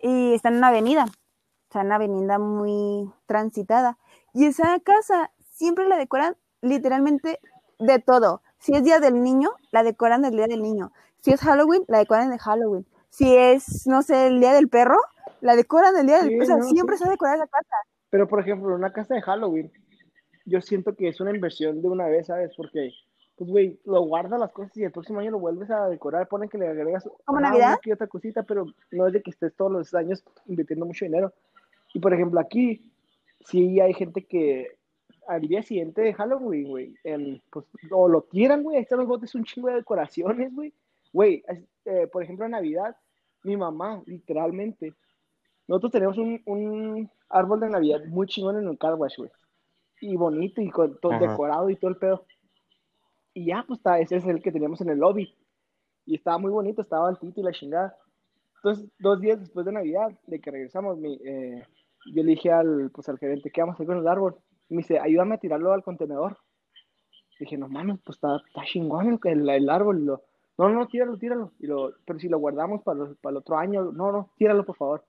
y 0.00 0.34
está 0.34 0.48
en 0.48 0.56
una 0.56 0.68
avenida, 0.68 1.06
está 1.64 1.80
en 1.80 1.86
una 1.86 1.96
avenida 1.96 2.38
muy 2.38 3.10
transitada. 3.26 3.98
Y 4.32 4.46
esa 4.46 4.78
casa 4.80 5.30
siempre 5.52 5.88
la 5.88 5.96
decoran 5.96 6.36
literalmente 6.60 7.40
de 7.78 7.98
todo. 7.98 8.42
Si 8.58 8.74
es 8.74 8.82
Día 8.82 9.00
del 9.00 9.22
Niño, 9.22 9.50
la 9.70 9.82
decoran 9.82 10.22
del 10.22 10.36
Día 10.36 10.46
del 10.46 10.62
Niño. 10.62 10.92
Si 11.20 11.32
es 11.32 11.40
Halloween, 11.40 11.84
la 11.88 11.98
decoran 11.98 12.30
de 12.30 12.38
Halloween. 12.38 12.86
Si 13.10 13.34
es, 13.34 13.86
no 13.86 14.02
sé, 14.02 14.26
el 14.28 14.40
Día 14.40 14.52
del 14.52 14.68
Perro, 14.68 14.98
la 15.40 15.56
decoran 15.56 15.94
del 15.94 16.06
Día 16.06 16.22
del 16.22 16.28
Sí, 16.28 16.40
O 16.40 16.44
sea, 16.44 16.56
no, 16.56 16.64
siempre 16.64 16.96
sí. 16.96 17.02
se 17.02 17.08
ha 17.08 17.10
decorado 17.10 17.36
esa 17.36 17.48
casa. 17.48 17.76
Pero, 18.10 18.28
por 18.28 18.40
ejemplo, 18.40 18.74
una 18.74 18.92
casa 18.92 19.14
de 19.14 19.22
Halloween, 19.22 19.72
yo 20.44 20.60
siento 20.60 20.94
que 20.94 21.08
es 21.08 21.20
una 21.20 21.34
inversión 21.34 21.82
de 21.82 21.88
una 21.88 22.06
vez, 22.06 22.26
¿sabes? 22.28 22.52
Porque, 22.56 22.92
pues, 23.36 23.50
güey, 23.50 23.78
lo 23.84 24.00
guardas 24.02 24.40
las 24.40 24.52
cosas 24.52 24.74
y 24.76 24.84
el 24.84 24.92
próximo 24.92 25.20
año 25.20 25.32
lo 25.32 25.38
vuelves 25.38 25.70
a 25.70 25.88
decorar, 25.88 26.26
ponen 26.26 26.48
que 26.48 26.56
le 26.56 26.68
agregas 26.68 27.08
¿Como 27.24 27.38
ah, 27.38 27.42
Navidad? 27.42 27.78
una 27.84 27.94
otra 27.94 28.06
cosita, 28.06 28.42
pero 28.42 28.66
no 28.90 29.06
es 29.06 29.12
de 29.12 29.22
que 29.22 29.30
estés 29.30 29.54
todos 29.54 29.70
los 29.70 29.94
años 29.94 30.24
invirtiendo 30.46 30.86
mucho 30.86 31.04
dinero. 31.04 31.32
Y, 31.92 32.00
por 32.00 32.14
ejemplo, 32.14 32.40
aquí, 32.40 32.90
sí 33.40 33.78
hay 33.80 33.92
gente 33.92 34.24
que 34.24 34.76
al 35.28 35.42
día 35.42 35.62
siguiente 35.62 36.00
de 36.00 36.14
Halloween, 36.14 36.68
güey, 36.68 36.94
pues, 37.50 37.66
o 37.90 38.08
lo 38.08 38.22
tiran, 38.22 38.62
güey, 38.62 38.76
ahí 38.76 38.82
están 38.82 39.00
los 39.00 39.08
botes, 39.08 39.34
un 39.34 39.44
chingo 39.44 39.68
de 39.68 39.74
decoraciones, 39.74 40.54
güey. 40.54 40.72
Güey, 41.12 41.44
eh, 41.84 42.06
por 42.06 42.22
ejemplo, 42.22 42.46
en 42.46 42.52
Navidad, 42.52 42.96
mi 43.42 43.56
mamá, 43.56 44.02
literalmente, 44.06 44.94
nosotros 45.68 45.92
tenemos 45.92 46.16
un, 46.16 46.40
un 46.46 47.10
árbol 47.28 47.60
de 47.60 47.68
Navidad 47.68 48.04
muy 48.06 48.26
chingón 48.26 48.56
en 48.58 48.68
el 48.68 48.78
car 48.78 48.94
wash, 48.94 49.16
güey. 49.18 49.30
Y 50.00 50.16
bonito 50.16 50.60
y 50.60 50.70
con 50.70 50.98
todo 51.00 51.12
Ajá. 51.12 51.30
decorado 51.30 51.68
y 51.70 51.76
todo 51.76 51.90
el 51.90 51.96
pedo. 51.96 52.24
Y 53.36 53.44
ya, 53.44 53.62
pues 53.68 53.80
está, 53.80 54.00
ese 54.00 54.16
es 54.16 54.24
el 54.24 54.40
que 54.42 54.50
teníamos 54.50 54.80
en 54.80 54.88
el 54.88 54.98
lobby. 54.98 55.34
Y 56.06 56.14
estaba 56.14 56.38
muy 56.38 56.50
bonito, 56.50 56.80
estaba 56.80 57.06
altito 57.10 57.38
y 57.38 57.44
la 57.44 57.52
chingada. 57.52 57.94
Entonces, 58.56 58.88
dos 58.98 59.20
días 59.20 59.38
después 59.38 59.66
de 59.66 59.72
Navidad, 59.72 60.08
de 60.26 60.40
que 60.40 60.50
regresamos, 60.50 60.96
mi, 60.96 61.20
eh, 61.22 61.62
yo 62.14 62.22
le 62.22 62.30
dije 62.30 62.50
al, 62.50 62.90
pues, 62.94 63.10
al 63.10 63.18
gerente, 63.18 63.50
¿qué 63.50 63.60
vamos 63.60 63.74
a 63.74 63.76
hacer 63.76 63.88
con 63.88 63.98
el 63.98 64.08
árbol? 64.08 64.36
Y 64.70 64.74
me 64.74 64.78
dice, 64.80 64.98
ayúdame 64.98 65.34
a 65.34 65.38
tirarlo 65.38 65.74
al 65.74 65.84
contenedor. 65.84 66.38
Dije, 67.38 67.58
no 67.58 67.68
mames, 67.68 67.98
pues 68.06 68.16
está, 68.16 68.36
está 68.36 68.62
chingón 68.64 69.06
el, 69.22 69.30
el, 69.30 69.48
el 69.50 69.68
árbol. 69.68 70.00
Y 70.00 70.04
lo, 70.06 70.22
no, 70.56 70.70
no, 70.70 70.86
tíralo, 70.88 71.18
tíralo. 71.18 71.52
Y 71.58 71.66
lo, 71.66 71.92
pero 72.06 72.18
si 72.18 72.30
lo 72.30 72.38
guardamos 72.38 72.82
para, 72.84 73.00
los- 73.00 73.18
para 73.18 73.32
el 73.32 73.36
otro 73.36 73.58
año, 73.58 73.92
no, 73.92 74.12
no, 74.12 74.30
tíralo, 74.38 74.64
por 74.64 74.76
favor. 74.76 75.04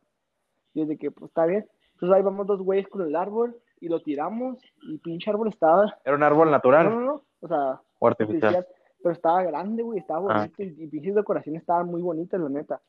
Y 0.73 0.81
desde 0.81 0.97
que, 0.97 1.11
pues 1.11 1.29
está 1.29 1.45
bien. 1.45 1.65
Entonces 1.93 2.13
ahí 2.13 2.23
vamos 2.23 2.45
dos 2.45 2.61
güeyes 2.61 2.89
con 2.89 3.03
el 3.03 3.15
árbol 3.15 3.55
y 3.79 3.89
lo 3.89 4.01
tiramos 4.01 4.57
y 4.83 4.97
pinche 4.99 5.29
árbol 5.29 5.49
estaba... 5.49 5.97
Era 6.05 6.15
un 6.15 6.23
árbol 6.23 6.45
No, 6.47 6.51
natural 6.51 6.89
no, 6.89 6.99
no, 7.01 7.21
o 7.41 7.47
sea, 7.47 7.81
o 7.99 8.07
artificial. 8.07 8.65
pero 9.03 9.13
estaba 9.13 9.43
grande, 9.43 9.83
güey, 9.83 9.99
estaba 9.99 10.19
Ah. 10.33 10.37
bonito 10.57 10.63
y, 10.63 10.83
y 10.83 10.87
pinches 10.87 11.15
decoraciones 11.15 11.61
estaban 11.61 11.87
muy 11.87 12.01
bonitas, 12.01 12.39
la 12.39 12.49
neta. 12.49 12.81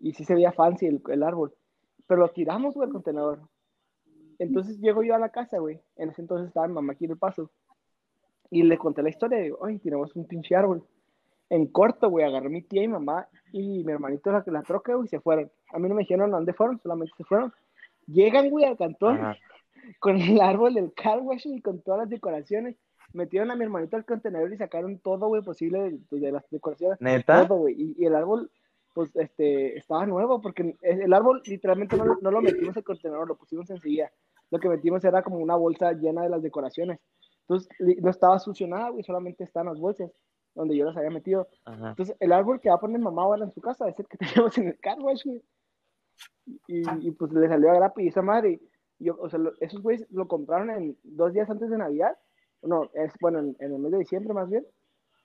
Y 0.00 0.12
sí 0.14 0.24
se 0.24 0.34
veía 0.34 0.52
fancy 0.52 0.86
el, 0.86 1.02
el 1.08 1.22
árbol. 1.22 1.54
Pero 2.06 2.20
lo 2.20 2.28
tiramos, 2.28 2.74
güey, 2.74 2.86
al 2.86 2.92
contenedor. 2.92 3.40
Entonces 4.38 4.78
llego 4.80 5.02
yo 5.02 5.14
a 5.14 5.18
la 5.18 5.30
casa, 5.30 5.58
güey. 5.58 5.80
En 5.96 6.10
ese 6.10 6.20
entonces 6.22 6.48
estaba 6.48 6.66
mi 6.68 6.74
mamá 6.74 6.92
aquí 6.92 7.06
en 7.06 7.12
el 7.12 7.18
paso. 7.18 7.50
Y 8.50 8.62
le 8.62 8.78
conté 8.78 9.02
la 9.02 9.08
historia 9.08 9.38
de, 9.38 9.52
oye, 9.58 9.78
tenemos 9.78 10.14
un 10.14 10.26
pinche 10.26 10.54
árbol. 10.54 10.84
En 11.48 11.66
corto, 11.66 12.10
güey, 12.10 12.24
agarré 12.24 12.48
mi 12.48 12.62
tía 12.62 12.82
y 12.82 12.88
mamá 12.88 13.28
y 13.52 13.82
mi 13.84 13.92
hermanito 13.92 14.30
la, 14.32 14.42
la 14.46 14.62
troca, 14.62 14.94
güey, 14.94 15.06
y 15.06 15.08
se 15.08 15.20
fueron. 15.20 15.50
A 15.72 15.78
mí 15.78 15.88
no 15.88 15.94
me 15.94 16.00
dijeron 16.02 16.32
a 16.32 16.36
dónde 16.36 16.52
fueron, 16.52 16.78
solamente 16.80 17.12
se 17.16 17.24
fueron. 17.24 17.52
Llegan, 18.06 18.50
güey, 18.50 18.64
al 18.66 18.76
cantón 18.76 19.16
Ajá. 19.18 19.36
Con 19.98 20.20
el 20.20 20.40
árbol 20.40 20.74
del 20.74 20.92
car 20.94 21.20
wash 21.20 21.46
y 21.46 21.60
con 21.60 21.82
todas 21.82 22.00
las 22.00 22.10
decoraciones. 22.10 22.76
Metieron 23.12 23.50
a 23.50 23.56
mi 23.56 23.64
hermanito 23.64 23.96
al 23.96 24.04
contenedor 24.04 24.52
y 24.52 24.56
sacaron 24.56 24.98
todo, 24.98 25.28
güey, 25.28 25.42
posible 25.42 25.98
de, 26.10 26.18
de 26.18 26.32
las 26.32 26.48
decoraciones. 26.50 27.00
¿Neta? 27.00 27.46
Todo, 27.46 27.58
güey. 27.58 27.74
Y, 27.78 27.94
y 27.98 28.06
el 28.06 28.14
árbol, 28.14 28.50
pues, 28.94 29.14
este, 29.16 29.78
estaba 29.78 30.06
nuevo 30.06 30.40
porque 30.42 30.76
el 30.82 31.12
árbol 31.12 31.42
literalmente 31.46 31.96
no, 31.96 32.18
no 32.20 32.30
lo 32.30 32.42
metimos 32.42 32.76
al 32.76 32.84
contenedor, 32.84 33.28
lo 33.28 33.36
pusimos 33.36 33.70
enseguida. 33.70 34.10
Lo 34.50 34.58
que 34.58 34.68
metimos 34.68 35.04
era 35.04 35.22
como 35.22 35.38
una 35.38 35.56
bolsa 35.56 35.92
llena 35.92 36.22
de 36.22 36.30
las 36.30 36.42
decoraciones. 36.42 37.00
Entonces, 37.42 37.68
no 38.00 38.10
estaba 38.10 38.38
sucio 38.38 38.66
nada, 38.66 38.90
güey, 38.90 39.04
solamente 39.04 39.44
estaban 39.44 39.68
las 39.68 39.78
bolsas 39.78 40.10
donde 40.56 40.76
yo 40.76 40.84
las 40.84 40.96
había 40.96 41.10
metido. 41.10 41.48
Ajá. 41.64 41.90
Entonces, 41.90 42.16
el 42.18 42.32
árbol 42.32 42.60
que 42.60 42.70
va 42.70 42.76
a 42.76 42.80
poner 42.80 43.00
mamá 43.00 43.22
ahora 43.22 43.44
en 43.44 43.52
su 43.52 43.60
casa 43.60 43.88
es 43.88 43.98
el 44.00 44.06
que 44.06 44.18
teníamos 44.50 44.58
en 44.58 44.68
el 44.68 44.78
car 44.78 44.98
wash, 45.00 45.24
güey. 45.24 45.42
Y, 46.66 46.82
y, 47.06 47.10
pues 47.10 47.32
le 47.32 47.48
salió 47.48 47.70
a 47.70 47.74
grapi 47.74 48.04
y 48.04 48.08
esa 48.08 48.22
madre. 48.22 48.60
Yo, 48.98 49.16
o 49.20 49.28
sea, 49.28 49.38
lo- 49.38 49.52
esos 49.60 49.82
güeyes 49.82 50.06
lo 50.10 50.26
compraron 50.28 50.70
en 50.70 50.96
dos 51.04 51.32
días 51.32 51.48
antes 51.50 51.68
de 51.70 51.78
Navidad. 51.78 52.16
No, 52.62 52.90
es 52.94 53.12
bueno, 53.20 53.38
en, 53.40 53.56
en 53.60 53.72
el 53.74 53.78
mes 53.78 53.92
de 53.92 53.98
diciembre 53.98 54.32
más 54.34 54.48
bien. 54.48 54.66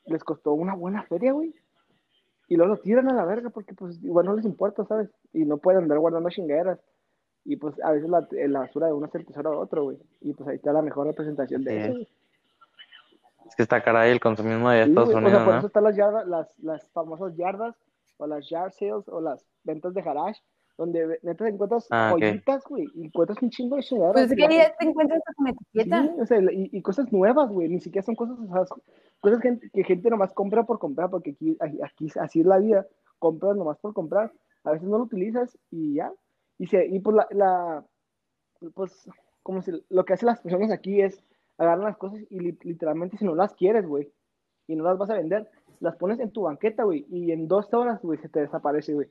Les 0.06 0.24
costó 0.24 0.54
una 0.54 0.76
buena 0.76 1.04
feria, 1.04 1.32
güey. 1.32 1.54
Y 2.48 2.58
luego 2.58 2.76
lo 2.76 2.82
tiran 2.82 3.10
a 3.10 3.14
la 3.14 3.24
verga 3.26 3.50
porque, 3.50 3.74
pues, 3.74 4.04
igual 4.04 4.26
no 4.26 4.36
les 4.36 4.46
importa, 4.46 4.84
¿sabes? 4.86 5.10
Y 5.32 5.46
no 5.46 5.58
pueden 5.58 5.84
andar 5.84 6.00
guardando 6.00 6.30
chingaderas. 6.30 6.80
Y 7.46 7.56
pues 7.56 7.74
a 7.82 7.92
veces 7.92 8.10
la, 8.10 8.28
la 8.32 8.60
basura 8.60 8.88
de 8.88 8.94
uno 8.94 9.08
es 9.08 9.16
el 9.16 9.26
tesoro 9.26 9.52
de 9.52 9.58
otro, 9.58 9.84
güey. 9.86 9.98
Y 10.20 10.34
pues 10.34 10.48
ahí 10.50 10.58
está 10.58 10.74
la 10.74 10.82
mejor 10.82 11.08
representación 11.08 11.64
de 11.64 11.72
Sí. 11.72 12.02
eso. 12.02 12.12
Es 13.48 13.56
que 13.56 13.64
está 13.64 13.82
caray 13.82 14.12
el 14.12 14.20
consumismo 14.20 14.70
de 14.70 14.84
Sí, 14.84 14.90
Estados 14.90 15.10
o 15.14 15.18
Unidos, 15.18 15.32
sea, 15.34 15.44
por 15.46 15.54
¿no? 15.54 15.58
eso 15.60 15.68
están 15.68 15.84
las, 15.84 15.96
yardas, 15.96 16.28
las, 16.28 16.60
las 16.60 16.90
famosas 16.92 17.36
yardas, 17.36 17.76
o 18.18 18.28
las 18.28 18.48
yard 18.50 18.72
sales, 18.74 19.08
o 19.10 19.20
las 19.22 19.44
ventas 19.64 19.94
de 19.94 20.02
garage, 20.04 20.40
donde 20.78 21.20
neta 21.24 21.48
encuentras 21.48 21.88
Ah, 21.90 22.10
joyitas, 22.12 22.64
güey, 22.66 22.90
y 22.96 23.06
encuentras 23.06 23.42
un 23.42 23.50
chingo 23.50 23.76
de 23.76 23.84
chingaderas. 23.84 24.14
Pues 24.14 24.32
es 24.32 24.38
que 24.48 24.56
ya 24.56 24.76
te 24.78 24.86
encuentras 24.88 25.22
con 25.36 25.48
etiqueta. 25.48 26.04
Sí, 26.04 26.10
o 26.22 26.26
sea, 26.26 26.40
y, 26.40 26.70
y 26.72 26.82
cosas 26.82 27.12
nuevas, 27.12 27.50
güey, 27.52 27.70
ni 27.70 27.80
siquiera 27.80 28.06
son 28.06 28.16
cosas, 28.16 28.38
o 28.40 28.48
sea, 28.48 28.66
cosas 29.20 29.40
que, 29.42 29.60
que 29.72 29.84
gente 29.84 30.10
nomás 30.10 30.34
compra 30.34 30.64
por 30.64 30.80
comprar, 30.80 31.10
porque 31.10 31.32
aquí, 31.32 31.58
aquí, 31.60 31.80
aquí 31.84 32.08
así 32.20 32.40
es 32.42 32.46
la 32.46 32.58
vida, 32.58 32.88
compras 33.20 33.56
nomás 33.56 33.78
por 33.78 33.94
comprar, 33.94 34.32
a 34.64 34.72
veces 34.72 34.88
no 34.88 34.98
lo 34.98 35.04
utilizas 35.04 35.58
y 35.70 35.96
ya, 35.96 36.12
y, 36.58 36.68
se, 36.68 36.86
y 36.88 37.00
pues 37.00 37.16
la, 37.16 37.28
la 37.32 37.86
pues, 38.74 39.08
como 39.44 39.62
si, 39.62 39.72
lo 39.90 40.06
que 40.06 40.14
hacen 40.14 40.28
las 40.28 40.40
personas 40.42 40.72
aquí 40.72 41.02
es 41.02 41.24
agarran 41.58 41.86
las 41.86 41.98
cosas 41.98 42.20
y 42.30 42.40
li- 42.40 42.58
literalmente 42.64 43.18
si 43.18 43.26
no 43.26 43.36
las 43.36 43.54
quieres, 43.54 43.86
güey, 43.88 44.12
y 44.68 44.76
no 44.76 44.84
las 44.84 44.98
vas 44.98 45.10
a 45.10 45.16
vender, 45.16 45.50
las 45.80 45.96
pones 45.96 46.20
en 46.20 46.32
tu 46.32 46.44
banqueta, 46.44 46.84
güey, 46.84 47.06
y 47.10 47.32
en 47.32 47.48
dos 47.48 47.74
horas, 47.74 48.02
güey, 48.02 48.18
se 48.20 48.30
te 48.30 48.40
desaparece, 48.42 48.94
güey. 48.94 49.08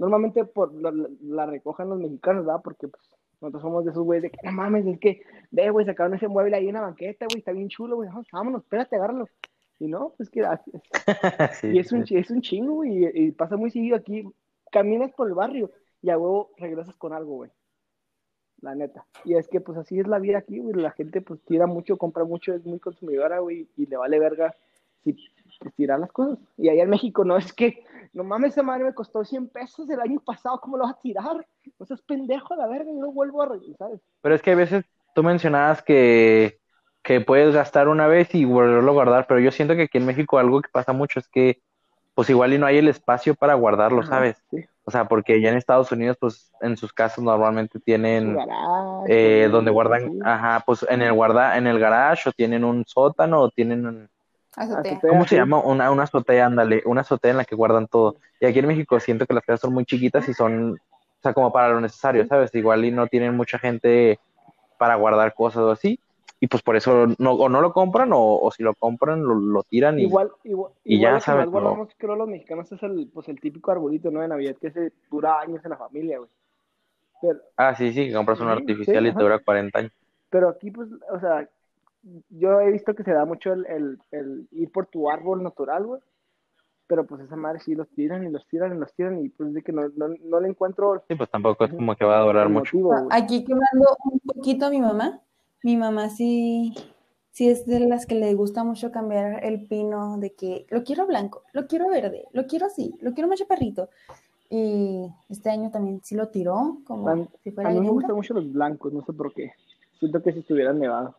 Normalmente 0.00 0.44
por, 0.46 0.72
la, 0.74 0.90
la- 1.22 1.46
recogen 1.46 1.90
los 1.90 1.98
mexicanos, 2.00 2.46
¿verdad? 2.46 2.62
Porque 2.64 2.88
pues, 2.88 3.04
nosotros 3.40 3.62
somos 3.62 3.84
de 3.84 3.90
esos 3.90 4.02
güeyes 4.02 4.22
de 4.24 4.30
que, 4.30 4.38
no 4.44 4.52
mames, 4.52 4.86
es 4.86 4.98
que, 4.98 5.22
ve, 5.50 5.70
güey, 5.70 5.84
sacaron 5.86 6.14
ese 6.14 6.26
mueble 6.28 6.56
ahí 6.56 6.68
en 6.68 6.74
la 6.74 6.80
banqueta, 6.80 7.26
güey, 7.28 7.40
está 7.40 7.52
bien 7.52 7.68
chulo, 7.68 7.96
güey, 7.96 8.08
vámonos, 8.32 8.62
espérate, 8.62 8.96
agárralo. 8.96 9.26
Y 9.78 9.88
no, 9.88 10.14
pues 10.16 10.30
que, 10.30 10.42
Sí, 11.60 11.68
y 11.68 11.78
es 11.78 11.92
un, 11.92 12.06
sí. 12.06 12.16
es 12.16 12.30
un 12.30 12.40
chingo, 12.40 12.74
güey, 12.76 13.04
y, 13.04 13.26
y 13.26 13.32
pasa 13.32 13.56
muy 13.56 13.70
seguido 13.70 13.96
aquí, 13.96 14.24
caminas 14.72 15.12
por 15.12 15.28
el 15.28 15.34
barrio 15.34 15.70
y 16.02 16.10
a 16.10 16.18
huevo 16.18 16.50
regresas 16.56 16.96
con 16.96 17.12
algo, 17.12 17.34
güey. 17.36 17.50
La 18.62 18.74
neta. 18.74 19.06
Y 19.24 19.34
es 19.36 19.48
que, 19.48 19.60
pues, 19.60 19.78
así 19.78 19.98
es 20.00 20.06
la 20.06 20.18
vida 20.18 20.38
aquí, 20.38 20.58
güey. 20.58 20.74
La 20.74 20.90
gente, 20.90 21.20
pues, 21.22 21.40
tira 21.44 21.66
mucho, 21.66 21.96
compra 21.96 22.24
mucho, 22.24 22.52
es 22.54 22.64
muy 22.66 22.78
consumidora, 22.78 23.38
güey, 23.38 23.68
y 23.76 23.86
le 23.86 23.96
vale 23.96 24.18
verga 24.18 24.54
si 25.04 25.12
pues, 25.12 25.74
tirar 25.74 26.00
las 26.00 26.12
cosas. 26.12 26.38
Y 26.56 26.68
allá 26.68 26.82
en 26.82 26.90
México, 26.90 27.24
no, 27.24 27.36
es 27.36 27.52
que, 27.52 27.84
no 28.12 28.24
mames, 28.24 28.52
esa 28.52 28.62
madre 28.62 28.84
me 28.84 28.94
costó 28.94 29.24
100 29.24 29.48
pesos 29.48 29.88
el 29.90 30.00
año 30.00 30.20
pasado, 30.20 30.60
¿cómo 30.60 30.76
lo 30.76 30.84
vas 30.84 30.94
a 30.94 31.00
tirar? 31.00 31.46
No 31.78 31.86
seas 31.86 32.02
pendejo 32.02 32.54
a 32.54 32.56
la 32.56 32.66
verga, 32.66 32.90
yo 32.92 33.00
lo 33.00 33.12
vuelvo 33.12 33.42
a 33.42 33.46
regresar. 33.46 33.90
Pero 34.20 34.34
es 34.34 34.42
que 34.42 34.52
a 34.52 34.56
veces 34.56 34.84
tú 35.14 35.22
mencionabas 35.22 35.82
que, 35.82 36.58
que 37.02 37.20
puedes 37.20 37.54
gastar 37.54 37.88
una 37.88 38.06
vez 38.06 38.34
y 38.34 38.44
volverlo 38.44 38.90
a 38.90 38.94
guardar, 38.94 39.26
pero 39.26 39.40
yo 39.40 39.50
siento 39.50 39.74
que 39.74 39.82
aquí 39.82 39.98
en 39.98 40.06
México 40.06 40.38
algo 40.38 40.60
que 40.60 40.68
pasa 40.70 40.92
mucho 40.92 41.20
es 41.20 41.28
que 41.28 41.60
pues 42.14 42.28
igual 42.28 42.52
y 42.52 42.58
no 42.58 42.66
hay 42.66 42.76
el 42.78 42.88
espacio 42.88 43.34
para 43.34 43.54
guardarlo, 43.54 44.00
Ajá, 44.00 44.10
¿sabes? 44.10 44.42
Sí. 44.50 44.58
O 44.84 44.90
sea, 44.90 45.06
porque 45.06 45.40
ya 45.40 45.50
en 45.50 45.56
Estados 45.56 45.92
Unidos 45.92 46.16
pues 46.20 46.50
en 46.60 46.76
sus 46.76 46.92
casas 46.92 47.22
normalmente 47.22 47.78
tienen 47.78 48.34
garage, 48.34 49.44
eh, 49.44 49.48
donde 49.48 49.70
guardan, 49.70 50.12
sí. 50.12 50.18
ajá, 50.24 50.62
pues 50.66 50.84
en 50.90 51.00
el 51.00 51.12
guarda, 51.12 51.56
en 51.56 51.66
el 51.66 51.78
garage 51.78 52.28
o 52.28 52.32
tienen 52.32 52.64
un 52.64 52.84
sótano 52.86 53.40
o 53.40 53.50
tienen 53.50 53.86
un, 53.86 54.08
Azotea. 54.56 55.00
¿cómo 55.00 55.24
se 55.26 55.36
llama? 55.36 55.60
Una, 55.60 55.90
una 55.90 56.02
azotea, 56.04 56.46
ándale, 56.46 56.82
una 56.84 57.02
azotea 57.02 57.30
en 57.30 57.36
la 57.36 57.44
que 57.44 57.54
guardan 57.54 57.86
todo. 57.86 58.16
Y 58.40 58.46
aquí 58.46 58.58
en 58.58 58.66
México 58.66 58.98
siento 59.00 59.26
que 59.26 59.34
las 59.34 59.44
casas 59.44 59.60
son 59.60 59.72
muy 59.74 59.84
chiquitas 59.84 60.28
y 60.28 60.34
son, 60.34 60.72
o 60.72 61.22
sea, 61.22 61.32
como 61.32 61.52
para 61.52 61.68
lo 61.70 61.80
necesario, 61.80 62.26
¿sabes? 62.26 62.54
Igual 62.54 62.84
y 62.84 62.90
no 62.90 63.06
tienen 63.06 63.36
mucha 63.36 63.58
gente 63.58 64.18
para 64.78 64.96
guardar 64.96 65.34
cosas 65.34 65.62
o 65.62 65.70
así. 65.70 65.98
Y 66.42 66.46
pues 66.46 66.62
por 66.62 66.74
eso 66.74 67.06
no, 67.18 67.32
o 67.34 67.48
no 67.50 67.60
lo 67.60 67.72
compran 67.72 68.12
o, 68.14 68.38
o 68.40 68.50
si 68.50 68.62
lo 68.62 68.74
compran 68.74 69.22
lo, 69.22 69.34
lo 69.34 69.62
tiran 69.62 69.98
y 69.98 70.04
Igual, 70.04 70.32
igual, 70.42 70.72
y 70.84 70.96
igual 70.96 71.14
ya 71.14 71.20
sabes, 71.20 71.44
más 71.44 71.52
guardamos, 71.52 71.88
creo, 71.98 72.16
los 72.16 72.28
mexicanos 72.28 72.72
es 72.72 72.82
el, 72.82 73.10
pues, 73.12 73.28
el 73.28 73.38
típico 73.38 73.70
arbolito, 73.70 74.10
¿no? 74.10 74.20
De 74.22 74.28
Navidad, 74.28 74.56
que 74.58 74.70
se 74.70 74.90
dura 75.10 75.38
años 75.38 75.62
en 75.64 75.70
la 75.70 75.76
familia, 75.76 76.16
güey. 76.18 76.30
Pero, 77.20 77.40
Ah, 77.58 77.74
sí, 77.74 77.92
sí, 77.92 78.08
que 78.08 78.14
compras 78.14 78.40
un 78.40 78.46
Sí, 78.46 78.52
artificial 78.52 79.04
sí, 79.04 79.10
y 79.10 79.14
te 79.14 79.22
dura 79.22 79.38
40 79.38 79.78
años. 79.80 79.92
pero 80.30 80.48
aquí, 80.48 80.70
pues, 80.70 80.88
o 81.12 81.20
sea, 81.20 81.46
yo 82.30 82.60
he 82.60 82.70
visto 82.72 82.94
que 82.94 83.04
se 83.04 83.12
da 83.12 83.24
mucho 83.24 83.52
el, 83.52 83.66
el, 83.66 83.98
el 84.10 84.48
ir 84.52 84.70
por 84.72 84.86
tu 84.86 85.10
árbol 85.10 85.42
natural, 85.42 85.86
güey. 85.86 86.00
Pero 86.86 87.06
pues 87.06 87.20
esa 87.22 87.36
madre 87.36 87.60
sí 87.60 87.74
los 87.76 87.88
tiran 87.90 88.24
y 88.26 88.30
los 88.30 88.44
tiran 88.48 88.74
y 88.74 88.78
los 88.78 88.92
tiran 88.94 89.24
y 89.24 89.28
pues 89.28 89.54
de 89.54 89.62
que 89.62 89.70
no, 89.72 89.88
no, 89.96 90.08
no 90.24 90.40
le 90.40 90.48
encuentro 90.48 91.04
Sí, 91.06 91.14
pues 91.14 91.30
tampoco 91.30 91.64
es 91.64 91.72
como 91.72 91.94
que 91.94 92.04
va 92.04 92.18
a 92.20 92.24
durar 92.24 92.48
mucho. 92.48 92.76
motivo. 92.76 93.08
Aquí 93.10 93.44
quemando 93.44 93.96
un 94.12 94.18
poquito 94.20 94.66
a 94.66 94.70
mi 94.70 94.80
mamá. 94.80 95.20
Mi 95.62 95.76
mamá 95.76 96.08
sí, 96.08 96.74
sí 97.30 97.48
es 97.48 97.64
de 97.66 97.80
las 97.80 98.06
que 98.06 98.14
le 98.16 98.34
gusta 98.34 98.64
mucho 98.64 98.90
cambiar 98.90 99.44
el 99.44 99.66
pino, 99.66 100.16
de 100.18 100.32
que 100.32 100.66
lo 100.70 100.82
quiero 100.82 101.06
blanco, 101.06 101.42
lo 101.52 101.66
quiero 101.66 101.88
verde, 101.88 102.24
lo 102.32 102.46
quiero 102.46 102.66
así, 102.66 102.94
lo 103.02 103.12
quiero 103.12 103.28
más 103.28 103.38
chaparrito. 103.38 103.88
Y 104.48 105.06
este 105.28 105.50
año 105.50 105.70
también 105.70 106.00
sí 106.02 106.16
lo 106.16 106.28
tiró, 106.28 106.78
como 106.86 107.08
A 107.08 107.14
mí- 107.14 107.28
A 107.58 107.70
me 107.70 107.88
gustan 107.90 108.16
mucho 108.16 108.34
los 108.34 108.50
blancos, 108.50 108.92
no 108.92 109.04
sé 109.04 109.12
por 109.12 109.32
qué. 109.32 109.52
Siento 110.00 110.20
que 110.22 110.32
si 110.32 110.40
estuvieran 110.40 110.78
nevados. 110.80 111.14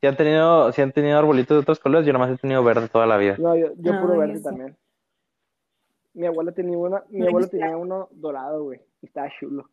Si 0.00 0.06
han 0.06 0.16
tenido, 0.16 0.72
si 0.72 0.80
han 0.80 0.92
tenido 0.92 1.18
arbolitos 1.18 1.56
de 1.56 1.60
otros 1.60 1.78
colores, 1.78 2.06
yo 2.06 2.12
nomás 2.12 2.30
he 2.30 2.38
tenido 2.38 2.64
verde 2.64 2.88
toda 2.88 3.06
la 3.06 3.18
vida. 3.18 3.36
No, 3.38 3.54
yo, 3.54 3.68
yo 3.76 4.00
puro 4.00 4.14
Ah, 4.14 4.16
verde 4.16 4.32
yo 4.34 4.38
sí. 4.38 4.44
también. 4.44 4.76
Mi 6.14 6.26
abuela 6.26 6.52
tenía 6.52 6.76
una, 6.78 7.04
mi 7.10 7.28
gusta. 7.28 7.50
tenía 7.50 7.76
uno 7.76 8.08
dorado, 8.10 8.64
güey. 8.64 8.80
Y 9.02 9.06
estaba 9.06 9.28
chulo. 9.38 9.68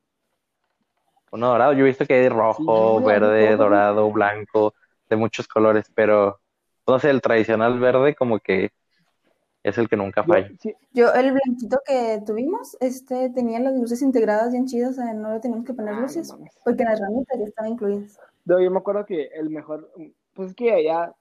Uno 1.31 1.47
dorado, 1.49 1.73
yo 1.73 1.79
he 1.79 1.87
visto 1.87 2.05
que 2.05 2.13
hay 2.13 2.29
rojo, 2.29 2.99
Sí, 2.99 3.05
verde, 3.05 3.55
dorado, 3.57 4.11
blanco, 4.11 4.73
de 5.09 5.15
muchos 5.15 5.47
colores, 5.47 5.91
pero 5.95 6.39
no 6.85 6.99
sé, 6.99 7.09
el 7.09 7.21
tradicional 7.21 7.79
verde 7.79 8.15
como 8.15 8.39
que 8.39 8.71
es 9.63 9.77
el 9.77 9.89
que 9.89 9.97
nunca 9.97 10.23
Yo- 10.23 10.33
falla. 10.33 10.49
sí, 10.59 10.73
Yo, 10.93 11.13
el 11.13 11.31
blanquito 11.33 11.79
que 11.85 12.21
tuvimos, 12.25 12.77
este 12.79 13.29
tenía 13.31 13.59
las 13.59 13.73
luces 13.73 14.01
integradas 14.01 14.51
bien 14.51 14.65
chidas, 14.67 14.91
o 14.91 15.01
sea, 15.01 15.13
no 15.13 15.33
le 15.33 15.39
teníamos 15.39 15.65
que 15.65 15.73
poner 15.73 15.93
Ah, 15.93 15.97
no 15.97 16.01
luces, 16.03 16.31
mames. 16.31 16.53
porque 16.63 16.83
las 16.85 16.99
ramitas 16.99 17.37
ya 17.39 17.45
estaban 17.45 17.71
incluidas. 17.71 18.19
No, 18.45 18.61
yo 18.61 18.71
me 18.71 18.77
acuerdo 18.77 19.05
que 19.05 19.25
el 19.33 19.49
mejor, 19.49 19.91
pues 20.37 20.51
es 20.51 20.55
que 20.55 20.71
allá 20.71 21.13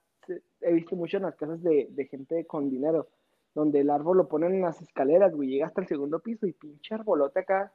he 0.61 0.73
visto 0.75 0.95
mucho 0.95 1.17
en 1.17 1.23
las 1.23 1.37
casas 1.37 1.63
de, 1.63 1.89
de 1.91 2.07
gente 2.07 2.47
con 2.47 2.69
dinero, 2.69 3.09
donde 3.55 3.81
el 3.81 3.89
árbol 3.89 4.19
lo 4.19 4.29
ponen 4.29 4.53
en 4.55 4.61
las 4.61 4.83
escaleras, 4.83 5.35
güey, 5.35 5.49
llega 5.49 5.67
hasta 5.67 5.81
el 5.81 5.89
segundo 5.89 6.21
piso 6.21 6.47
y 6.47 6.53
pinche 6.53 6.95
arbolote 6.95 7.41
acá, 7.41 7.73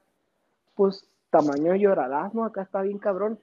pues 0.76 1.10
tamaño 1.32 1.76
llorarás, 1.76 2.36
¿no? 2.36 2.46
Acá 2.46 2.62
está 2.62 2.84
bien 2.84 3.00
cabrón, 3.00 3.40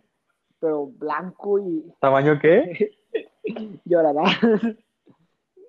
pero 0.61 0.87
blanco 0.87 1.59
y 1.59 1.93
¿Tamaño 1.99 2.39
qué? 2.39 2.97
llorarás. 3.85 4.39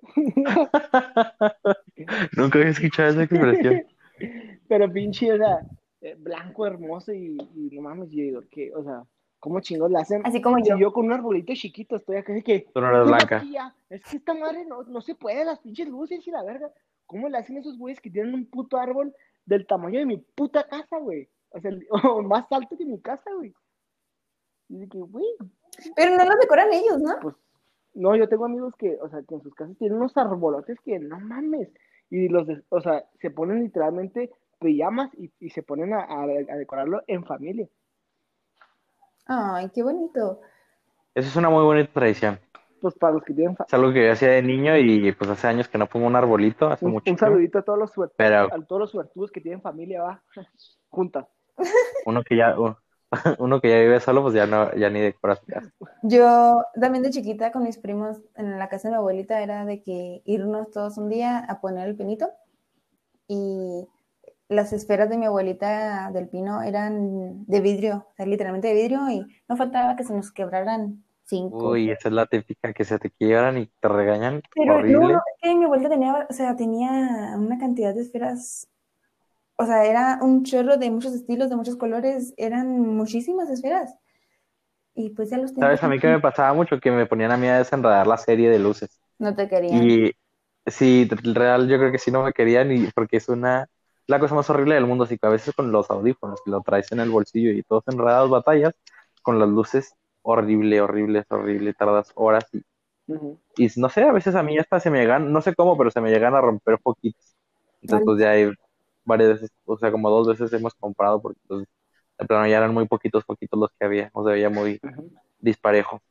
Nunca 2.36 2.60
había 2.60 2.70
escuchado 2.70 3.10
esa 3.10 3.24
expresión. 3.24 3.82
Pero 4.68 4.92
pinche, 4.92 5.32
o 5.32 5.36
sea, 5.36 5.66
eh, 6.00 6.14
blanco, 6.16 6.64
hermoso 6.66 7.12
y, 7.12 7.36
y 7.56 7.74
no 7.74 7.82
mames, 7.82 8.10
yo 8.10 8.22
digo, 8.22 8.42
que, 8.50 8.72
o 8.72 8.84
sea, 8.84 9.04
¿cómo 9.40 9.60
chingos 9.60 9.90
le 9.90 9.98
hacen? 9.98 10.22
Así 10.24 10.40
como 10.40 10.58
Si 10.58 10.68
yo. 10.68 10.76
yo 10.78 10.92
con 10.92 11.06
un 11.06 11.12
arbolito 11.12 11.52
chiquito 11.54 11.96
estoy 11.96 12.16
acá 12.16 12.32
de 12.32 12.42
que, 12.42 12.68
Tú 12.72 12.80
no 12.80 12.88
eres 12.88 13.04
"Mira, 13.06 13.16
blanca. 13.16 13.40
tía, 13.40 13.74
es 13.88 14.04
que 14.04 14.16
esta 14.18 14.34
madre 14.34 14.64
no, 14.66 14.82
no 14.84 15.00
se 15.00 15.14
puede, 15.14 15.44
las 15.44 15.58
pinches 15.60 15.88
luces 15.88 16.26
y 16.26 16.30
la 16.30 16.42
verga. 16.44 16.70
¿Cómo 17.06 17.28
le 17.28 17.38
hacen 17.38 17.56
esos 17.56 17.76
güeyes 17.76 18.00
que 18.00 18.10
tienen 18.10 18.34
un 18.34 18.46
puto 18.46 18.76
árbol 18.78 19.12
del 19.44 19.66
tamaño 19.66 19.98
de 19.98 20.06
mi 20.06 20.18
puta 20.18 20.68
casa, 20.68 20.98
güey? 20.98 21.28
O 21.50 21.60
sea, 21.60 21.70
el- 21.72 21.86
o 22.18 22.22
más 22.22 22.46
alto 22.52 22.76
que 22.76 22.84
mi 22.84 23.00
casa, 23.00 23.30
güey. 23.34 23.52
Y 24.68 24.78
de 24.78 24.88
que, 24.88 24.98
güey, 25.00 25.26
Pero 25.96 26.16
no 26.16 26.24
lo 26.24 26.36
decoran 26.36 26.72
ellos, 26.72 27.00
¿no? 27.00 27.16
pues, 27.20 27.34
no, 27.94 28.14
yo 28.14 28.28
tengo 28.28 28.44
amigos 28.44 28.74
que, 28.76 28.96
o 29.00 29.08
sea, 29.08 29.20
que 29.28 29.34
en 29.34 29.42
sus 29.42 29.52
casas 29.54 29.76
tienen 29.78 29.98
unos 29.98 30.16
arbolotes 30.16 30.78
que 30.84 30.98
no 31.00 31.18
mames. 31.18 31.68
Y 32.08 32.28
los, 32.28 32.46
de- 32.46 32.62
o 32.68 32.80
sea, 32.80 33.04
se 33.20 33.30
ponen 33.30 33.60
literalmente 33.64 34.30
pijamas 34.60 35.10
y, 35.18 35.32
y 35.40 35.50
se 35.50 35.62
ponen 35.64 35.92
a, 35.94 36.02
a- 36.02 36.22
a 36.24 36.56
decorarlo 36.56 37.02
en 37.08 37.24
familia. 37.24 37.66
Ay, 39.32 39.70
qué 39.72 39.82
bonito. 39.84 40.40
Esa 41.14 41.28
es 41.28 41.36
una 41.36 41.50
muy 41.50 41.62
bonita 41.62 41.92
tradición. 41.92 42.40
Pues 42.80 42.94
para 42.94 43.12
los 43.14 43.22
que 43.22 43.32
tienen 43.32 43.56
Es 43.64 43.74
algo 43.74 43.92
que 43.92 44.06
yo 44.06 44.12
hacía 44.12 44.30
de 44.30 44.42
niño 44.42 44.76
y 44.76 45.12
pues 45.12 45.30
hace 45.30 45.46
años 45.46 45.68
que 45.68 45.78
no 45.78 45.86
pongo 45.86 46.06
un 46.06 46.16
arbolito, 46.16 46.68
hace 46.68 46.84
un, 46.84 46.92
mucho. 46.92 47.10
un 47.12 47.18
saludito 47.18 47.58
a 47.58 47.62
todos 47.62 47.78
los 47.78 47.92
suert- 47.94 48.12
Pero 48.16 48.52
a 48.52 48.66
todos 48.66 48.80
los 48.80 48.90
suertudos 48.90 49.30
que 49.30 49.40
tienen 49.40 49.62
familia, 49.62 50.02
va, 50.02 50.22
juntas. 50.90 51.26
uno 52.06 52.22
que 52.24 52.36
ya, 52.36 52.56
uno 53.38 53.60
que 53.60 53.68
ya 53.68 53.76
vive 53.78 54.00
solo, 54.00 54.22
pues 54.22 54.34
ya 54.34 54.46
no, 54.46 54.74
ya 54.74 54.90
ni 54.90 55.00
decora 55.00 55.36
su 55.36 55.46
casa. 55.46 55.70
Yo 56.02 56.64
también 56.80 57.04
de 57.04 57.10
chiquita 57.10 57.52
con 57.52 57.62
mis 57.62 57.78
primos 57.78 58.18
en 58.34 58.58
la 58.58 58.68
casa 58.68 58.88
de 58.88 58.92
mi 58.92 58.96
abuelita 58.98 59.40
era 59.42 59.64
de 59.64 59.82
que 59.82 60.22
irnos 60.24 60.70
todos 60.72 60.98
un 60.98 61.08
día 61.08 61.38
a 61.38 61.60
poner 61.60 61.86
el 61.88 61.96
pinito 61.96 62.30
y 63.28 63.86
las 64.50 64.72
esferas 64.72 65.08
de 65.08 65.16
mi 65.16 65.26
abuelita 65.26 66.10
del 66.12 66.28
pino 66.28 66.60
eran 66.60 67.46
de 67.46 67.60
vidrio, 67.60 68.08
o 68.10 68.14
sea, 68.16 68.26
literalmente 68.26 68.66
de 68.66 68.74
vidrio 68.74 69.08
y 69.08 69.24
no 69.48 69.56
faltaba 69.56 69.94
que 69.94 70.02
se 70.02 70.12
nos 70.12 70.32
quebraran 70.32 71.04
cinco. 71.24 71.70
Uy, 71.70 71.88
esa 71.88 72.08
es 72.08 72.14
la 72.14 72.26
típica 72.26 72.72
que 72.72 72.84
se 72.84 72.98
te 72.98 73.10
quiebran 73.10 73.58
y 73.58 73.66
te 73.66 73.88
regañan. 73.88 74.42
Pero 74.52 74.74
horrible. 74.74 74.98
no, 74.98 75.08
no, 75.12 75.18
es 75.18 75.40
que 75.40 75.54
mi 75.54 75.64
abuelita 75.64 75.88
tenía, 75.88 76.26
o 76.28 76.32
sea, 76.32 76.56
tenía 76.56 76.90
una 77.36 77.58
cantidad 77.58 77.94
de 77.94 78.00
esferas, 78.00 78.68
o 79.54 79.64
sea, 79.64 79.84
era 79.84 80.18
un 80.20 80.42
chorro 80.42 80.76
de 80.76 80.90
muchos 80.90 81.14
estilos, 81.14 81.48
de 81.48 81.54
muchos 81.54 81.76
colores, 81.76 82.34
eran 82.36 82.80
muchísimas 82.80 83.48
esferas. 83.50 83.96
Y 84.96 85.10
pues 85.10 85.30
ya 85.30 85.38
los 85.38 85.54
tenía. 85.54 85.68
¿Sabes 85.68 85.84
a 85.84 85.88
mí 85.88 86.00
que 86.00 86.08
me 86.08 86.18
pasaba 86.18 86.52
mucho? 86.54 86.80
Que 86.80 86.90
me 86.90 87.06
ponían 87.06 87.30
a 87.30 87.36
mí 87.36 87.46
a 87.46 87.58
desenredar 87.58 88.08
la 88.08 88.16
serie 88.16 88.50
de 88.50 88.58
luces. 88.58 89.00
No 89.20 89.32
te 89.32 89.48
querían. 89.48 89.88
Y 89.88 90.10
sí, 90.66 91.08
real, 91.22 91.68
yo 91.68 91.78
creo 91.78 91.92
que 91.92 91.98
sí 91.98 92.10
no 92.10 92.24
me 92.24 92.32
querían 92.32 92.72
y 92.72 92.88
porque 92.88 93.18
es 93.18 93.28
una 93.28 93.68
la 94.10 94.18
cosa 94.18 94.34
más 94.34 94.50
horrible 94.50 94.74
del 94.74 94.86
mundo, 94.86 95.04
así 95.04 95.16
que 95.16 95.26
a 95.26 95.30
veces 95.30 95.54
con 95.54 95.70
los 95.70 95.88
audífonos 95.88 96.40
que 96.44 96.50
lo 96.50 96.62
traes 96.62 96.90
en 96.90 96.98
el 96.98 97.10
bolsillo 97.10 97.52
y 97.52 97.62
todos 97.62 97.84
enredados 97.86 98.28
batallas, 98.28 98.74
con 99.22 99.38
las 99.38 99.48
luces, 99.48 99.94
horrible, 100.22 100.80
horrible, 100.80 101.24
horrible, 101.28 101.74
tardas 101.74 102.10
horas 102.16 102.44
y, 103.56 103.68
no 103.76 103.88
sé, 103.88 104.02
a 104.02 104.12
veces 104.12 104.34
a 104.34 104.42
mí 104.42 104.58
hasta 104.58 104.80
se 104.80 104.90
me 104.90 104.98
llegan, 104.98 105.32
no 105.32 105.40
sé 105.40 105.54
cómo, 105.54 105.78
pero 105.78 105.92
se 105.92 106.00
me 106.00 106.10
llegan 106.10 106.34
a 106.34 106.40
romper 106.40 106.78
poquitos. 106.78 107.36
Entonces 107.82 108.04
pues 108.04 108.20
ya 108.20 108.30
hay 108.30 108.52
varias 109.04 109.30
veces, 109.34 109.50
o 109.64 109.78
sea, 109.78 109.92
como 109.92 110.10
dos 110.10 110.26
veces 110.26 110.52
hemos 110.52 110.74
comprado 110.74 111.22
porque 111.22 111.40
pues 111.46 111.66
de 112.18 112.26
plano 112.26 112.48
ya 112.48 112.58
eran 112.58 112.74
muy 112.74 112.88
poquitos, 112.88 113.24
poquitos 113.24 113.60
los 113.60 113.70
que 113.78 113.84
había, 113.84 114.10
o 114.12 114.24
se 114.24 114.32
veía 114.32 114.50
muy 114.50 114.80
disparejo. 115.38 116.02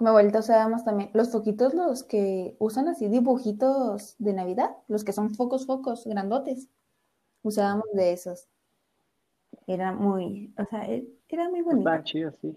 Mi 0.00 0.08
abuelita 0.08 0.40
usábamos 0.40 0.84
también 0.84 1.10
los 1.14 1.30
foquitos, 1.30 1.72
los 1.72 2.02
que 2.02 2.56
usan 2.58 2.88
así 2.88 3.08
dibujitos 3.08 4.16
de 4.18 4.32
Navidad, 4.32 4.70
los 4.88 5.04
que 5.04 5.12
son 5.12 5.30
focos, 5.30 5.66
focos 5.66 6.04
grandotes. 6.06 6.68
Usábamos 7.42 7.86
de 7.92 8.12
esos. 8.12 8.48
Era 9.66 9.92
muy, 9.92 10.52
o 10.58 10.64
sea, 10.64 10.90
e- 10.90 11.06
era 11.28 11.48
muy 11.48 11.62
bonito. 11.62 11.88
Está 11.88 12.02
chido, 12.02 12.32
sí. 12.32 12.56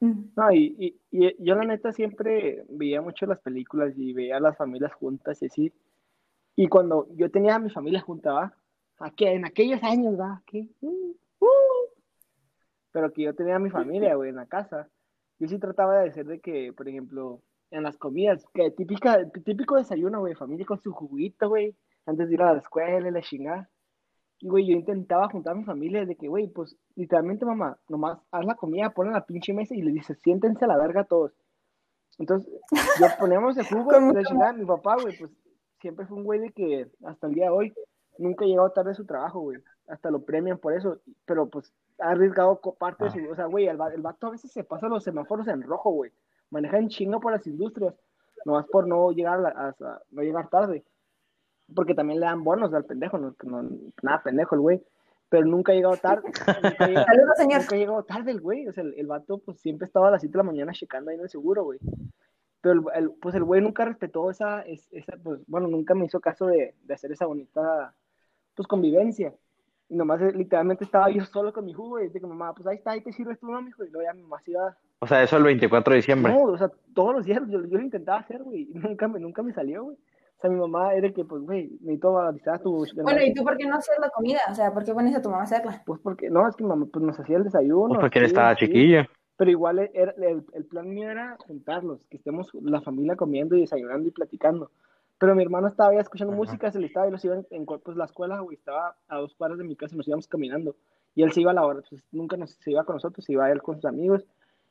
Mm. 0.00 0.24
No, 0.36 0.52
y, 0.52 0.76
y, 0.78 1.00
y 1.10 1.44
yo 1.44 1.54
la 1.54 1.64
neta 1.64 1.92
siempre 1.92 2.66
veía 2.68 3.00
mucho 3.00 3.24
las 3.24 3.38
películas 3.40 3.94
y 3.96 4.12
veía 4.12 4.36
a 4.36 4.40
las 4.40 4.56
familias 4.58 4.92
juntas 4.92 5.40
y 5.42 5.46
así. 5.46 5.72
Y 6.56 6.68
cuando 6.68 7.08
yo 7.14 7.30
tenía 7.30 7.54
a 7.54 7.58
mi 7.58 7.70
familia 7.70 8.00
junta, 8.00 8.32
¿va? 8.32 8.54
¿A 8.98 9.10
qué? 9.10 9.32
En 9.32 9.44
aquellos 9.44 9.82
años, 9.82 10.18
¿va? 10.20 10.42
¿Qué? 10.46 10.68
Uh, 10.82 11.14
uh. 11.40 11.46
Pero 12.92 13.12
que 13.12 13.22
yo 13.22 13.34
tenía 13.34 13.56
a 13.56 13.60
mi 13.60 13.70
familia, 13.70 14.14
güey, 14.14 14.30
en 14.30 14.36
la 14.36 14.46
casa. 14.46 14.88
Yo 15.44 15.48
sí 15.48 15.58
trataba 15.58 16.00
de 16.00 16.08
hacer 16.08 16.24
de 16.24 16.40
que, 16.40 16.72
por 16.72 16.88
ejemplo, 16.88 17.42
en 17.70 17.82
las 17.82 17.98
comidas, 17.98 18.46
que 18.54 18.70
típica, 18.70 19.30
típico 19.44 19.76
desayuno, 19.76 20.20
güey, 20.20 20.34
familia 20.34 20.64
con 20.64 20.80
su 20.80 20.90
juguito, 20.90 21.50
güey, 21.50 21.76
antes 22.06 22.28
de 22.28 22.34
ir 22.34 22.42
a 22.42 22.52
la 22.52 22.60
escuela 22.60 23.10
la 23.10 23.20
chingada. 23.20 23.68
Y, 24.38 24.48
güey, 24.48 24.66
yo 24.66 24.72
intentaba 24.72 25.28
juntar 25.28 25.52
a 25.52 25.56
mi 25.56 25.64
familia 25.64 26.06
de 26.06 26.16
que, 26.16 26.28
güey, 26.28 26.48
pues, 26.48 26.78
literalmente, 26.96 27.44
mamá, 27.44 27.78
nomás 27.88 28.18
haz 28.30 28.46
la 28.46 28.54
comida, 28.54 28.88
pon 28.88 29.08
en 29.08 29.12
la 29.12 29.26
pinche 29.26 29.52
mesa 29.52 29.74
y 29.74 29.82
le 29.82 29.92
dices, 29.92 30.18
siéntense 30.22 30.64
a 30.64 30.68
la 30.68 30.78
verga 30.78 31.04
todos. 31.04 31.32
Entonces, 32.18 32.50
yo 32.98 33.06
ponemos 33.20 33.58
el 33.58 33.66
jugo 33.66 33.92
la 33.92 34.22
chingada. 34.24 34.54
Mi 34.54 34.64
papá, 34.64 34.96
güey, 35.02 35.18
pues, 35.18 35.30
siempre 35.78 36.06
fue 36.06 36.16
un 36.16 36.24
güey 36.24 36.40
de 36.40 36.52
que, 36.52 36.90
hasta 37.04 37.26
el 37.26 37.34
día 37.34 37.44
de 37.44 37.50
hoy, 37.50 37.74
nunca 38.16 38.46
llegado 38.46 38.72
tarde 38.72 38.92
a 38.92 38.94
su 38.94 39.04
trabajo, 39.04 39.40
güey. 39.40 39.58
Hasta 39.88 40.10
lo 40.10 40.24
premian 40.24 40.58
por 40.58 40.72
eso. 40.72 41.00
Pero, 41.26 41.50
pues, 41.50 41.70
ha 42.00 42.10
arriesgado 42.10 42.60
parte 42.78 43.04
de 43.04 43.10
su... 43.10 43.30
O 43.30 43.34
sea, 43.36 43.46
güey, 43.46 43.66
el, 43.66 43.78
el 43.94 44.02
vato 44.02 44.26
a 44.26 44.30
veces 44.30 44.50
se 44.52 44.64
pasa 44.64 44.88
los 44.88 45.04
semáforos 45.04 45.46
en 45.48 45.62
rojo, 45.62 45.90
güey. 45.90 46.12
Maneja 46.50 46.78
en 46.78 46.88
chinga 46.88 47.18
por 47.20 47.32
las 47.32 47.46
industrias. 47.46 47.94
Nomás 48.44 48.66
por 48.66 48.86
no 48.86 49.10
llegar, 49.12 49.38
a 49.38 49.42
la- 49.42 49.74
a- 49.80 50.02
no 50.10 50.22
llegar 50.22 50.48
tarde. 50.48 50.84
Porque 51.74 51.94
también 51.94 52.20
le 52.20 52.26
dan 52.26 52.44
bonos 52.44 52.74
al 52.74 52.84
pendejo, 52.84 53.16
no, 53.18 53.34
no- 53.42 53.70
nada 54.02 54.22
pendejo 54.22 54.54
el 54.54 54.60
güey. 54.60 54.84
Pero 55.30 55.46
nunca 55.46 55.72
ha 55.72 55.74
llegado 55.74 55.96
tarde. 55.96 56.22
Nunca, 56.62 56.86
llega- 56.86 57.04
Saludos, 57.06 57.36
señor. 57.38 57.60
nunca 57.62 57.74
ha 57.74 57.78
llegado 57.78 58.02
tarde 58.04 58.30
el 58.30 58.40
güey. 58.40 58.68
O 58.68 58.72
sea, 58.72 58.84
el, 58.84 58.94
el 58.94 59.06
vato 59.06 59.38
pues 59.38 59.58
siempre 59.60 59.86
estaba 59.86 60.08
a 60.08 60.10
las 60.12 60.20
7 60.20 60.32
de 60.32 60.36
la 60.38 60.42
mañana 60.44 60.72
checando 60.72 61.10
ahí 61.10 61.16
en 61.16 61.22
el 61.22 61.30
seguro, 61.30 61.64
güey. 61.64 61.78
Pero 62.60 62.74
el, 62.74 63.04
el- 63.04 63.10
pues 63.12 63.34
el 63.34 63.42
güey 63.44 63.60
nunca 63.62 63.84
respetó 63.84 64.30
esa, 64.30 64.60
es- 64.62 64.86
esa, 64.92 65.16
pues 65.16 65.40
bueno, 65.46 65.66
nunca 65.66 65.94
me 65.94 66.04
hizo 66.04 66.20
caso 66.20 66.46
de, 66.46 66.74
de 66.82 66.94
hacer 66.94 67.10
esa 67.12 67.26
bonita, 67.26 67.94
pues 68.54 68.68
convivencia. 68.68 69.34
Y 69.94 69.96
nomás 69.96 70.20
eh, 70.22 70.32
literalmente 70.34 70.82
estaba 70.82 71.08
yo 71.08 71.24
solo 71.24 71.52
con 71.52 71.64
mi 71.64 71.72
jugo 71.72 72.00
y 72.00 72.08
de 72.08 72.18
que 72.18 72.26
mamá, 72.26 72.52
pues 72.52 72.66
ahí 72.66 72.78
está, 72.78 72.90
ahí 72.90 73.00
te 73.00 73.12
sirves 73.12 73.38
tú, 73.38 73.46
no, 73.46 73.62
mijo. 73.62 73.84
Y 73.84 73.90
luego 73.90 74.04
ya 74.10 74.12
mi 74.12 74.22
mamá 74.22 74.40
se 74.44 74.50
iba, 74.50 74.76
O 74.98 75.06
sea, 75.06 75.22
eso 75.22 75.36
el 75.36 75.44
24 75.44 75.92
de 75.92 75.96
diciembre. 75.98 76.32
no, 76.32 76.42
o 76.42 76.58
sea, 76.58 76.68
todos 76.94 77.14
los 77.14 77.24
días 77.24 77.40
yo, 77.48 77.60
yo 77.64 77.78
lo 77.78 77.80
intentaba 77.80 78.18
hacer, 78.18 78.42
güey, 78.42 78.62
y 78.62 78.74
nunca 78.74 79.06
me, 79.06 79.20
nunca 79.20 79.44
me 79.44 79.52
salió, 79.52 79.84
güey. 79.84 79.96
O 79.96 80.40
sea, 80.40 80.50
mi 80.50 80.58
mamá 80.58 80.94
era 80.94 81.12
que, 81.12 81.24
pues, 81.24 81.42
güey, 81.42 81.70
necesito 81.80 82.18
avisar 82.18 82.56
a 82.56 82.58
tu... 82.58 82.84
Bueno, 83.04 83.22
¿y 83.24 83.32
tú 83.34 83.44
por 83.44 83.56
qué 83.56 83.66
no 83.68 83.76
hacías 83.76 83.96
la 84.00 84.10
comida? 84.10 84.40
O 84.50 84.54
sea, 84.56 84.74
¿por 84.74 84.84
qué 84.84 84.92
pones 84.92 85.14
a 85.14 85.22
tu 85.22 85.28
mamá 85.30 85.42
a 85.42 85.44
hacerla? 85.44 85.80
Pues 85.86 86.00
porque, 86.02 86.28
no, 86.28 86.48
es 86.48 86.56
que 86.56 86.64
mamá, 86.64 86.86
pues 86.92 87.04
nos 87.04 87.20
hacía 87.20 87.36
el 87.36 87.44
desayuno. 87.44 87.90
Pues 87.90 88.00
porque 88.00 88.18
él 88.18 88.24
estaba 88.24 88.52
sí. 88.56 88.66
chiquillo. 88.66 89.02
Pero 89.36 89.50
igual 89.52 89.78
era- 89.94 90.12
el, 90.18 90.44
el 90.54 90.64
plan 90.64 90.90
mío 90.90 91.08
era 91.08 91.36
juntarlos, 91.38 92.04
que 92.10 92.16
estemos 92.16 92.50
la 92.62 92.80
familia 92.80 93.14
comiendo 93.14 93.54
y 93.54 93.60
desayunando 93.60 94.08
y 94.08 94.10
platicando. 94.10 94.72
Pero 95.18 95.34
mi 95.34 95.42
hermano 95.42 95.68
estaba 95.68 95.94
ya 95.94 96.00
escuchando 96.00 96.32
Ajá. 96.32 96.38
música, 96.42 96.70
se 96.70 96.78
le 96.80 96.86
estaba 96.86 97.06
y 97.08 97.10
los 97.10 97.24
iban 97.24 97.46
en 97.50 97.64
pues 97.66 97.96
la 97.96 98.04
escuela, 98.04 98.40
güey, 98.40 98.56
estaba 98.56 98.96
a 99.08 99.16
dos 99.16 99.34
cuadras 99.34 99.58
de 99.58 99.64
mi 99.64 99.76
casa 99.76 99.94
y 99.94 99.98
nos 99.98 100.08
íbamos 100.08 100.28
caminando. 100.28 100.76
Y 101.14 101.22
él 101.22 101.32
se 101.32 101.40
iba 101.40 101.52
a 101.52 101.54
la 101.54 101.64
hora, 101.64 101.80
pues 101.88 102.02
nunca 102.10 102.36
nos, 102.36 102.50
se 102.50 102.72
iba 102.72 102.84
con 102.84 102.96
nosotros, 102.96 103.24
se 103.24 103.32
iba 103.32 103.50
él 103.50 103.62
con 103.62 103.76
sus 103.76 103.84
amigos. 103.84 104.26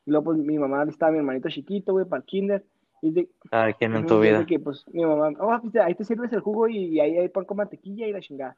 Y 0.05 0.11
luego 0.11 0.25
pues 0.25 0.37
mi 0.39 0.59
mamá 0.59 0.83
estaba 0.83 1.11
mi 1.13 1.19
hermanito 1.19 1.49
chiquito, 1.49 1.93
güey, 1.93 2.05
para 2.05 2.19
el 2.19 2.25
kinder. 2.25 2.65
Y 3.01 3.11
de, 3.11 3.29
Cada 3.49 3.71
quien 3.73 3.93
en 3.93 3.99
Ujú, 3.99 4.07
tu 4.07 4.19
vida. 4.21 4.45
que, 4.45 4.59
pues, 4.59 4.85
mi 4.87 5.05
mamá, 5.05 5.31
oh, 5.39 5.59
pues, 5.61 5.75
ahí 5.75 5.93
te 5.95 6.05
sirves 6.05 6.31
el 6.31 6.39
jugo 6.39 6.67
y, 6.69 6.77
y 6.77 6.99
ahí 6.99 7.17
hay 7.17 7.29
pan 7.29 7.43
con 7.45 7.57
mantequilla 7.57 8.07
y 8.07 8.13
la 8.13 8.21
chingada. 8.21 8.57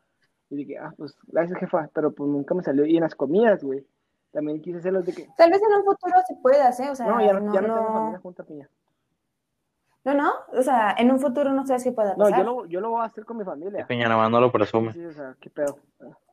Y 0.52 0.56
dije, 0.58 0.78
ah, 0.78 0.94
pues, 0.98 1.16
gracias, 1.28 1.58
jefa, 1.60 1.90
pero 1.94 2.12
pues 2.12 2.30
nunca 2.30 2.54
me 2.54 2.62
salió. 2.62 2.86
Y 2.86 2.96
en 2.96 3.02
las 3.02 3.16
comidas, 3.16 3.64
güey, 3.64 3.86
también 4.32 4.62
quise 4.62 4.78
hacerlos 4.80 5.06
de 5.06 5.14
que, 5.14 5.28
Tal 5.38 5.50
vez 5.50 5.62
en 5.62 5.78
un 5.80 5.84
futuro 5.84 6.14
se 6.28 6.36
pueda 6.36 6.68
hacer, 6.68 6.90
o 6.92 6.96
sea, 6.96 7.08
no, 7.08 7.20
ya 7.26 7.34
no, 7.34 7.40
no, 7.40 7.54
ya 7.54 7.62
no, 7.62 7.68
tengo 7.74 7.88
no- 7.88 7.94
familia 7.94 8.20
junta 8.20 8.44
piña. 8.44 8.70
No, 10.06 10.14
no, 10.14 10.32
o 10.54 10.62
sea, 10.62 10.96
en 11.00 11.12
un 11.12 11.20
futuro 11.20 11.52
no 11.52 11.66
sabes 11.66 11.84
qué 11.84 11.92
pueda 11.92 12.12
No, 12.16 12.26
pasar. 12.26 12.40
yo 12.40 12.44
lo, 12.46 12.66
yo 12.68 12.80
lo 12.80 12.92
voy 12.92 13.02
a 13.02 13.06
hacer 13.06 13.26
con 13.26 13.38
mi 13.38 13.44
familia. 13.44 13.88
Peña 13.88 14.08
no 14.08 14.40
lo 14.40 14.52
presume. 14.52 14.94
Sí, 14.94 15.04
o 15.04 15.12
sea, 15.12 15.36
qué 15.42 15.50
pedo. 15.50 15.80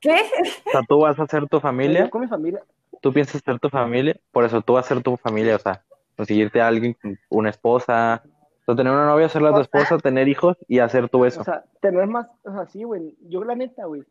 ¿Qué? 0.01 0.15
O 0.67 0.71
sea, 0.71 0.83
tú 0.87 1.01
vas 1.01 1.19
a 1.19 1.27
ser 1.27 1.49
tu 1.49 1.57
Yo 1.57 1.61
familia, 1.61 2.11
con 2.11 2.21
mi 2.21 2.29
familia, 2.29 2.63
tú 3.01 3.13
piensas 3.15 3.41
ser 3.43 3.59
tu 3.59 3.71
familia, 3.71 4.15
por 4.31 4.45
eso 4.45 4.61
tú 4.61 4.75
vas 4.75 4.85
a 4.85 4.95
ser 4.95 5.03
tu 5.03 5.17
familia, 5.17 5.57
o 5.57 5.59
sea, 5.59 5.83
conseguirte 6.17 6.61
a 6.61 6.69
alguien, 6.69 6.97
una 7.31 7.49
esposa, 7.49 8.23
o 8.61 8.65
sea, 8.67 8.77
tener 8.77 8.93
una 8.93 9.07
novia, 9.07 9.29
ser 9.31 9.41
la 9.41 9.55
tu 9.55 9.61
esposa, 9.61 9.97
tener 9.99 10.29
hijos 10.29 10.59
y 10.69 10.79
hacer 10.79 11.09
tú 11.09 11.25
eso. 11.25 11.41
o 11.41 11.45
sea, 11.45 11.65
tener 11.81 12.07
más, 12.07 12.29
o 12.45 12.53
sea, 12.53 12.67
sí, 12.67 12.83
güey, 12.85 13.17
yo 13.23 13.43
la 13.43 13.55
neta, 13.55 13.87
güey, 13.87 14.05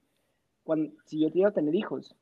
cuando, 0.63 0.91
si 1.05 1.21
yo 1.21 1.31
te 1.31 1.37
iba 1.37 1.49
a 1.49 1.53
tener 1.53 1.75
hijos, 1.75 2.15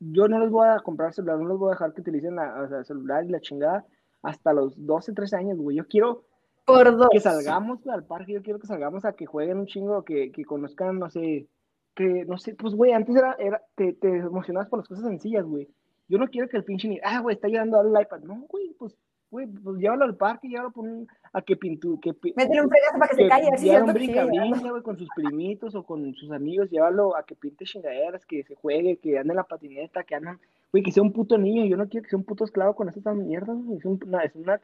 yo 0.00 0.28
no 0.28 0.38
les 0.38 0.50
voy 0.50 0.68
a 0.68 0.80
comprar 0.80 1.14
celular, 1.14 1.38
no 1.38 1.48
les 1.48 1.58
voy 1.58 1.70
a 1.70 1.72
dejar 1.72 1.94
que 1.94 2.02
utilicen 2.02 2.36
la, 2.36 2.60
o 2.62 2.68
sea, 2.68 2.84
celular 2.84 3.24
y 3.24 3.28
la 3.28 3.40
chingada 3.40 3.86
hasta 4.26 4.52
los 4.52 4.74
12, 4.86 5.12
13 5.12 5.36
años, 5.36 5.58
güey. 5.58 5.76
Yo 5.76 5.86
quiero 5.86 6.24
Por 6.64 6.96
dos. 6.96 7.08
que 7.10 7.20
salgamos 7.20 7.82
güey, 7.82 7.94
al 7.94 8.04
parque, 8.04 8.32
yo 8.32 8.42
quiero 8.42 8.58
que 8.58 8.66
salgamos 8.66 9.04
a 9.04 9.12
que 9.12 9.26
jueguen 9.26 9.58
un 9.58 9.66
chingo, 9.66 10.04
que, 10.04 10.32
que 10.32 10.44
conozcan, 10.44 10.98
no 10.98 11.08
sé, 11.10 11.46
que, 11.94 12.24
no 12.26 12.36
sé, 12.38 12.54
pues, 12.54 12.74
güey, 12.74 12.92
antes 12.92 13.14
era, 13.16 13.36
era 13.38 13.62
te, 13.76 13.92
te 13.94 14.08
emocionabas 14.18 14.68
por 14.68 14.80
las 14.80 14.88
cosas 14.88 15.04
sencillas, 15.04 15.44
güey. 15.46 15.68
Yo 16.08 16.18
no 16.18 16.28
quiero 16.28 16.48
que 16.48 16.56
el 16.56 16.64
pinche 16.64 16.88
ni, 16.88 16.98
ah, 17.02 17.20
güey, 17.20 17.34
está 17.36 17.48
llegando 17.48 17.78
al 17.80 17.88
iPad. 18.00 18.20
No, 18.20 18.44
güey, 18.48 18.74
pues, 18.78 18.96
güey, 19.30 19.46
pues 19.46 19.78
llévalo 19.78 20.04
al 20.04 20.16
parque, 20.16 20.48
llévalo 20.48 20.70
por 20.72 20.84
un- 20.84 21.08
a 21.32 21.42
que 21.42 21.56
pintu, 21.56 21.98
que, 22.00 22.12
Métele 22.36 22.62
un 22.62 22.68
fregazo 22.70 22.98
para 22.98 23.08
que 23.08 23.16
se 23.16 23.22
que 23.22 23.28
calle, 23.28 23.46
a 23.48 23.50
ver 23.50 23.58
si 23.58 23.66
es 23.68 23.72
lleva 23.72 23.84
cierto 23.84 23.90
un 23.90 23.94
brinca, 23.94 24.24
brinca, 24.24 24.70
güey, 24.70 24.82
con 24.82 24.96
sus 24.98 25.08
primitos 25.16 25.74
o 25.74 25.84
con 25.84 26.14
sus 26.14 26.30
amigos, 26.32 26.70
llévalo 26.70 27.16
a 27.16 27.24
que 27.24 27.34
pinte 27.34 27.64
chingaderas, 27.64 28.24
que 28.26 28.44
se 28.44 28.54
juegue, 28.54 28.98
que 28.98 29.18
ande 29.18 29.32
en 29.32 29.36
la 29.36 29.44
patineta, 29.44 30.04
que 30.04 30.14
andan, 30.14 30.38
güey, 30.76 30.82
que 30.82 30.92
sea 30.92 31.02
un 31.02 31.12
puto 31.12 31.38
niño, 31.38 31.64
yo 31.66 31.76
no 31.76 31.88
quiero 31.88 32.04
que 32.04 32.10
sea 32.10 32.18
un 32.18 32.24
puto 32.24 32.44
esclavo 32.44 32.74
con 32.74 32.88
esas 32.88 33.16
mierdas, 33.16 33.56
güey, 33.64 33.78
es, 33.78 33.84
un- 33.84 34.00
una, 34.06 34.22
es 34.22 34.34
una, 34.34 34.60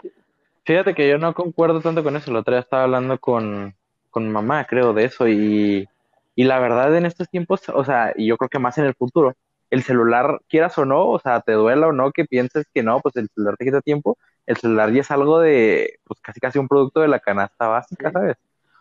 Fíjate 0.64 0.94
que 0.94 1.08
yo 1.08 1.18
no 1.18 1.34
concuerdo 1.34 1.80
tanto 1.80 2.04
con 2.04 2.14
eso. 2.16 2.30
El 2.30 2.36
otro 2.36 2.52
día 2.54 2.60
estaba 2.60 2.84
hablando 2.84 3.18
con, 3.18 3.74
con 4.10 4.30
mamá, 4.30 4.64
creo, 4.66 4.92
de 4.92 5.04
eso. 5.06 5.26
Y, 5.26 5.88
y 6.36 6.44
la 6.44 6.60
verdad, 6.60 6.96
en 6.96 7.04
estos 7.06 7.28
tiempos, 7.28 7.68
o 7.68 7.84
sea, 7.84 8.12
y 8.14 8.26
yo 8.26 8.36
creo 8.36 8.48
que 8.48 8.60
más 8.60 8.78
en 8.78 8.84
el 8.84 8.94
futuro, 8.94 9.34
el 9.70 9.82
celular, 9.82 10.40
quieras 10.48 10.78
o 10.78 10.84
no, 10.84 11.08
o 11.08 11.18
sea, 11.18 11.40
te 11.40 11.52
duela 11.52 11.88
o 11.88 11.92
no, 11.92 12.12
que 12.12 12.26
pienses 12.26 12.64
que 12.72 12.82
no, 12.84 13.00
pues 13.00 13.16
el 13.16 13.28
celular 13.34 13.56
te 13.56 13.64
quita 13.64 13.80
tiempo. 13.80 14.18
El 14.46 14.56
celular 14.56 14.92
ya 14.92 15.00
es 15.00 15.10
algo 15.10 15.40
de, 15.40 15.98
pues 16.04 16.20
casi 16.20 16.38
casi 16.38 16.58
un 16.60 16.68
producto 16.68 17.00
de 17.00 17.08
la 17.08 17.18
canasta 17.18 17.66
básica, 17.66 18.10
Sí. 18.10 18.12
¿sabes? 18.12 18.36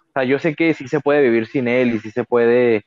O 0.10 0.12
sea, 0.14 0.24
yo 0.26 0.38
sé 0.38 0.54
que 0.56 0.74
sí 0.76 0.88
se 0.88 1.00
puede 1.00 1.22
vivir 1.22 1.48
sin 1.48 1.68
él 1.68 1.96
y 1.96 2.00
sí 2.00 2.12
se 2.12 2.26
puede, 2.26 2.86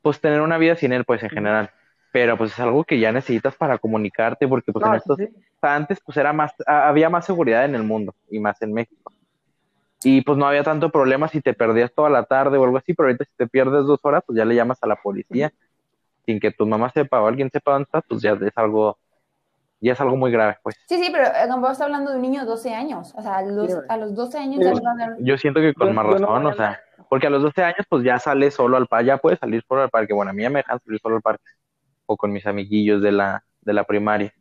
pues 0.00 0.20
tener 0.20 0.40
una 0.40 0.56
vida 0.56 0.76
sin 0.76 0.92
él, 0.92 1.04
pues 1.04 1.22
en 1.22 1.30
general. 1.30 1.70
Pero 2.12 2.36
pues 2.36 2.52
es 2.52 2.60
algo 2.60 2.84
que 2.84 3.00
ya 3.00 3.10
necesitas 3.10 3.56
para 3.56 3.78
comunicarte, 3.78 4.46
porque 4.46 4.70
pues 4.70 4.84
en 4.84 4.94
estos 4.94 5.16
sí, 5.16 5.28
antes 5.62 5.98
pues 6.04 6.18
era 6.18 6.32
más, 6.34 6.52
había 6.66 7.08
más 7.08 7.24
seguridad 7.24 7.64
en 7.64 7.74
el 7.74 7.82
mundo 7.84 8.14
y 8.30 8.38
más 8.38 8.60
en 8.60 8.74
México. 8.74 9.12
Y 10.04 10.20
pues 10.20 10.36
no 10.36 10.46
había 10.46 10.62
tanto 10.62 10.90
problema 10.90 11.28
si 11.28 11.40
te 11.40 11.54
perdías 11.54 11.92
toda 11.94 12.10
la 12.10 12.24
tarde 12.24 12.58
o 12.58 12.64
algo 12.64 12.76
así, 12.76 12.92
pero 12.92 13.08
ahorita 13.08 13.24
si 13.24 13.30
te 13.36 13.46
pierdes 13.46 13.86
dos 13.86 14.00
horas, 14.02 14.22
pues 14.26 14.36
ya 14.36 14.44
le 14.44 14.54
llamas 14.54 14.78
a 14.82 14.86
la 14.86 14.96
policía. 14.96 15.52
Sin 16.26 16.38
que 16.38 16.50
tu 16.50 16.66
mamá 16.66 16.90
sepa 16.90 17.20
o 17.22 17.26
alguien 17.26 17.50
sepa 17.50 17.72
dónde 17.72 17.84
estás, 17.84 18.04
pues 18.06 18.20
ya 18.20 18.32
es 18.32 18.52
algo, 18.56 18.98
ya 19.80 19.92
es 19.92 20.00
algo 20.00 20.16
muy 20.16 20.30
grave, 20.30 20.58
pues. 20.62 20.76
Sí, 20.86 21.02
sí, 21.02 21.10
pero 21.10 21.26
eh, 21.28 21.48
como 21.50 21.70
está 21.70 21.84
hablando 21.84 22.10
de 22.10 22.16
un 22.16 22.22
niño 22.22 22.40
de 22.42 22.46
12 22.46 22.74
años. 22.74 23.12
O 23.16 23.22
sea, 23.22 23.38
a 23.38 23.42
los, 23.42 23.72
a 23.88 23.96
los 23.96 24.14
12 24.14 24.38
años 24.38 24.58
Sí, 24.58 24.64
ya 24.64 24.72
no 24.72 24.82
va 24.82 24.90
a 24.90 25.04
haber. 25.06 25.24
Yo 25.24 25.38
siento 25.38 25.60
que 25.60 25.72
con 25.72 25.88
Yo- 25.88 25.94
más 25.94 26.04
no 26.04 26.12
razón, 26.12 26.46
o 26.46 26.54
sea, 26.54 26.80
porque 27.08 27.28
a 27.28 27.30
los 27.30 27.42
12 27.42 27.62
años 27.62 27.86
pues 27.88 28.04
ya 28.04 28.18
sales 28.18 28.54
solo 28.54 28.76
al 28.76 28.86
parque, 28.86 29.06
ya 29.06 29.16
puedes 29.16 29.38
salir 29.38 29.64
solo 29.66 29.82
al 29.82 29.90
parque. 29.90 30.12
Bueno, 30.12 30.30
a 30.30 30.34
mí 30.34 30.42
ya 30.42 30.50
me 30.50 30.58
dejan 30.60 30.78
salir 30.84 31.00
solo 31.00 31.16
al 31.16 31.22
parque 31.22 31.44
o 32.12 32.16
con 32.16 32.32
mis 32.32 32.46
amiguillos 32.46 33.02
de 33.02 33.12
la, 33.12 33.44
de 33.62 33.72
la 33.74 33.84
primaria. 33.84 34.32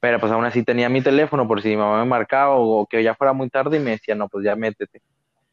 Pero 0.00 0.20
pues 0.20 0.32
aún 0.32 0.44
así 0.44 0.62
tenía 0.64 0.88
mi 0.88 1.02
teléfono 1.02 1.48
por 1.48 1.62
si 1.62 1.68
mi 1.70 1.76
mamá 1.76 1.98
me 2.04 2.10
marcaba 2.10 2.54
o, 2.56 2.86
que 2.86 3.02
ya 3.02 3.14
fuera 3.14 3.32
muy 3.32 3.48
tarde 3.50 3.78
y 3.78 3.80
me 3.80 3.92
decía, 3.92 4.14
no, 4.14 4.28
pues 4.28 4.44
ya 4.44 4.54
métete. 4.56 5.00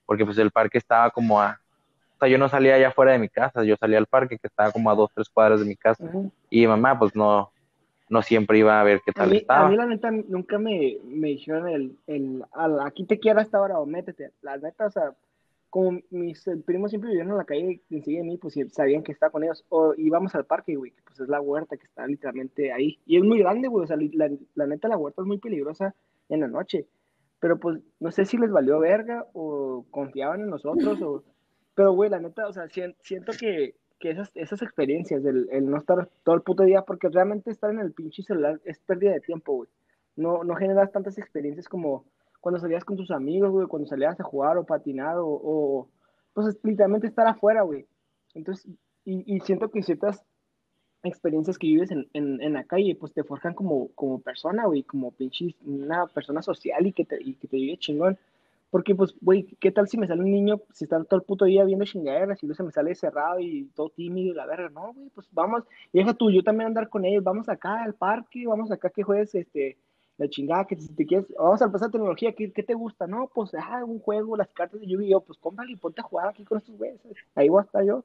Porque 0.05 0.25
pues 0.25 0.37
el 0.39 0.51
parque 0.51 0.77
estaba 0.79 1.11
como 1.11 1.41
a... 1.41 1.59
O 2.15 2.19
sea, 2.19 2.29
yo 2.29 2.37
no 2.37 2.49
salía 2.49 2.75
allá 2.75 2.91
fuera 2.91 3.13
de 3.13 3.19
mi 3.19 3.29
casa, 3.29 3.63
yo 3.63 3.75
salía 3.79 3.97
al 3.97 4.07
parque 4.07 4.37
que 4.39 4.47
estaba 4.47 4.71
como 4.71 4.91
a 4.91 4.95
dos, 4.95 5.09
tres 5.15 5.29
cuadras 5.29 5.59
de 5.61 5.65
mi 5.67 5.75
casa. 5.75 6.03
Y 6.49 6.61
mi 6.61 6.67
mamá 6.67 6.99
pues 6.99 7.15
no, 7.15 7.51
no 8.09 8.21
siempre 8.21 8.59
iba 8.59 8.79
a 8.79 8.83
ver 8.83 9.01
qué 9.05 9.11
A 9.15 9.19
tal 9.19 9.29
mí, 9.29 9.37
a 9.37 9.41
estaba. 9.41 9.69
mí 9.69 9.75
la 9.75 9.85
neta 9.85 10.11
nunca 10.11 10.57
me, 10.57 10.97
me 11.03 11.29
dijeron 11.29 11.67
el, 11.67 11.97
el 12.07 12.43
al- 12.51 12.79
aquí 12.81 13.05
te 13.05 13.19
quiero 13.19 13.39
hasta 13.41 13.57
ahora 13.57 13.79
o 13.79 13.85
métete. 13.85 14.31
La 14.41 14.57
neta, 14.57 14.85
o 14.87 14.91
sea, 14.91 15.13
como 15.71 15.99
mis 16.11 16.45
eh, 16.47 16.57
primos 16.57 16.91
siempre 16.91 17.09
vivieron 17.09 17.31
en 17.31 17.37
la 17.39 17.45
calle 17.45 17.81
enseguida 17.89 18.21
de 18.21 18.27
mí, 18.27 18.37
pues 18.37 18.53
sabían 18.71 19.01
que 19.01 19.11
estaba 19.11 19.31
con 19.31 19.43
ellos. 19.43 19.65
O 19.69 19.95
íbamos 19.97 20.35
al 20.35 20.45
parque, 20.45 20.75
güey, 20.75 20.91
que 20.91 21.01
pues 21.03 21.19
es 21.19 21.27
la 21.27 21.41
huerta 21.41 21.77
que 21.77 21.85
está 21.85 22.05
literalmente 22.05 22.71
ahí. 22.71 22.99
Y 23.07 23.17
es 23.17 23.23
muy 23.23 23.39
grande, 23.39 23.67
güey, 23.69 23.85
o 23.85 23.87
sea, 23.87 23.97
la, 23.97 24.29
la 24.53 24.67
neta 24.67 24.87
la 24.87 24.97
huerta 24.97 25.23
es 25.23 25.27
muy 25.27 25.39
peligrosa 25.39 25.95
en 26.29 26.41
la 26.41 26.47
noche. 26.47 26.85
Pero 27.39 27.59
pues 27.59 27.79
no 27.99 28.11
sé 28.11 28.25
si 28.25 28.37
les 28.37 28.51
valió 28.51 28.77
verga 28.77 29.25
o 29.33 29.83
confiaban 29.89 30.41
en 30.41 30.49
nosotros 30.51 31.01
o... 31.01 31.23
Pero, 31.73 31.93
güey, 31.93 32.09
la 32.09 32.19
neta, 32.19 32.47
o 32.47 32.53
sea, 32.53 32.67
sien- 32.67 32.95
siento 33.01 33.31
que, 33.39 33.75
que 33.97 34.11
esas, 34.11 34.29
esas 34.35 34.61
experiencias, 34.61 35.23
del 35.23 35.47
el 35.51 35.67
no 35.69 35.77
estar 35.77 36.09
todo 36.23 36.35
el 36.35 36.41
puto 36.41 36.63
día, 36.63 36.81
porque 36.81 37.07
realmente 37.07 37.49
estar 37.49 37.71
en 37.71 37.79
el 37.79 37.93
pinche 37.93 38.23
celular 38.23 38.59
es 38.65 38.77
pérdida 38.79 39.13
de 39.13 39.21
tiempo, 39.21 39.53
güey. 39.55 39.69
No, 40.17 40.43
no 40.43 40.55
generas 40.55 40.91
tantas 40.91 41.17
experiencias 41.17 41.69
como 41.69 42.03
cuando 42.41 42.59
salías 42.59 42.83
con 42.83 42.97
tus 42.97 43.11
amigos, 43.11 43.51
güey, 43.51 43.67
cuando 43.67 43.87
salías 43.87 44.19
a 44.19 44.23
jugar 44.23 44.57
o 44.57 44.65
patinar 44.65 45.17
o, 45.17 45.27
o 45.27 45.87
pues 46.33 46.47
es 46.47 46.59
literalmente 46.63 47.07
estar 47.07 47.27
afuera, 47.27 47.61
güey. 47.61 47.85
Entonces, 48.33 48.67
y, 49.05 49.35
y 49.35 49.39
siento 49.41 49.69
que 49.69 49.83
ciertas 49.83 50.23
experiencias 51.03 51.57
que 51.57 51.67
vives 51.67 51.91
en, 51.91 52.07
en, 52.13 52.41
en 52.41 52.53
la 52.53 52.63
calle, 52.63 52.95
pues 52.95 53.13
te 53.13 53.23
forjan 53.23 53.53
como, 53.53 53.89
como 53.95 54.19
persona, 54.19 54.65
güey, 54.65 54.83
como 54.83 55.11
pinche 55.11 55.55
una 55.65 56.07
persona 56.07 56.41
social 56.41 56.85
y 56.85 56.93
que 56.93 57.05
te, 57.05 57.21
y 57.21 57.35
que 57.35 57.47
te 57.47 57.57
vive 57.57 57.77
chingón. 57.77 58.17
Porque, 58.69 58.95
pues, 58.95 59.13
güey, 59.19 59.43
¿qué 59.59 59.71
tal 59.71 59.89
si 59.89 59.97
me 59.97 60.07
sale 60.07 60.21
un 60.21 60.31
niño, 60.31 60.61
si 60.71 60.85
está 60.85 61.03
todo 61.03 61.19
el 61.19 61.25
puto 61.25 61.43
día 61.43 61.65
viendo 61.65 61.83
chingaderas 61.83 62.41
y 62.41 62.45
luego 62.45 62.55
se 62.55 62.63
me 62.63 62.71
sale 62.71 62.95
cerrado 62.95 63.39
y 63.41 63.65
todo 63.75 63.89
tímido 63.89 64.31
y 64.31 64.35
la 64.35 64.45
verga? 64.45 64.69
No, 64.69 64.93
güey, 64.93 65.09
pues 65.09 65.27
vamos, 65.33 65.63
y 65.91 65.99
deja 65.99 66.13
tú, 66.13 66.31
yo 66.31 66.41
también 66.41 66.67
andar 66.67 66.87
con 66.87 67.03
ellos, 67.03 67.23
vamos 67.23 67.49
acá 67.49 67.83
al 67.83 67.95
parque, 67.95 68.47
vamos 68.47 68.71
acá 68.71 68.89
que 68.89 69.03
juegues, 69.03 69.35
este, 69.35 69.77
la 70.17 70.29
chingada, 70.29 70.65
que 70.65 70.75
si 70.75 70.93
te 70.93 71.05
quieres, 71.05 71.27
vamos 71.37 71.61
a 71.61 71.65
empezar 71.65 71.89
tecnología, 71.91 72.33
¿qué, 72.33 72.51
qué 72.51 72.63
te 72.63 72.73
gusta? 72.73 73.07
No, 73.07 73.29
pues, 73.33 73.51
ah, 73.55 73.83
un 73.85 73.99
juego, 73.99 74.37
las 74.37 74.49
cartas 74.49 74.79
de 74.81 74.87
Yu-Gi-Oh, 74.87 75.21
pues 75.21 75.39
cómprale 75.39 75.71
y 75.71 75.75
ponte 75.75 76.01
a 76.01 76.03
jugar 76.03 76.27
aquí 76.29 76.43
con 76.45 76.59
estos 76.59 76.77
güeyes, 76.77 76.99
ahí 77.35 77.49
voy 77.49 77.61
a 77.61 77.65
estar 77.65 77.83
yo, 77.83 78.03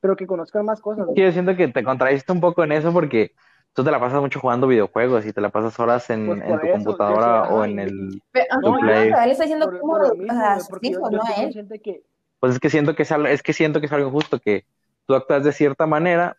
pero 0.00 0.16
que 0.16 0.26
conozcan 0.26 0.64
más 0.64 0.80
cosas. 0.80 1.06
Sí, 1.14 1.22
yo 1.22 1.32
siento 1.32 1.56
que 1.56 1.68
te 1.68 1.84
contradiste 1.84 2.32
un 2.32 2.40
poco 2.40 2.64
en 2.64 2.72
eso 2.72 2.92
porque 2.92 3.32
tú 3.74 3.84
te 3.84 3.90
la 3.90 4.00
pasas 4.00 4.20
mucho 4.20 4.40
jugando 4.40 4.66
videojuegos 4.66 5.26
y 5.26 5.32
te 5.32 5.40
la 5.40 5.50
pasas 5.50 5.78
horas 5.78 6.08
en, 6.10 6.26
Pues 6.28 6.42
en 6.42 6.60
tu 6.60 6.66
eso, 6.66 6.70
computadora 6.70 7.42
o 7.42 7.64
ay, 7.64 7.72
en 7.72 7.78
el... 7.80 8.22
Pero, 8.32 8.46
Tu 8.50 8.60
no, 8.60 8.78
play. 8.78 9.10
no, 9.10 9.22
él 9.22 9.30
está 9.30 9.44
diciendo 9.44 9.66
Por- 9.66 9.80
cómo 9.80 9.98
por 9.98 10.16
mismo, 10.18 10.44
sus 10.58 10.80
yo, 10.82 10.90
yo 10.90 11.10
no 11.10 11.22
él. 11.36 11.42
consciente 11.42 11.80
que 11.80 12.02
Pues 12.40 12.54
es 12.54 12.60
que 12.60 12.70
siento 12.70 12.94
que 12.94 13.02
es, 13.02 13.12
algo- 13.12 13.26
es 13.28 13.42
que 13.42 13.52
siento 13.52 13.80
que 13.80 13.86
es 13.86 13.92
algo 13.92 14.08
injusto 14.08 14.38
que 14.38 14.64
tú 15.06 15.14
actúas 15.14 15.44
de 15.44 15.52
cierta 15.52 15.86
manera 15.86 16.36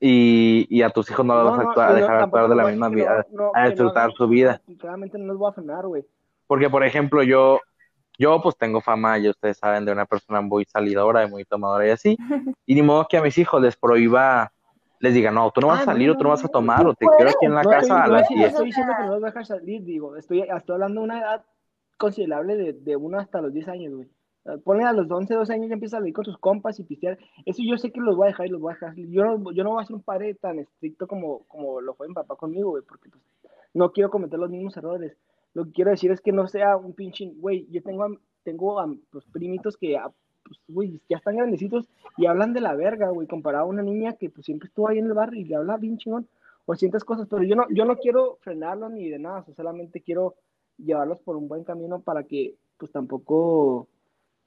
y, 0.00 0.66
y 0.70 0.82
a 0.82 0.90
tus 0.90 1.10
hijos 1.10 1.24
no 1.26 1.34
los 1.44 1.56
vas 1.56 1.58
a, 1.58 1.62
y 1.62 1.88
no, 1.90 1.94
dejar 1.94 2.16
actuar 2.22 2.48
de 2.48 2.56
la 2.56 2.64
misma 2.64 2.88
vida, 2.88 3.26
no- 3.30 3.44
no, 3.44 3.50
a 3.54 3.64
no 3.64 3.70
disfrutar 3.70 4.12
su 4.12 4.26
vida. 4.26 4.60
Claramente 4.78 5.18
no 5.18 5.26
les 5.28 5.36
voy 5.36 5.50
a 5.50 5.52
frenar, 5.52 5.86
güey. 5.86 6.04
Porque, 6.46 6.68
por 6.70 6.82
ejemplo, 6.84 7.22
yo, 7.22 7.60
yo 8.18 8.40
pues 8.42 8.56
tengo 8.56 8.80
fama, 8.80 9.18
ya 9.18 9.30
ustedes 9.30 9.58
saben, 9.58 9.84
de 9.84 9.92
una 9.92 10.06
persona 10.06 10.40
muy 10.40 10.64
salidora 10.64 11.24
y 11.24 11.30
muy 11.30 11.44
tomadora 11.44 11.86
y 11.86 11.90
así. 11.90 12.16
Y 12.66 12.74
ni 12.76 12.82
modo 12.82 13.06
que 13.08 13.16
a 13.16 13.22
mis 13.22 13.36
hijos 13.36 13.60
les 13.60 13.76
prohíba, 13.76 14.52
les 15.00 15.12
diga, 15.12 15.30
no, 15.32 15.50
tú 15.50 15.60
no 15.60 15.68
vas 15.68 15.80
Ah, 15.80 15.82
a 15.82 15.86
salir 15.86 16.08
no, 16.08 16.14
o 16.14 16.16
tú 16.18 16.24
no 16.24 16.30
vas 16.30 16.40
a 16.44 16.46
no, 16.46 16.50
tomar 16.50 16.84
no 16.84 16.90
o 16.90 16.94
te 16.94 17.06
quiero 17.06 17.30
aquí 17.30 17.46
en 17.46 17.54
la 17.54 17.62
No 17.64 17.70
casa 17.70 18.04
a 18.04 18.06
no 18.06 18.12
las 18.14 18.22
estoy- 18.22 18.36
no 18.36 18.40
10. 18.42 18.50
estoy 18.52 18.66
diciendo 18.66 18.92
que 18.96 19.02
no 19.02 19.08
los 19.10 19.20
voy 19.20 19.24
a 19.24 19.30
dejar 19.32 19.46
salir, 19.46 19.82
digo, 19.84 20.16
estoy, 20.16 20.40
estoy 20.42 20.74
hablando 20.74 21.00
de 21.00 21.04
una 21.04 21.18
edad 21.20 21.44
considerable 21.98 22.56
de, 22.56 22.72
de 22.74 22.96
uno 22.96 23.18
hasta 23.18 23.40
los 23.40 23.52
10 23.52 23.66
años, 23.68 23.94
güey. 23.94 24.08
Eh, 24.46 24.58
Ponle 24.64 24.84
a 24.84 24.92
los 24.92 25.10
11, 25.10 25.34
12 25.34 25.52
años 25.52 25.68
ya 25.68 25.74
empiezas 25.74 25.98
a 25.98 26.00
salir 26.00 26.14
con 26.14 26.24
tus 26.24 26.38
compas 26.38 26.78
y 26.80 26.84
pistear. 26.84 27.18
Eso 27.44 27.62
yo 27.64 27.76
sé 27.78 27.90
que 27.92 28.00
los 28.00 28.16
voy 28.16 28.26
a 28.26 28.28
dejar 28.28 28.46
y 28.46 28.50
los 28.50 28.60
voy 28.60 28.72
a 28.72 28.74
dejar. 28.74 28.94
Yo 28.96 29.24
no, 29.24 29.52
yo 29.52 29.64
no 29.64 29.70
voy 29.72 29.82
a 29.82 29.86
ser 29.86 29.96
un 29.96 30.02
padre 30.02 30.34
tan 30.34 30.58
estricto 30.58 31.06
como, 31.06 31.40
como 31.48 31.80
lo 31.80 31.94
fue 31.94 32.08
mi 32.08 32.14
papá 32.14 32.36
conmigo, 32.36 32.70
güey, 32.70 32.82
porque 32.82 33.10
pues, 33.10 33.22
no 33.74 33.92
quiero 33.92 34.10
cometer 34.10 34.38
los 34.38 34.50
mismos 34.50 34.76
errores. 34.76 35.16
Lo 35.54 35.64
que 35.64 35.72
quiero 35.72 35.90
decir 35.90 36.10
es 36.12 36.20
que 36.20 36.32
no 36.32 36.46
sea 36.46 36.76
un 36.76 36.92
pinche, 36.94 37.32
güey, 37.36 37.66
yo 37.70 37.82
tengo, 37.82 38.04
am- 38.04 38.18
tengo 38.44 38.78
am, 38.80 39.00
pues, 39.10 39.24
primitos 39.26 39.76
que, 39.76 39.96
ah, 39.96 40.10
pues, 40.44 40.58
güey, 40.68 41.00
ya 41.08 41.16
están 41.18 41.36
grandecitos 41.36 41.88
y 42.16 42.26
hablan 42.26 42.52
de 42.52 42.60
la 42.60 42.74
verga, 42.74 43.10
güey, 43.10 43.26
comparado 43.26 43.64
a 43.64 43.68
una 43.68 43.82
niña 43.82 44.14
que 44.14 44.30
pues 44.30 44.46
siempre 44.46 44.68
estuvo 44.68 44.88
ahí 44.88 44.98
en 44.98 45.06
el 45.06 45.12
barrio 45.12 45.40
y 45.40 45.44
le 45.44 45.56
habla 45.56 45.76
bien 45.76 45.98
chingón. 45.98 46.28
o 46.66 46.74
ciertas 46.76 47.04
cosas, 47.04 47.26
pero 47.28 47.42
yo 47.42 47.56
no, 47.56 47.64
yo 47.70 47.84
no 47.84 47.96
quiero 47.98 48.38
frenarlos 48.42 48.92
ni 48.92 49.08
de 49.10 49.18
nada, 49.18 49.44
solamente 49.56 50.00
quiero 50.02 50.34
llevarlos 50.78 51.18
por 51.20 51.36
un 51.36 51.48
buen 51.48 51.64
camino 51.64 52.00
para 52.00 52.22
que 52.24 52.54
pues 52.78 52.90
tampoco 52.92 53.88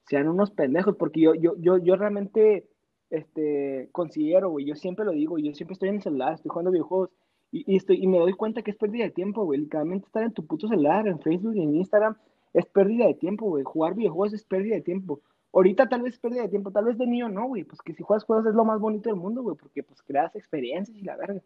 sean 0.07 0.27
unos 0.27 0.51
pendejos, 0.51 0.95
porque 0.97 1.21
yo, 1.21 1.33
yo, 1.35 1.55
yo, 1.57 1.77
yo 1.77 1.95
realmente 1.95 2.67
este, 3.09 3.89
considero, 3.91 4.49
güey, 4.49 4.65
yo 4.65 4.75
siempre 4.75 5.05
lo 5.05 5.11
digo, 5.11 5.37
yo 5.37 5.53
siempre 5.53 5.73
estoy 5.73 5.89
en 5.89 5.95
el 5.95 6.01
celular, 6.01 6.33
estoy 6.33 6.49
jugando 6.49 6.71
videojuegos 6.71 7.09
y, 7.51 7.71
y, 7.71 7.77
estoy, 7.77 8.03
y 8.03 8.07
me 8.07 8.17
doy 8.17 8.33
cuenta 8.33 8.63
que 8.63 8.71
es 8.71 8.77
pérdida 8.77 9.03
de 9.03 9.11
tiempo, 9.11 9.45
güey, 9.45 9.59
literalmente 9.59 10.07
estar 10.07 10.23
en 10.23 10.33
tu 10.33 10.45
puto 10.45 10.67
celular, 10.67 11.07
en 11.07 11.19
Facebook, 11.19 11.55
en 11.55 11.75
Instagram, 11.75 12.17
es 12.53 12.65
pérdida 12.65 13.05
de 13.05 13.13
tiempo, 13.13 13.45
güey, 13.45 13.63
jugar 13.63 13.93
videojuegos 13.95 14.33
es 14.33 14.43
pérdida 14.43 14.75
de 14.75 14.81
tiempo. 14.81 15.21
Ahorita 15.53 15.87
tal 15.87 16.01
vez 16.01 16.15
es 16.15 16.19
pérdida 16.19 16.41
de 16.41 16.49
tiempo, 16.49 16.71
tal 16.71 16.85
vez 16.85 16.97
de 16.97 17.05
niño 17.05 17.29
no, 17.29 17.45
güey, 17.45 17.63
pues 17.63 17.79
que 17.81 17.93
si 17.93 18.01
juegas 18.01 18.23
juegos 18.23 18.47
es 18.47 18.55
lo 18.55 18.65
más 18.65 18.79
bonito 18.79 19.09
del 19.09 19.19
mundo, 19.19 19.43
güey, 19.43 19.55
porque 19.55 19.83
pues 19.83 20.01
creas 20.01 20.35
experiencias 20.35 20.97
y 20.97 21.03
la 21.03 21.15
verga. 21.15 21.41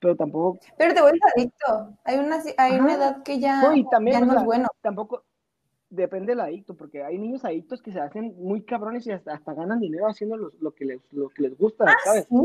Pero 0.00 0.16
tampoco. 0.16 0.58
Pero 0.76 0.94
te 0.94 1.00
vuelves 1.00 1.20
adicto. 1.34 1.96
Hay 2.04 2.18
una, 2.18 2.42
hay 2.58 2.78
una 2.78 2.94
edad 2.94 3.22
que 3.22 3.38
ya, 3.38 3.62
No, 3.62 3.74
y 3.74 3.88
también, 3.88 4.18
ya 4.18 4.22
o 4.22 4.26
no 4.26 4.32
sea, 4.32 4.40
es 4.40 4.46
bueno. 4.46 4.68
Tampoco 4.82 5.24
depende 5.90 6.32
del 6.32 6.40
adicto, 6.40 6.74
porque 6.74 7.02
hay 7.02 7.18
niños 7.18 7.44
adictos 7.44 7.82
que 7.82 7.92
se 7.92 8.00
hacen 8.00 8.34
muy 8.38 8.62
cabrones 8.62 9.06
y 9.06 9.12
hasta, 9.12 9.34
hasta 9.34 9.54
ganan 9.54 9.80
dinero 9.80 10.06
haciendo 10.08 10.36
lo, 10.36 10.50
lo 10.60 10.72
que 10.72 10.84
les, 10.84 11.00
lo 11.12 11.28
que 11.28 11.42
les 11.42 11.56
gusta, 11.56 11.86
¿sabes? 12.04 12.26
Sí. 12.28 12.36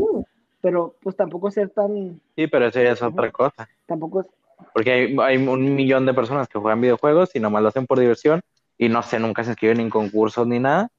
Pero 0.60 0.94
pues 1.02 1.16
tampoco 1.16 1.50
ser 1.50 1.70
tan, 1.70 2.20
Sí, 2.36 2.46
pero 2.46 2.66
eso 2.66 2.82
ya 2.82 2.92
es 2.92 3.02
otra 3.02 3.30
cosa. 3.32 3.68
tampoco 3.86 4.20
es, 4.20 4.26
Porque 4.74 4.92
hay, 4.92 5.16
hay 5.20 5.36
un 5.38 5.74
millón 5.74 6.04
de 6.06 6.14
personas 6.14 6.48
que 6.48 6.58
juegan 6.58 6.80
videojuegos 6.80 7.34
y 7.34 7.40
nomás 7.40 7.62
lo 7.62 7.68
hacen 7.68 7.86
por 7.86 7.98
diversión 7.98 8.42
y 8.76 8.88
no 8.88 9.02
sé, 9.02 9.18
nunca 9.18 9.42
se 9.42 9.50
inscriben 9.50 9.80
en 9.80 9.90
concursos 9.90 10.46
ni 10.46 10.58
nada. 10.58 10.90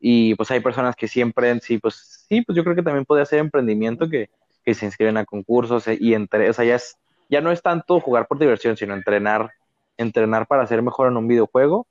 Y 0.00 0.36
pues 0.36 0.50
hay 0.52 0.60
personas 0.60 0.94
que 0.94 1.08
siempre, 1.08 1.58
sí, 1.60 1.78
pues 1.78 2.24
sí, 2.28 2.42
pues 2.42 2.54
yo 2.56 2.62
creo 2.62 2.76
que 2.76 2.82
también 2.82 3.04
puede 3.04 3.26
ser 3.26 3.40
emprendimiento 3.40 4.08
que, 4.08 4.30
que 4.64 4.74
se 4.74 4.86
inscriben 4.86 5.16
a 5.16 5.24
concursos 5.24 5.88
eh, 5.88 5.98
y 6.00 6.14
entre, 6.14 6.48
o 6.48 6.52
sea, 6.52 6.64
ya 6.64 6.76
es, 6.76 6.96
ya 7.28 7.40
no 7.40 7.50
es 7.50 7.60
tanto 7.62 7.98
jugar 8.00 8.28
por 8.28 8.38
diversión, 8.38 8.76
sino 8.76 8.94
entrenar, 8.94 9.50
entrenar 9.98 10.46
para 10.46 10.66
ser 10.66 10.80
mejor 10.82 11.08
en 11.08 11.16
un 11.18 11.28
videojuego. 11.28 11.86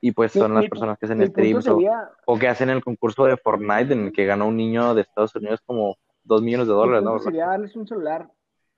Y 0.00 0.12
pues 0.12 0.32
son 0.32 0.54
las 0.54 0.62
mi 0.64 0.68
personas 0.70 0.98
que 0.98 1.04
hacen 1.04 1.24
streams 1.26 1.68
o, 1.68 1.74
sería, 1.74 2.10
o 2.24 2.38
que 2.38 2.48
hacen 2.48 2.70
el 2.70 2.82
concurso 2.82 3.26
de 3.26 3.36
Fortnite 3.36 3.92
en 3.92 4.06
el 4.06 4.12
que 4.12 4.24
ganó 4.24 4.48
un 4.48 4.56
niño 4.56 4.94
de 4.94 5.02
Estados 5.02 5.36
Unidos 5.36 5.60
como 5.66 5.96
dos 6.24 6.40
millones 6.42 6.66
de 6.66 6.72
dólares, 6.72 7.02
¿no? 7.04 7.18
sería 7.18 7.46
darles 7.46 7.76
un 7.76 7.86
celular 7.86 8.30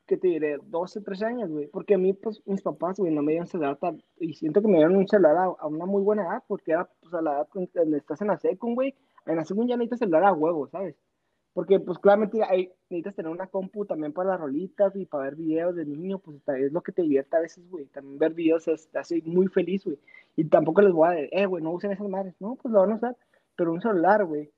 que 0.05 0.17
te 0.17 0.27
diré 0.27 0.59
12, 0.65 1.01
13 1.01 1.25
años, 1.25 1.49
güey, 1.51 1.69
porque 1.69 1.95
a 1.95 1.99
mí, 1.99 2.13
pues, 2.13 2.43
mis 2.45 2.61
papás, 2.61 2.99
güey, 2.99 3.15
no 3.15 3.23
me 3.23 3.33
dieron 3.33 3.47
celular 3.47 3.77
tan- 3.77 4.03
y 4.19 4.35
siento 4.35 4.61
que 4.61 4.67
me 4.67 4.79
dieron 4.79 4.97
un 4.97 5.07
celular 5.07 5.37
a, 5.37 5.45
a 5.45 5.67
una 5.69 5.87
muy 5.87 6.03
buena 6.03 6.25
edad, 6.25 6.43
porque 6.49 6.73
era, 6.73 6.89
pues, 7.01 7.15
a 7.15 7.23
la 7.23 7.33
edad 7.35 7.49
donde 7.73 7.99
estás 7.99 8.21
en 8.21 8.27
la 8.27 8.37
secund, 8.37 8.75
güey, 8.75 8.95
en 9.27 9.37
la 9.37 9.45
secund 9.45 9.69
ya 9.69 9.77
necesitas 9.77 10.01
celular 10.01 10.25
a 10.25 10.33
huevo, 10.33 10.67
¿sabes? 10.69 10.97
Porque, 11.55 11.81
pues, 11.81 11.99
claramente 11.99 12.43
hay, 12.43 12.71
necesitas 12.89 13.15
tener 13.15 13.31
una 13.31 13.47
compu 13.47 13.85
también 13.85 14.13
para 14.13 14.31
las 14.31 14.41
rolitas 14.41 14.97
y 14.97 15.05
para 15.07 15.25
ver 15.25 15.37
videos 15.37 15.77
de 15.77 15.85
niño, 15.85 16.19
pues, 16.19 16.39
es 16.59 16.73
lo 16.73 16.83
que 16.83 16.93
te 16.93 17.03
divierte 17.03 17.37
a 17.37 17.41
veces, 17.41 17.69
güey, 17.71 17.87
también 17.87 18.19
ver 18.19 18.33
videos 18.35 18.69
es- 18.69 18.89
te 18.89 18.99
hace 18.99 19.21
muy 19.27 19.49
feliz, 19.49 19.85
güey, 19.85 19.99
y 20.37 20.45
tampoco 20.47 20.81
les 20.83 20.93
voy 20.93 21.09
a 21.09 21.11
decir, 21.13 21.29
eh, 21.33 21.47
güey, 21.47 21.63
no 21.63 21.73
usen 21.73 21.93
esas 21.93 22.09
madres, 22.09 22.35
no, 22.41 22.57
pues, 22.57 22.73
lo 22.73 22.81
van 22.81 22.93
a 22.93 22.95
usar, 22.97 23.17
pero 23.57 23.73
un 23.73 23.83
celular, 23.83 24.25
güey, 24.25 24.51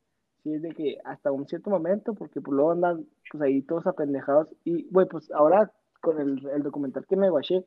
sí 0.42 0.54
es 0.54 0.62
de 0.62 0.70
que 0.70 0.98
hasta 1.04 1.32
un 1.32 1.46
cierto 1.48 1.70
momento, 1.70 2.14
porque 2.14 2.40
pues 2.40 2.54
luego 2.54 2.72
andan 2.72 3.06
pues 3.30 3.42
ahí 3.42 3.62
todos 3.62 3.86
apendejados. 3.86 4.54
Y, 4.64 4.84
güey, 4.90 5.06
pues 5.08 5.30
ahora 5.32 5.72
con 6.00 6.20
el, 6.20 6.46
el 6.48 6.62
documental 6.62 7.06
que 7.06 7.16
me 7.16 7.30
guaché, 7.30 7.64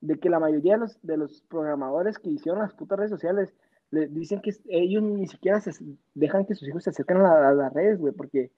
de 0.00 0.18
que 0.18 0.28
la 0.28 0.38
mayoría 0.40 0.74
de 0.74 0.80
los, 0.80 0.98
de 1.02 1.16
los 1.16 1.42
programadores 1.48 2.18
que 2.18 2.30
hicieron 2.30 2.60
las 2.60 2.74
putas 2.74 2.98
redes 2.98 3.10
sociales, 3.12 3.54
le 3.90 4.08
dicen 4.08 4.40
que 4.42 4.50
ellos 4.68 5.02
ni 5.02 5.26
siquiera 5.28 5.60
se 5.60 5.70
dejan 6.14 6.44
que 6.46 6.54
sus 6.56 6.68
hijos 6.68 6.82
se 6.84 6.90
acerquen 6.90 7.18
a, 7.18 7.48
a 7.48 7.54
las 7.54 7.72
redes, 7.72 7.98
güey, 7.98 8.12
porque 8.12 8.50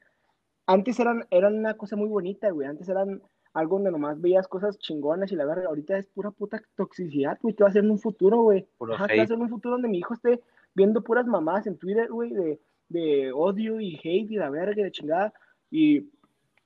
antes 0.68 1.00
eran, 1.00 1.24
eran 1.30 1.56
una 1.58 1.74
cosa 1.74 1.96
muy 1.96 2.08
bonita, 2.08 2.50
güey, 2.50 2.68
antes 2.68 2.88
eran 2.88 3.22
algo 3.54 3.76
donde 3.76 3.90
nomás 3.90 4.20
veías 4.20 4.46
cosas 4.46 4.78
chingonas 4.78 5.32
y 5.32 5.36
la 5.36 5.46
verga, 5.46 5.68
ahorita 5.68 5.98
es 5.98 6.06
pura 6.06 6.30
puta 6.30 6.62
toxicidad, 6.76 7.38
güey, 7.42 7.54
¿qué 7.54 7.64
va 7.64 7.70
a 7.70 7.72
ser 7.72 7.84
en 7.84 7.90
un 7.90 7.98
futuro, 7.98 8.42
güey? 8.42 8.68
Ajá, 8.92 9.08
¿qué 9.08 9.16
va 9.16 9.22
a 9.22 9.26
ser 9.26 9.36
en 9.36 9.42
un 9.42 9.48
futuro 9.48 9.72
donde 9.72 9.88
mi 9.88 9.98
hijo 9.98 10.14
esté 10.14 10.40
viendo 10.74 11.02
puras 11.02 11.26
mamás 11.26 11.66
en 11.66 11.78
Twitter, 11.78 12.08
güey, 12.10 12.30
de, 12.30 12.60
de 12.88 13.32
odio 13.32 13.80
y 13.80 13.96
hate 13.96 14.30
y 14.30 14.36
la 14.36 14.50
verga 14.50 14.80
y 14.80 14.84
de 14.84 14.92
chingada. 14.92 15.32
Y 15.70 16.10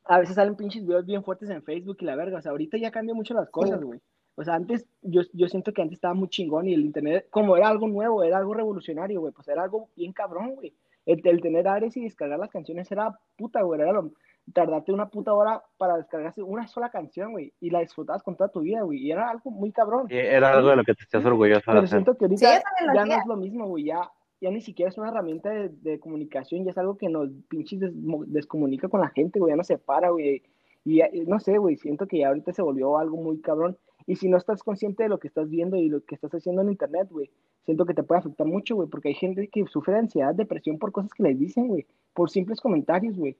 a 0.04 0.18
veces 0.18 0.34
salen 0.34 0.56
pinches 0.56 0.84
videos 0.84 1.06
bien 1.06 1.24
fuertes 1.24 1.48
en 1.50 1.62
Facebook 1.62 1.98
y 2.00 2.04
la 2.04 2.16
verga. 2.16 2.38
O 2.38 2.42
sea, 2.42 2.50
ahorita 2.52 2.76
ya 2.78 2.90
cambian 2.90 3.16
mucho 3.16 3.34
las 3.34 3.48
cosas, 3.50 3.82
güey. 3.82 4.00
O 4.34 4.44
sea, 4.44 4.54
antes, 4.54 4.86
yo, 5.02 5.22
yo 5.32 5.48
siento 5.48 5.72
que 5.72 5.82
antes 5.82 5.96
estaba 5.96 6.14
muy 6.14 6.28
chingón 6.28 6.66
y 6.66 6.74
el 6.74 6.80
internet, 6.80 7.26
como 7.30 7.56
era 7.56 7.68
algo 7.68 7.86
nuevo, 7.86 8.22
era 8.22 8.38
algo 8.38 8.54
revolucionario, 8.54 9.20
güey, 9.20 9.32
pues 9.32 9.46
era 9.48 9.62
algo 9.62 9.88
bien 9.94 10.12
cabrón, 10.12 10.54
güey. 10.54 10.74
El, 11.06 11.20
el 11.26 11.40
tener 11.40 11.66
Ares 11.68 11.96
y 11.96 12.04
descargar 12.04 12.38
las 12.38 12.50
canciones 12.50 12.90
era 12.92 13.18
puta, 13.36 13.62
güey. 13.62 13.80
Era 13.80 13.92
lo, 13.92 14.12
tardarte 14.52 14.92
una 14.92 15.08
puta 15.08 15.32
hora 15.34 15.62
para 15.78 15.96
descargarse 15.96 16.42
una 16.42 16.66
sola 16.66 16.90
canción, 16.90 17.32
güey. 17.32 17.52
Y 17.60 17.70
la 17.70 17.80
disfrutabas 17.80 18.22
con 18.22 18.36
toda 18.36 18.50
tu 18.50 18.60
vida, 18.60 18.82
güey. 18.82 18.98
Y 18.98 19.10
era 19.12 19.28
algo 19.30 19.50
muy 19.50 19.72
cabrón. 19.72 20.06
Y 20.10 20.16
era 20.16 20.52
algo 20.52 20.68
de 20.70 20.76
lo 20.76 20.84
que 20.84 20.94
te 20.94 21.02
estás 21.02 21.24
orgulloso 21.24 21.58
de 21.60 21.64
Pero 21.66 21.78
hacer. 21.78 21.88
siento 21.88 22.16
que 22.16 22.28
Sí, 22.36 22.44
ahorita 22.44 22.62
lo 22.86 22.94
ya 22.94 23.04
no 23.04 23.14
es 23.20 23.26
lo 23.26 23.36
mismo, 23.36 23.66
güey. 23.66 23.84
Ya, 23.84 24.10
ya 24.40 24.50
ni 24.50 24.60
siquiera 24.60 24.88
es 24.90 24.98
una 24.98 25.08
herramienta 25.10 25.50
de, 25.50 25.68
de 25.68 26.00
comunicación, 26.00 26.64
ya 26.64 26.70
es 26.72 26.78
algo 26.78 26.96
que 26.98 27.08
nos 27.08 27.30
pinches 27.48 27.80
desmo- 27.80 28.24
descomunica 28.26 28.88
con 28.88 29.00
la 29.00 29.08
gente, 29.10 29.38
güey. 29.38 29.52
Ya 29.52 29.56
nos 29.56 29.66
separa, 29.68 30.10
güey. 30.10 30.42
Y 30.84 30.96
ya- 30.98 31.08
no 31.26 31.38
sé, 31.38 31.58
güey. 31.58 31.76
Siento 31.76 32.06
que 32.08 32.18
ya 32.18 32.28
ahorita 32.28 32.52
se 32.52 32.62
volvió 32.62 32.98
algo 32.98 33.16
muy 33.16 33.40
cabrón. 33.40 33.76
Y 34.06 34.16
si 34.16 34.28
no 34.28 34.36
estás 34.36 34.62
consciente 34.62 35.02
de 35.02 35.08
lo 35.08 35.18
que 35.18 35.28
estás 35.28 35.48
viendo 35.48 35.76
y 35.76 35.88
lo 35.88 36.04
que 36.04 36.14
estás 36.14 36.32
haciendo 36.32 36.62
en 36.62 36.70
internet, 36.70 37.08
güey, 37.10 37.30
siento 37.64 37.86
que 37.86 37.94
te 37.94 38.02
puede 38.02 38.20
afectar 38.20 38.46
mucho, 38.46 38.76
güey. 38.76 38.88
Porque 38.88 39.08
hay 39.08 39.14
gente 39.14 39.48
que 39.48 39.64
sufre 39.66 39.94
de 39.94 40.00
ansiedad, 40.00 40.34
depresión 40.34 40.78
por 40.78 40.92
cosas 40.92 41.12
que 41.12 41.22
les 41.22 41.38
dicen, 41.38 41.68
güey. 41.68 41.86
Por 42.14 42.30
simples 42.30 42.60
comentarios, 42.60 43.16
güey. 43.16 43.36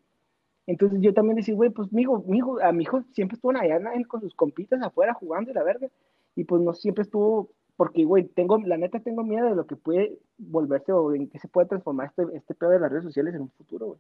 Entonces 0.67 1.01
yo 1.01 1.13
también 1.13 1.37
decía, 1.37 1.55
güey, 1.55 1.71
pues 1.71 1.93
mi 1.93 2.03
hijo, 2.03 2.23
mi 2.27 2.39
hijo, 2.39 2.61
a 2.61 2.73
mi 2.73 2.85
hijo 2.85 3.03
siempre 3.13 3.35
estuvo 3.35 3.53
allá 3.57 3.81
con 4.07 4.21
sus 4.21 4.35
compitas 4.35 4.81
afuera 4.83 5.15
jugando 5.15 5.51
y 5.51 5.55
la 5.55 5.65
verga. 5.65 5.89
Y 6.37 6.45
pues 6.45 6.63
no 6.63 6.73
siempre 6.73 7.03
estuvo, 7.03 7.51
porque, 7.77 8.05
güey, 8.05 8.25
tengo, 8.25 8.59
la 8.59 8.77
neta 8.77 9.01
tengo 9.01 9.25
miedo 9.25 9.49
de 9.49 9.57
lo 9.57 9.67
que 9.67 9.77
puede 9.77 10.19
volverse 10.39 10.93
o 10.93 11.13
en 11.15 11.29
qué 11.29 11.39
se 11.39 11.49
puede 11.49 11.69
transformar 11.69 12.07
este, 12.09 12.37
este 12.37 12.55
pedo 12.55 12.71
de 12.71 12.81
las 12.81 12.91
redes 12.91 13.05
sociales 13.05 13.35
en 13.35 13.43
un 13.43 13.51
futuro, 13.51 13.87
güey. 13.87 13.99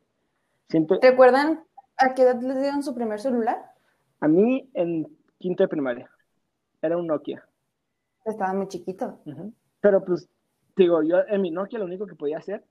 Siento, 0.68 0.98
¿Recuerdan 1.02 1.64
a 1.98 2.14
qué 2.14 2.22
edad 2.22 2.40
les 2.40 2.58
dieron 2.60 2.82
su 2.82 2.94
primer 2.94 3.20
celular? 3.20 3.72
a 4.22 4.28
mí 4.28 4.70
en 4.74 5.08
quinto 5.38 5.64
de 5.64 5.68
primaria, 5.68 6.08
era 6.82 6.96
un 6.96 7.06
Nokia. 7.06 7.44
Estaban 8.24 8.58
muy 8.58 8.68
chiquitos. 8.68 9.14
Ujú. 9.24 9.52
Pero 9.80 10.04
pues, 10.04 10.28
digo, 10.76 11.02
yo 11.02 11.18
en 11.28 11.40
mi 11.40 11.50
Nokia 11.50 11.78
lo 11.78 11.86
único 11.86 12.06
que 12.06 12.14
podía 12.14 12.38
hacer 12.38 12.64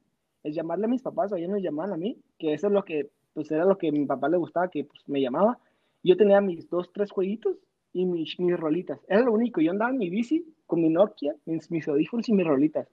es 0.44 0.56
llamarle 0.56 0.86
a 0.86 0.90
mis 0.90 1.02
papás, 1.02 1.32
o 1.32 1.36
ellos 1.36 1.50
me 1.50 1.62
llamaban 1.62 1.94
a 1.94 1.98
mí, 1.98 2.18
que 2.38 2.54
eso 2.54 2.68
es 2.68 2.74
lo 2.74 2.84
que, 2.84 3.10
pues 3.34 3.52
era 3.52 3.66
lo 3.66 3.78
que 3.78 3.90
a 3.90 3.92
mi 3.92 4.06
papá 4.06 4.30
le 4.30 4.38
gustaba, 4.38 4.70
que 4.70 4.84
pues 4.84 5.02
me 5.08 5.22
llamaba. 5.22 5.58
Yo 6.04 6.18
tenía 6.18 6.42
mis 6.42 6.70
dos, 6.70 6.92
tres 6.94 7.12
jueguitos 7.12 7.58
y 7.94 8.06
mis, 8.06 8.40
mis 8.40 8.60
rolitas. 8.60 9.00
Era 9.08 9.22
lo 9.22 9.34
único. 9.34 9.62
Yo 9.62 9.72
andaba 9.72 9.92
en 9.92 9.98
mi 9.98 10.10
bici 10.10 10.46
con 10.66 10.82
mi 10.82 10.90
Nokia, 10.90 11.36
mis, 11.46 11.70
mis 11.70 11.88
audífonos 11.88 12.28
y 12.30 12.34
mis 12.34 12.46
rolitas. 12.46 12.88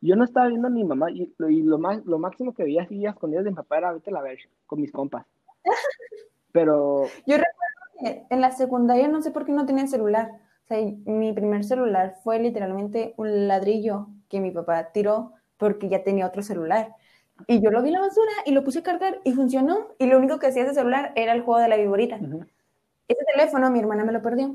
Yo 0.00 0.16
no 0.16 0.24
estaba 0.24 0.48
viendo 0.48 0.68
a 0.68 0.70
mi 0.70 0.84
mamá 0.84 1.10
y 1.10 1.32
lo, 1.38 1.48
y 1.48 1.62
lo, 1.62 1.78
más, 1.78 2.04
lo 2.04 2.18
máximo 2.18 2.54
que 2.54 2.64
veía 2.64 2.82
así 2.82 3.04
escondidas 3.04 3.44
de 3.44 3.50
mi 3.50 3.56
papá 3.56 3.78
era 3.78 3.92
vete 3.92 4.10
a 4.10 4.14
la 4.14 4.22
ver 4.22 4.38
con 4.66 4.80
mis 4.80 4.92
compas. 4.92 5.26
Pero 6.52 7.06
Yo 7.26 7.36
recuerdo 7.36 7.74
que 8.00 8.26
en 8.30 8.40
la 8.40 8.50
secundaria 8.50 9.08
no 9.08 9.22
sé 9.22 9.30
por 9.30 9.44
qué 9.44 9.52
no 9.52 9.66
tenía 9.66 9.86
celular. 9.86 10.30
O 10.64 10.66
sea, 10.66 10.78
mi 11.04 11.32
primer 11.32 11.64
celular 11.64 12.16
fue 12.22 12.38
literalmente 12.38 13.14
un 13.18 13.48
ladrillo 13.48 14.08
que 14.28 14.40
mi 14.40 14.50
papá 14.50 14.92
tiró 14.92 15.32
porque 15.58 15.88
ya 15.88 16.02
tenía 16.02 16.26
otro 16.26 16.42
celular. 16.42 16.94
Y 17.46 17.60
yo 17.62 17.70
lo 17.70 17.82
vi 17.82 17.88
en 17.88 17.94
la 17.94 18.00
basura 18.00 18.32
y 18.46 18.52
lo 18.52 18.64
puse 18.64 18.78
a 18.78 18.82
cargar 18.82 19.20
y 19.24 19.32
funcionó. 19.32 19.88
Y 19.98 20.06
lo 20.06 20.18
único 20.18 20.38
que 20.38 20.46
hacía 20.46 20.62
ese 20.64 20.74
celular 20.74 21.12
era 21.16 21.32
el 21.32 21.42
juego 21.42 21.60
de 21.60 21.68
la 21.68 21.76
viborita. 21.76 22.16
Ese 22.16 23.24
teléfono 23.32 23.70
mi 23.70 23.80
hermana 23.80 24.04
me 24.04 24.12
lo 24.12 24.22
perdió. 24.22 24.54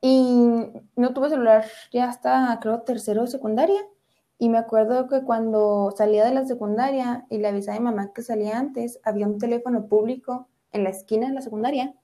Y 0.00 0.66
no 0.96 1.12
tuve 1.12 1.28
celular 1.28 1.64
ya 1.92 2.08
hasta, 2.08 2.58
creo, 2.60 2.82
tercero 2.82 3.22
de 3.22 3.28
secundaria. 3.28 3.80
Y 4.38 4.48
me 4.48 4.58
acuerdo 4.58 5.08
que 5.08 5.22
cuando 5.22 5.92
salía 5.96 6.24
de 6.24 6.32
la 6.32 6.46
secundaria 6.46 7.26
y 7.28 7.38
le 7.38 7.48
avisé 7.48 7.72
a 7.72 7.74
mi 7.74 7.80
mamá 7.80 8.12
que 8.14 8.22
salía 8.22 8.58
antes, 8.58 9.00
había 9.04 9.26
un 9.26 9.38
teléfono 9.38 9.86
público 9.86 10.48
en 10.72 10.84
la 10.84 10.90
esquina 10.90 11.28
de 11.28 11.34
la 11.34 11.42
secundaria. 11.42 11.94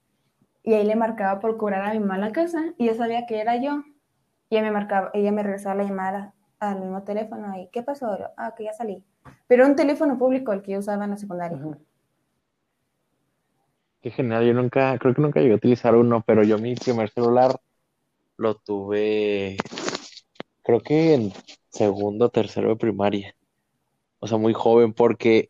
Y 0.67 0.75
ahí 0.75 0.85
le 0.87 0.97
marcaba 0.97 1.41
por 1.41 1.57
cobrar 1.57 1.83
a 1.87 1.95
mi 1.95 2.01
mamá 2.01 2.19
la 2.19 2.33
casa 2.33 2.75
y 2.77 2.87
yo 2.89 2.95
sabía 2.95 3.27
que 3.27 3.41
era 3.41 3.57
yo. 3.57 3.85
Y 4.51 4.57
ella 4.57 4.65
me 4.65 4.73
marcaba, 4.73 5.11
ella 5.15 5.33
me 5.33 5.43
regresaba 5.43 5.77
la 5.77 5.85
llamada 5.85 6.35
al 6.61 6.81
mismo 6.81 7.05
teléfono 7.05 7.57
y 7.59 7.69
¿qué 7.73 7.83
pasó? 7.83 8.19
Ah, 8.37 8.55
que 8.57 8.65
ya 8.65 8.75
salí. 8.75 9.05
Pero 9.49 9.67
un 9.67 9.77
teléfono 9.77 10.19
público 10.19 10.53
el 10.53 10.63
que 10.63 10.73
yo 10.73 10.81
usaba 10.81 11.05
en 11.05 11.13
la 11.13 11.17
secundaria. 11.19 11.59
ujú. 11.59 11.77
Qué 14.01 14.11
genial, 14.11 14.47
yo 14.47 14.55
nunca, 14.55 14.97
creo 14.99 15.15
que 15.15 15.23
nunca 15.23 15.41
llegué 15.41 15.53
a 15.55 15.57
utilizar 15.57 15.95
uno, 15.97 16.23
pero 16.27 16.43
yo 16.45 16.59
mi 16.59 16.75
primer 16.77 17.11
celular 17.11 17.57
lo 18.39 18.57
tuve, 18.57 19.57
creo 20.63 20.81
que 20.81 21.15
en 21.15 21.33
segundo, 21.71 22.29
tercero 22.31 22.71
de 22.71 22.77
primaria. 22.77 23.35
O 24.21 24.27
sea, 24.29 24.39
muy 24.39 24.55
joven 24.55 24.95
porque, 24.95 25.49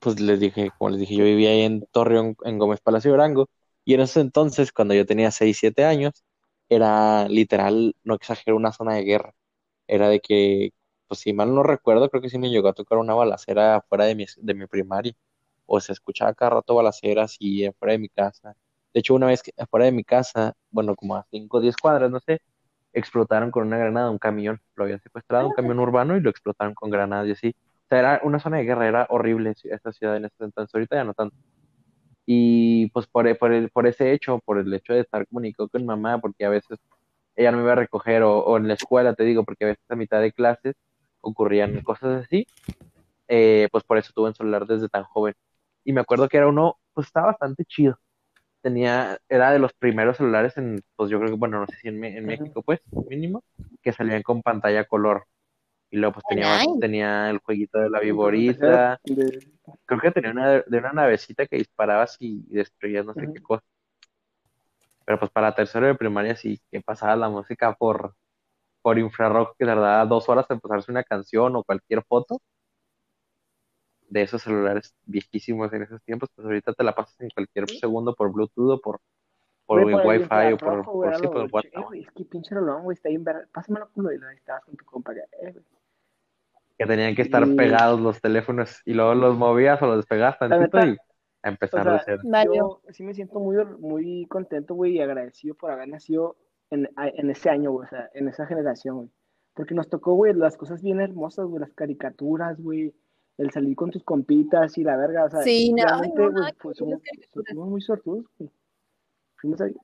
pues 0.00 0.20
les 0.20 0.40
dije, 0.40 0.70
como 0.78 0.90
les 0.90 1.00
dije, 1.00 1.16
yo 1.16 1.24
vivía 1.24 1.50
ahí 1.50 1.62
en 1.62 1.86
Torreón, 1.92 2.36
en 2.44 2.58
Gómez 2.58 2.80
Palacio 2.82 3.12
Durango, 3.12 3.48
y 3.90 3.94
en 3.94 4.02
ese 4.02 4.20
entonces, 4.20 4.70
cuando 4.70 4.94
yo 4.94 5.04
tenía 5.04 5.32
6, 5.32 5.58
7 5.58 5.84
años, 5.84 6.24
era 6.68 7.26
literal, 7.28 7.96
no 8.04 8.14
exagero, 8.14 8.56
una 8.56 8.70
zona 8.70 8.94
de 8.94 9.02
guerra. 9.02 9.34
Era 9.88 10.08
de 10.08 10.20
que, 10.20 10.70
pues 11.08 11.18
si 11.18 11.32
mal 11.32 11.52
no 11.52 11.64
recuerdo, 11.64 12.08
creo 12.08 12.22
que 12.22 12.30
sí 12.30 12.38
me 12.38 12.50
llegó 12.50 12.68
a 12.68 12.72
tocar 12.72 12.98
una 12.98 13.14
balacera 13.14 13.84
fuera 13.88 14.04
de 14.04 14.14
mi, 14.14 14.26
de 14.36 14.54
mi 14.54 14.68
primaria 14.68 15.12
o 15.66 15.80
se 15.80 15.92
escuchaba 15.92 16.34
cada 16.34 16.50
rato 16.50 16.76
balaceras 16.76 17.34
y 17.40 17.64
afuera 17.66 17.94
de 17.94 17.98
mi 17.98 18.08
casa. 18.08 18.54
De 18.94 19.00
hecho, 19.00 19.12
una 19.12 19.26
vez 19.26 19.42
que 19.42 19.52
afuera 19.58 19.86
de 19.86 19.92
mi 19.92 20.04
casa, 20.04 20.54
bueno, 20.70 20.94
como 20.94 21.16
a 21.16 21.26
5 21.28 21.56
o 21.56 21.60
10 21.60 21.76
cuadras, 21.76 22.12
no 22.12 22.20
sé, 22.20 22.40
explotaron 22.92 23.50
con 23.50 23.66
una 23.66 23.76
granada 23.76 24.08
un 24.08 24.18
camión. 24.18 24.60
Lo 24.76 24.84
habían 24.84 25.00
secuestrado, 25.00 25.48
un 25.48 25.54
camión 25.54 25.80
urbano, 25.80 26.16
y 26.16 26.20
lo 26.20 26.30
explotaron 26.30 26.74
con 26.74 26.90
granadas 26.90 27.26
y 27.26 27.32
así. 27.32 27.56
O 27.86 27.88
sea, 27.88 27.98
era 27.98 28.20
una 28.22 28.38
zona 28.38 28.58
de 28.58 28.64
guerra, 28.66 28.86
era 28.86 29.06
horrible 29.10 29.52
esta 29.64 29.90
ciudad 29.90 30.16
en 30.16 30.26
ese 30.26 30.44
entonces. 30.44 30.72
Ahorita 30.72 30.94
ya 30.94 31.02
no 31.02 31.12
tanto. 31.12 31.34
Y 32.32 32.86
pues 32.90 33.08
por, 33.08 33.36
por, 33.38 33.52
el, 33.52 33.70
por 33.70 33.88
ese 33.88 34.12
hecho, 34.12 34.38
por 34.44 34.58
el 34.60 34.72
hecho 34.72 34.92
de 34.92 35.00
estar 35.00 35.26
comunicado 35.26 35.68
con 35.68 35.84
mamá, 35.84 36.20
porque 36.20 36.44
a 36.44 36.48
veces 36.48 36.78
ella 37.34 37.50
no 37.50 37.56
me 37.56 37.64
iba 37.64 37.72
a 37.72 37.74
recoger, 37.74 38.22
o, 38.22 38.38
o 38.38 38.56
en 38.56 38.68
la 38.68 38.74
escuela, 38.74 39.14
te 39.14 39.24
digo, 39.24 39.42
porque 39.42 39.64
a 39.64 39.68
veces 39.68 39.84
a 39.88 39.96
mitad 39.96 40.20
de 40.20 40.30
clases 40.30 40.76
ocurrían 41.22 41.80
cosas 41.80 42.24
así, 42.24 42.46
eh, 43.26 43.66
pues 43.72 43.82
por 43.82 43.98
eso 43.98 44.12
tuve 44.14 44.28
un 44.28 44.36
celular 44.36 44.64
desde 44.64 44.88
tan 44.88 45.02
joven. 45.02 45.34
Y 45.84 45.92
me 45.92 46.02
acuerdo 46.02 46.28
que 46.28 46.36
era 46.36 46.46
uno, 46.46 46.78
pues 46.94 47.08
estaba 47.08 47.26
bastante 47.26 47.64
chido. 47.64 47.98
Tenía, 48.62 49.18
era 49.28 49.50
de 49.50 49.58
los 49.58 49.72
primeros 49.72 50.18
celulares 50.18 50.56
en, 50.56 50.84
pues 50.94 51.10
yo 51.10 51.18
creo 51.18 51.32
que, 51.32 51.36
bueno, 51.36 51.58
no 51.58 51.66
sé 51.66 51.78
si 51.78 51.88
en, 51.88 52.04
en 52.04 52.26
México, 52.26 52.62
pues, 52.62 52.78
mínimo, 53.08 53.42
que 53.82 53.92
salían 53.92 54.22
con 54.22 54.40
pantalla 54.40 54.84
color. 54.84 55.24
Y 55.90 55.96
luego 55.96 56.14
pues 56.14 56.24
tenía, 56.28 56.56
Ay. 56.56 56.68
tenía 56.78 57.30
el 57.30 57.38
jueguito 57.38 57.78
de 57.78 57.90
la 57.90 57.98
viborita. 57.98 59.00
Creo 59.86 60.00
que 60.00 60.10
tenía 60.12 60.30
una 60.30 60.50
de, 60.50 60.78
una 60.78 60.92
navecita 60.92 61.46
que 61.46 61.56
disparabas 61.56 62.16
y 62.20 62.42
destruías 62.48 63.04
no 63.04 63.12
sé 63.14 63.28
qué 63.32 63.42
cosa. 63.42 63.64
Pero 65.04 65.18
pues 65.18 65.30
para 65.32 65.54
tercero 65.54 65.86
de 65.86 65.96
primaria 65.96 66.36
sí, 66.36 66.60
que 66.70 66.80
pasaba 66.80 67.16
la 67.16 67.28
música 67.28 67.74
por, 67.74 68.14
por 68.82 68.98
infrarrojo 69.00 69.56
que 69.58 69.66
tardaba 69.66 70.06
dos 70.06 70.28
horas 70.28 70.46
en 70.50 70.60
pasarse 70.60 70.92
una 70.92 71.02
canción 71.02 71.56
o 71.56 71.64
cualquier 71.64 72.04
foto. 72.04 72.40
De 74.08 74.22
esos 74.22 74.42
celulares 74.42 74.94
viejísimos 75.04 75.72
en 75.72 75.82
esos 75.82 76.02
tiempos, 76.02 76.28
pues 76.34 76.44
ahorita 76.44 76.72
te 76.72 76.84
la 76.84 76.94
pasas 76.94 77.20
en 77.20 77.30
cualquier 77.30 77.68
segundo 77.68 78.14
por 78.14 78.32
Bluetooth 78.32 78.72
o 78.72 78.80
por, 78.80 79.00
por 79.66 79.82
Güey, 79.82 79.94
Wi-Fi 79.94 80.52
o 80.52 80.56
por, 80.56 80.84
güey, 80.84 81.10
por, 81.10 81.20
sí, 81.20 81.26
por. 81.28 81.48
WhatsApp. 81.52 81.74
Eh, 81.74 81.84
güey, 81.86 82.00
es 82.02 82.10
que 82.10 82.24
pinche 82.24 82.54
rolón, 82.54 82.82
güey, 82.82 82.94
está 82.94 83.08
bien 83.08 83.22
verga. 83.22 83.46
Pásamelo 83.52 83.88
culo 83.92 84.12
y 84.12 84.18
lo 84.18 84.28
estabas 84.30 84.64
con 84.64 84.76
tu 84.76 84.84
compa. 84.84 85.12
eh, 85.12 85.52
güey. 85.52 85.79
Que 86.80 86.86
tenían 86.86 87.14
que 87.14 87.20
estar 87.20 87.46
pegados 87.56 88.00
los 88.00 88.22
teléfonos 88.22 88.80
y 88.86 88.94
luego 88.94 89.14
los 89.14 89.36
movías 89.36 89.82
o 89.82 89.86
los 89.86 89.96
despegabas 89.98 90.38
tantito 90.38 90.78
y 90.78 90.96
a 91.42 91.48
empezar 91.50 91.86
o 91.86 91.92
de 91.92 92.00
sea. 92.00 92.16
Valió. 92.24 92.54
Yo 92.54 92.80
sí 92.88 93.02
me 93.02 93.12
siento 93.12 93.38
muy, 93.38 93.62
muy 93.78 94.24
contento, 94.30 94.74
güey, 94.74 94.92
y 94.96 95.00
agradecido 95.02 95.54
por 95.54 95.70
haber 95.70 95.88
nacido 95.88 96.36
en, 96.70 96.88
en 96.96 97.28
ese 97.28 97.50
año, 97.50 97.70
güey, 97.70 97.84
o 97.86 97.90
sea, 97.90 98.08
en 98.14 98.28
esa 98.28 98.46
generación, 98.46 98.96
güey. 98.96 99.08
Porque 99.52 99.74
nos 99.74 99.90
tocó, 99.90 100.14
güey, 100.14 100.32
las 100.32 100.56
cosas 100.56 100.80
bien 100.80 101.02
hermosas, 101.02 101.44
güey, 101.44 101.60
las 101.60 101.72
caricaturas, 101.74 102.58
güey, 102.58 102.94
el 103.36 103.50
salir 103.50 103.76
con 103.76 103.90
tus 103.90 104.02
compitas 104.02 104.78
y 104.78 104.82
la 104.82 104.96
verga, 104.96 105.24
o 105.24 105.30
sea, 105.30 105.42
Sí, 105.42 105.74
no, 105.74 105.84
no, 105.84 105.98
fue- 106.14 106.32
ver 106.32 106.76
somos, 106.76 107.00
somos 107.46 107.68
muy 107.68 107.82
sortudos, 107.82 108.24
güey. 108.38 108.50
Fuimos 109.36 109.60
ahí. 109.60 109.74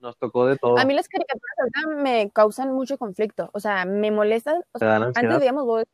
Nos 0.00 0.18
tocó 0.18 0.46
de 0.46 0.56
todo. 0.56 0.78
A 0.78 0.84
mí 0.84 0.94
las 0.94 1.08
caricaturas 1.08 1.56
ahorita 1.60 2.02
me 2.02 2.30
causan 2.30 2.72
mucho 2.72 2.98
conflicto, 2.98 3.50
o 3.52 3.60
sea, 3.60 3.84
me 3.84 4.10
molestan, 4.10 4.62
o 4.72 4.78
sea, 4.78 4.96
antes 4.96 5.38
veíamos 5.38 5.64
Bob. 5.64 5.86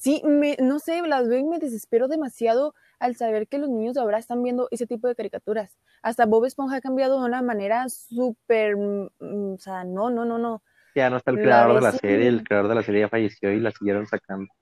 Sí, 0.00 0.22
me, 0.24 0.56
no 0.60 0.78
sé, 0.78 1.02
las 1.02 1.28
veo 1.28 1.38
y 1.38 1.44
me 1.44 1.58
desespero 1.58 2.08
demasiado 2.08 2.74
al 2.98 3.16
saber 3.16 3.48
que 3.48 3.58
los 3.58 3.68
niños 3.68 3.94
de 3.94 4.00
ahora 4.00 4.18
están 4.18 4.42
viendo 4.42 4.68
ese 4.70 4.86
tipo 4.86 5.08
de 5.08 5.14
caricaturas. 5.14 5.76
Hasta 6.02 6.26
Bob 6.26 6.44
Esponja 6.44 6.76
ha 6.76 6.80
cambiado 6.80 7.20
de 7.20 7.26
una 7.26 7.42
manera 7.42 7.88
súper, 7.88 8.76
mm, 8.76 9.54
o 9.54 9.58
sea, 9.58 9.84
no, 9.84 10.10
no, 10.10 10.24
no, 10.24 10.38
no. 10.38 10.62
Ya 10.94 11.10
no 11.10 11.16
está 11.16 11.30
el 11.30 11.38
La 11.38 11.42
creador 11.42 11.74
de 11.76 11.80
la 11.80 11.92
serie, 11.92 12.28
el 12.28 12.44
creador 12.44 12.68
de 12.68 12.74
la 12.74 12.82
serie 12.82 13.00
ya 13.02 13.08
falleció 13.08 13.52
y 13.52 13.60
la 13.60 13.70
siguieron 13.70 14.06
sacando. 14.06 14.52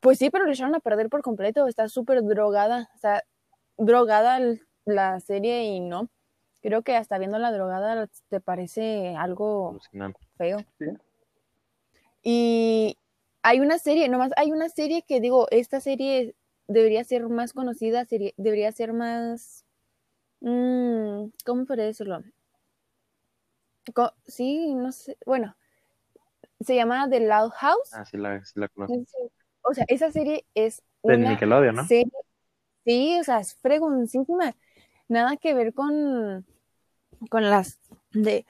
Pues 0.00 0.18
sí, 0.18 0.30
pero 0.30 0.46
le 0.46 0.52
echaron 0.52 0.74
a 0.74 0.80
perder 0.80 1.08
por 1.08 1.22
completo, 1.22 1.66
está 1.66 1.88
súper 1.88 2.22
drogada, 2.22 2.90
o 2.94 2.98
sea, 2.98 3.22
drogada 3.76 4.38
la 4.84 5.20
serie 5.20 5.64
y 5.64 5.80
no. 5.80 6.08
Creo 6.62 6.82
que 6.82 6.96
hasta 6.96 7.18
viendo 7.18 7.38
la 7.38 7.52
drogada 7.52 8.06
te 8.28 8.40
parece 8.40 9.14
algo 9.16 9.78
feo. 10.36 10.58
Sí. 10.78 10.86
Y 12.22 12.96
hay 13.42 13.60
una 13.60 13.78
serie, 13.78 14.08
nomás 14.08 14.32
hay 14.36 14.52
una 14.52 14.68
serie 14.68 15.02
que 15.06 15.20
digo, 15.20 15.46
esta 15.50 15.80
serie 15.80 16.34
debería 16.68 17.04
ser 17.04 17.28
más 17.28 17.52
conocida, 17.52 18.04
serie- 18.04 18.34
debería 18.36 18.72
ser 18.72 18.92
más, 18.92 19.64
mm, 20.40 21.26
¿cómo 21.44 21.66
podría 21.66 21.86
decirlo? 21.86 22.22
Co- 23.94 24.12
sí, 24.26 24.74
no 24.74 24.92
sé, 24.92 25.16
bueno, 25.26 25.56
se 26.60 26.74
llama 26.74 27.08
The 27.08 27.20
Loud 27.20 27.50
House. 27.56 27.90
Ah, 27.92 28.04
sí 28.04 28.16
la, 28.16 28.44
sí 28.44 28.60
la 28.60 28.68
conozco. 28.68 29.30
O 29.62 29.74
sea, 29.74 29.84
esa 29.88 30.10
serie 30.10 30.46
es 30.54 30.82
De 31.02 31.16
una 31.16 31.30
Nickelodeon, 31.30 31.76
¿no? 31.76 31.86
serie, 31.86 32.10
sí, 32.84 33.18
o 33.20 33.24
sea, 33.24 33.40
es 33.40 33.54
fregoncísima. 33.56 34.56
Nada 35.08 35.36
que 35.36 35.54
ver 35.54 35.74
con, 35.74 36.46
con 37.30 37.50
las 37.50 37.80
de... 38.12 38.46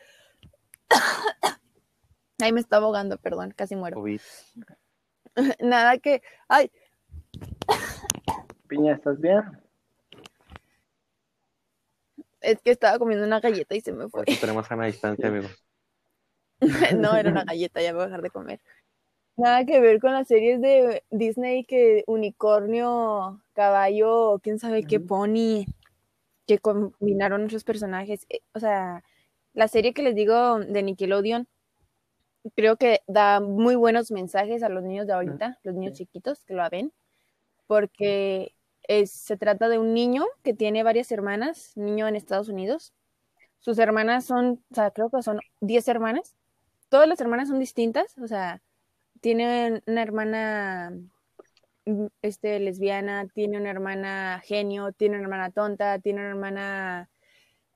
Ay, 2.41 2.53
me 2.53 2.61
está 2.61 2.77
ahogando, 2.79 3.19
perdón, 3.19 3.53
casi 3.57 3.77
muero. 3.77 3.97
COVID. 3.97 4.21
Nada 5.61 5.99
que... 5.99 6.23
Ay, 6.49 6.71
Piña, 8.69 8.95
¿estás 8.95 9.21
bien? 9.21 9.43
es 12.41 12.61
que 12.63 12.71
estaba 12.71 12.99
comiendo 12.99 13.27
una 13.27 13.41
galleta 13.41 13.75
y 13.75 13.81
se 13.81 13.93
me 13.93 14.09
fue. 14.09 14.25
tenemos 14.25 14.67
sana 14.67 14.87
distancia, 14.87 15.29
amigos. 15.29 15.63
No, 16.99 17.17
era 17.17 17.31
una 17.31 17.45
galleta, 17.45 17.81
ya 17.81 17.93
me 17.93 17.95
voy 17.95 18.03
a 18.03 18.07
dejar 18.07 18.23
de 18.23 18.31
comer. 18.31 18.61
Nada 19.37 19.65
que 19.65 19.81
ver 19.81 19.99
con 19.99 20.13
las 20.13 20.29
series 20.29 20.61
de 20.61 21.03
Disney 21.11 21.65
que 21.65 22.05
unicornio, 22.07 23.41
caballo, 23.55 24.39
quién 24.43 24.59
sabe 24.59 24.83
qué 24.83 25.01
pony, 25.01 25.65
que 26.47 26.59
combinaron 26.59 27.47
esos 27.47 27.65
personajes. 27.65 28.27
Eh, 28.29 28.41
O 28.53 28.61
sea, 28.61 29.03
la 29.55 29.69
serie 29.69 29.95
que 29.95 30.03
les 30.03 30.15
digo 30.15 30.59
de 30.59 30.83
Nickelodeon, 30.83 31.49
creo 32.57 32.77
que 32.77 33.01
da 33.07 33.41
muy 33.41 33.75
buenos 33.77 34.11
mensajes 34.11 34.63
a 34.63 34.69
los 34.69 34.83
niños 34.85 35.07
de 35.07 35.13
ahorita, 35.13 35.59
los 35.63 35.75
niños 35.75 35.95
chiquitos 35.95 36.45
que 36.45 36.55
lo 36.55 36.69
ven, 36.71 36.93
porque 37.67 38.55
es- 38.89 39.11
se 39.13 39.37
trata 39.37 39.69
de 39.69 39.79
un 39.79 39.95
niño 39.95 40.25
que 40.43 40.55
tiene 40.55 40.83
varias 40.83 41.13
hermanas, 41.13 41.73
niño 41.77 42.09
en 42.09 42.17
Estados 42.17 42.49
Unidos. 42.49 42.93
Sus 43.61 43.79
hermanas 43.79 44.25
son, 44.25 44.65
o 44.71 44.75
sea, 44.75 44.91
creo 44.91 45.11
que 45.11 45.23
son 45.23 45.41
10 45.61 45.89
hermanas. 45.89 46.37
Todas 46.89 47.09
las 47.09 47.21
hermanas 47.21 47.49
son 47.49 47.59
distintas, 47.61 48.17
o 48.19 48.27
sea, 48.27 48.63
tiene 49.21 49.83
una 49.87 50.03
hermana 50.03 50.93
mm, 51.87 52.07
este, 52.23 52.59
lesbiana, 52.61 53.27
tiene 53.29 53.59
una 53.59 53.71
hermana 53.71 54.41
genio, 54.45 54.93
tiene 54.93 55.17
una 55.17 55.25
hermana 55.25 55.51
tonta, 55.51 55.99
tiene 55.99 56.21
una 56.21 56.31
hermana, 56.31 57.11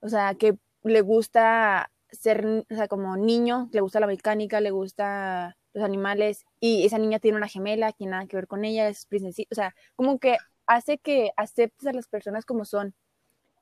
o 0.01 0.09
sea, 0.09 0.35
que 0.35 0.57
le 0.83 1.01
gusta 1.03 1.91
ser, 2.15 2.47
o 2.47 2.75
sea, 2.75 2.89
como 2.89 3.17
niño, 3.17 3.69
le 3.73 3.81
gusta 3.81 4.01
la 4.01 4.07
mecánica, 4.07 4.61
le 4.61 4.71
gusta 4.71 5.57
los 5.73 5.85
animales, 5.85 6.45
y 6.61 6.87
esa 6.87 6.99
niña 6.99 7.19
tiene 7.19 7.37
una 7.37 7.49
gemela 7.49 7.93
que 7.93 8.07
nada 8.07 8.27
que 8.27 8.37
ver 8.37 8.47
con 8.47 8.65
ella, 8.65 8.89
es 8.89 9.07
princesita, 9.07 9.49
o 9.53 9.55
sea, 9.55 9.75
como 9.97 10.19
que 10.19 10.37
hace 10.67 10.99
que 10.99 11.33
aceptes 11.37 11.87
a 11.87 11.93
las 11.93 12.09
personas 12.09 12.45
como 12.45 12.65
son. 12.65 12.95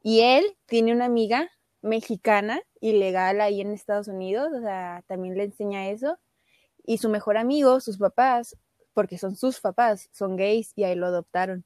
Y 0.02 0.20
él 0.20 0.44
tiene 0.66 0.92
una 0.92 1.06
amiga 1.06 1.50
mexicana, 1.80 2.60
ilegal 2.80 3.40
ahí 3.40 3.60
en 3.60 3.72
Estados 3.72 4.08
Unidos, 4.08 4.50
o 4.56 4.60
sea, 4.60 5.02
también 5.06 5.36
le 5.36 5.44
enseña 5.44 5.88
eso. 5.88 6.18
Y 6.84 6.98
su 6.98 7.08
mejor 7.08 7.36
amigo, 7.36 7.80
sus 7.80 7.98
papás, 7.98 8.56
porque 8.94 9.18
son 9.18 9.36
sus 9.36 9.60
papás, 9.60 10.08
son 10.12 10.36
gays 10.36 10.72
y 10.76 10.84
ahí 10.84 10.94
lo 10.94 11.06
adoptaron. 11.06 11.64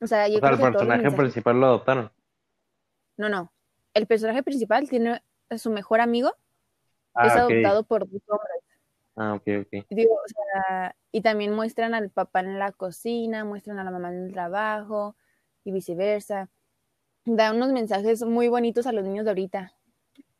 O 0.00 0.06
sea, 0.06 0.28
yo 0.28 0.38
O 0.38 0.40
sea, 0.40 0.50
creo 0.50 0.66
el 0.66 0.72
que 0.72 0.78
personaje 0.78 1.10
principal 1.10 1.60
lo 1.60 1.66
adoptaron. 1.66 2.10
No, 3.16 3.28
no. 3.28 3.52
El 3.92 4.06
personaje 4.06 4.42
principal 4.42 4.88
tiene 4.88 5.22
su 5.58 5.70
mejor 5.70 6.00
amigo, 6.00 6.28
es 6.28 7.32
Ah, 7.32 7.44
ok. 7.46 7.50
adoptado 7.50 7.82
por 7.84 8.08
dos 8.08 8.22
hombres. 8.28 8.62
Ah, 9.16 9.34
ok, 9.34 9.66
ok. 9.66 9.86
Digo, 9.90 10.14
o 10.14 10.28
sea, 10.28 10.96
y 11.12 11.20
también 11.20 11.54
muestran 11.54 11.94
al 11.94 12.10
papá 12.10 12.40
en 12.40 12.58
la 12.58 12.72
cocina, 12.72 13.44
muestran 13.44 13.78
a 13.78 13.84
la 13.84 13.90
mamá 13.90 14.10
en 14.10 14.26
el 14.26 14.32
trabajo 14.32 15.16
y 15.64 15.72
viceversa. 15.72 16.48
Da 17.24 17.52
unos 17.52 17.72
mensajes 17.72 18.22
muy 18.22 18.48
bonitos 18.48 18.86
a 18.86 18.92
los 18.92 19.04
niños 19.04 19.24
de 19.24 19.30
ahorita. 19.32 19.74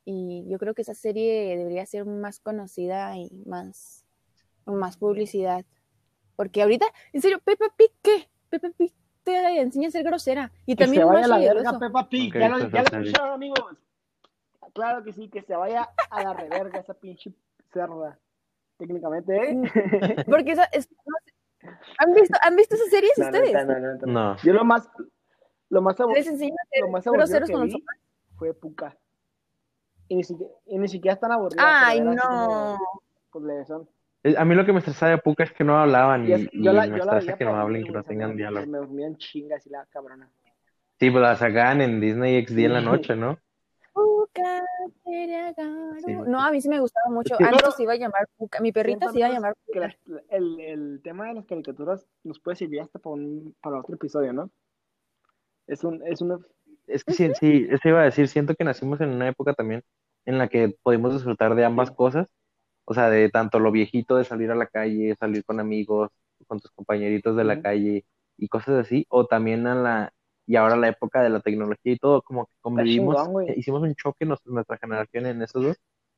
Y 0.05 0.47
yo 0.49 0.59
creo 0.59 0.75
que 0.75 0.83
esa 0.83 0.95
serie 0.95 1.57
debería 1.57 1.85
ser 1.85 2.07
más 2.07 2.41
conocida 2.41 3.17
y 3.17 3.43
más, 3.45 4.07
con 4.65 4.77
más 4.77 4.97
publicidad. 4.97 5.65
Porque 6.37 6.63
ahorita, 6.63 6.87
en 7.13 7.21
serio, 7.21 7.39
Peppa 7.45 7.67
Pig, 7.77 7.91
¿qué? 8.03 8.29
Peppa 8.49 8.71
Pig 8.77 8.95
te 9.25 9.61
enseña 9.61 9.89
a 9.89 9.91
ser 9.91 10.05
grosera. 10.05 10.53
Y 10.65 10.75
Que 10.75 10.85
también 10.85 11.03
se 11.03 11.13
vaya 11.13 11.25
a 11.27 11.29
la 11.29 11.39
verga. 11.39 11.79
Peppa 11.79 12.09
Pig. 12.09 12.33
Ya 12.33 12.49
lo, 12.49 12.67
ya 12.71 12.81
escucharon, 12.81 13.35
amigos. 13.35 13.61
Claro 14.75 15.03
que 15.05 15.13
sí, 15.13 15.29
que 15.29 15.43
se 15.43 15.55
vaya 15.57 15.89
a 16.11 16.23
la 16.23 16.33
reverga 16.35 16.81
esa 16.81 16.95
pinche 16.95 17.33
cerda. 17.73 18.19
Técnicamente, 18.79 19.35
¿eh? 19.37 19.57
Porque 20.27 20.53
esa 20.53 20.65
es- 20.73 20.89
no 21.07 21.15
sé, 21.25 21.69
¿han, 21.99 22.15
visto, 22.15 22.39
¿Han 22.43 22.57
visto 22.57 22.75
esas 22.77 22.89
series 22.89 23.13
No, 23.19 23.27
ustedes? 23.27 23.53
no, 23.53 23.65
no, 23.65 23.79
no, 23.79 23.95
no. 23.95 24.07
No. 24.07 24.37
Yo 24.43 24.53
lo 24.55 24.65
más, 24.65 24.89
lo 25.69 25.83
más, 25.83 26.01
abu- 26.01 26.15
Les 26.15 26.27
enseñan 26.27 26.57
a 26.59 26.69
ser 26.71 26.83
lo 26.83 26.89
más 26.89 27.07
aburrido 27.07 27.47
que 27.47 27.57
vi 27.77 27.85
fue 28.37 28.55
Puka. 28.55 28.97
Y 30.09 30.17
ni 30.17 30.25
siquiera, 30.25 30.53
y 30.67 30.79
ni 30.79 30.89
siquiera 30.89 31.15
están 31.15 31.31
aburridos. 31.33 31.65
Ay, 31.69 32.01
no. 32.01 32.79
Pues 33.31 33.45
le 33.45 33.65
son. 33.67 33.89
Eh, 34.25 34.35
A 34.37 34.45
mí 34.45 34.55
lo 34.55 34.65
que 34.65 34.73
me 34.73 34.79
estresaba 34.81 35.13
de 35.13 35.19
Puka 35.19 35.45
es 35.45 35.53
que 35.53 35.63
no 35.63 35.79
hablaban 35.79 36.25
y, 36.25 36.29
Y 36.29 36.33
es- 36.33 36.49
y 36.53 36.65
yo 36.65 36.73
la, 36.73 36.87
me 36.87 36.89
yo 36.99 37.05
estresa 37.05 37.37
que 37.37 37.45
no 37.45 37.57
hablen, 37.57 37.85
que 37.85 37.91
no 37.93 38.03
tengan 38.03 38.35
diálogo. 38.37 38.67
Me 38.67 38.79
dormían 38.79 39.17
chingas 39.19 39.67
y 39.67 39.71
la 39.71 39.85
cabrona. 39.87 40.29
Sí, 40.99 41.11
pues 41.11 41.23
la 41.23 41.37
sacaban 41.37 41.81
en 41.83 42.01
Disney 42.01 42.45
XD 42.47 42.59
en 42.67 42.73
la 42.73 42.81
noche, 42.81 43.15
¿no? 43.15 43.39
Puka. 44.33 44.63
Sí. 46.05 46.13
No, 46.27 46.41
a 46.41 46.51
mí 46.51 46.61
sí 46.61 46.69
me 46.69 46.81
gustaba 46.81 47.11
mucho. 47.11 47.37
Que- 47.37 47.45
Antes 47.45 47.61
Pero- 47.63 47.73
se 47.73 47.83
iba 47.83 47.93
a 47.93 47.97
llamar 47.97 48.29
Puka. 48.37 48.61
Mi 48.61 48.73
perrita 48.73 49.11
se 49.11 49.19
iba 49.19 49.29
a 49.29 49.33
llamar 49.33 49.55
Puka. 49.67 49.81
las- 49.81 49.97
el, 50.31 50.61
el 50.61 51.01
tema 51.03 51.27
de 51.29 51.35
las 51.35 51.47
caricaturas 51.47 52.07
nos 52.25 52.39
puede 52.41 52.57
servir 52.57 52.81
hasta 52.81 52.99
para, 52.99 53.15
un, 53.15 53.55
para 53.61 53.79
otro 53.81 53.95
episodio, 53.95 54.33
¿no? 54.33 54.51
Es 55.67 55.85
un, 55.85 56.03
es 56.07 56.21
una, 56.21 56.39
Es 56.87 57.05
que 57.05 57.13
sí, 57.13 57.31
sí, 57.39 57.67
eso 57.71 57.89
iba 57.89 58.01
a 58.01 58.05
decir, 58.05 58.27
siento 58.29 58.55
que 58.55 58.65
nacimos 58.65 59.01
en 59.01 59.11
una 59.11 59.29
época 59.29 59.53
también 59.55 59.83
en 60.27 60.39
la 60.39 60.49
que 60.49 60.75
pudimos 60.83 61.13
disfrutar 61.15 61.55
de 61.55 61.65
ambas 61.65 61.89
Sí. 61.91 61.95
cosas, 61.95 62.29
o 62.85 62.95
sea, 62.95 63.09
de 63.11 63.29
tanto 63.31 63.61
lo 63.61 63.71
viejito 63.71 64.17
de 64.17 64.25
salir 64.25 64.51
a 64.51 64.57
la 64.57 64.67
calle, 64.67 65.15
salir 65.17 65.45
con 65.45 65.61
amigos, 65.61 66.11
con 66.49 66.59
tus 66.59 66.71
compañeritos 66.73 67.37
de 67.37 67.45
la 67.45 67.61
calle 67.63 68.05
y 68.37 68.49
cosas 68.49 68.81
así, 68.87 69.07
o 69.09 69.27
también 69.27 69.67
a 69.67 69.75
la, 69.75 70.13
y 70.51 70.57
ahora 70.57 70.75
la 70.77 70.89
época 70.89 71.23
de 71.23 71.31
la 71.31 71.39
tecnología 71.39 71.93
y 71.93 71.97
todo, 71.97 72.23
como 72.23 72.47
que 72.47 72.53
convivimos, 72.61 73.17
chingón, 73.25 73.49
eh, 73.49 73.55
hicimos 73.57 73.83
un 73.83 73.95
choque 73.95 74.25
nos- 74.25 74.45
nuestra 74.47 74.77
generación 74.79 75.27
en 75.27 75.41
esos 75.43 75.63
dos, 75.63 75.77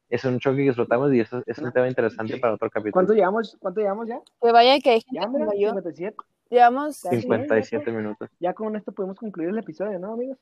es 0.09 0.25
un 0.25 0.39
choque 0.39 0.57
que 0.57 0.63
disfrutamos 0.63 1.13
y 1.13 1.21
eso 1.21 1.43
es 1.45 1.59
un 1.59 1.71
tema 1.71 1.87
interesante 1.87 2.39
para 2.39 2.55
otro 2.55 2.71
capítulo. 2.71 2.93
¿Cuánto 2.95 3.13
llevamos, 3.13 3.59
¿Cuánto 3.61 3.81
llevamos 3.83 4.09
ya? 4.09 4.21
Que 4.41 4.51
vaya 4.53 4.79
que 4.81 4.91
hay 4.91 5.01
gente 5.03 5.21
Ya, 5.21 5.27
mira, 5.29 5.45
como 5.47 5.59
yo. 5.61 5.69
57. 5.69 6.17
Llevamos 6.49 7.03
Casi. 7.03 7.21
57 7.21 7.93
minutos. 7.93 8.31
Ya 8.41 8.55
con 8.55 8.75
esto 8.77 8.91
podemos 8.93 9.19
concluir 9.19 9.51
el 9.51 9.59
episodio, 9.59 9.99
¿no, 9.99 10.15
amigos? 10.15 10.39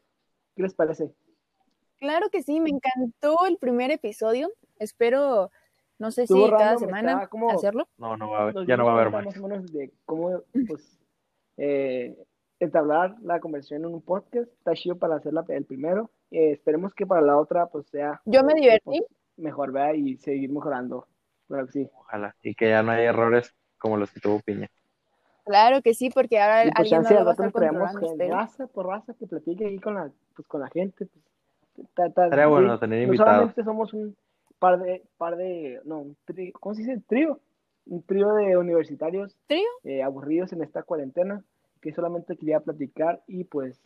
¿Qué 0.55 0.63
les 0.63 0.75
parece? 0.75 1.11
Claro 1.99 2.31
que 2.31 2.43
sí, 2.43 2.61
me 2.61 2.71
encantó 2.71 3.45
el 3.49 3.57
primer 3.57 3.91
episodio. 3.91 4.51
Espero, 4.79 5.51
no 5.99 6.13
sé 6.13 6.29
si 6.29 6.35
cada 6.51 6.79
semana 6.79 7.27
como- 7.27 7.51
hacerlo. 7.51 7.89
No, 7.99 8.17
no 8.17 8.31
va 8.31 8.39
a 8.39 8.43
haber, 8.43 8.67
ya 8.67 8.77
no 8.77 8.87
va 8.87 8.93
a 8.93 8.95
haber 8.95 9.11
más. 9.11 9.25
Más 9.27 9.37
o 9.39 9.49
menos 9.49 9.73
de 9.73 9.93
cómo, 10.05 10.43
pues, 10.69 10.99
eh, 11.57 12.17
entablar 12.61 13.17
la 13.23 13.41
conversión 13.41 13.85
en 13.85 13.93
un 13.95 14.03
podcast. 14.03 14.49
Está 14.59 14.75
chido 14.75 14.97
para 14.97 15.17
hacer 15.17 15.33
la- 15.33 15.45
el 15.49 15.65
primero. 15.65 16.11
Eh, 16.31 16.53
esperemos 16.53 16.95
que 16.95 17.07
para 17.07 17.23
la 17.23 17.37
otra, 17.37 17.67
pues, 17.67 17.87
sea 17.89 18.21
Yo 18.25 18.45
me 18.45 18.55
divertí. 18.55 18.83
pues, 18.85 19.03
mejor, 19.37 19.73
¿verdad? 19.73 19.95
Y 19.95 20.17
seguir 20.19 20.51
mejorando. 20.51 21.07
Claro 21.49 21.67
que 21.67 21.73
sí. 21.73 21.89
Ojalá, 21.99 22.37
y 22.43 22.55
que 22.55 22.69
ya 22.69 22.83
no 22.83 22.93
haya 22.93 23.09
errores 23.11 23.53
como 23.79 23.97
los 23.97 24.13
que 24.13 24.21
tuvo 24.21 24.41
Piña. 24.41 24.69
Claro 25.45 25.81
que 25.83 25.95
sí, 25.95 26.11
porque 26.11 26.39
ahora 26.39 26.63
pues 26.65 26.73
alguien 26.77 27.03
no 27.03 27.11
lo 27.11 27.25
va 27.25 27.31
a 27.31 27.33
estar 27.33 27.51
controlando. 27.53 28.35
raza 28.37 28.67
por 28.69 28.87
raza 28.87 29.15
que 29.15 29.27
platique 29.27 29.67
ahí 29.67 29.79
con 29.81 29.95
la, 29.95 30.11
pues, 30.37 30.47
con 30.47 30.61
la 30.61 30.69
gente. 30.69 31.07
Pues, 31.75 31.89
ta- 31.95 32.11
ta- 32.11 32.25
Estaría 32.25 32.47
bueno 32.47 32.75
sí, 32.75 32.81
tener 32.81 32.99
no 33.01 33.05
invitados. 33.07 33.33
solamente 33.33 33.65
somos 33.65 33.93
un 33.95 34.15
par 34.59 34.79
de, 34.79 35.03
par 35.17 35.37
de, 35.37 35.81
no, 35.85 36.01
un 36.01 36.17
tri- 36.27 36.53
¿cómo 36.53 36.75
se 36.75 36.83
dice? 36.83 37.01
Trío. 37.09 37.41
Un 37.87 38.03
trío 38.03 38.33
de 38.35 38.57
universitarios 38.59 39.35
¿Trío? 39.47 39.67
eh, 39.83 40.03
aburridos 40.03 40.53
en 40.53 40.63
esta 40.63 40.83
cuarentena 40.83 41.43
que 41.81 41.93
solamente 41.93 42.37
quería 42.37 42.61
platicar 42.61 43.23
y 43.27 43.45
pues 43.45 43.81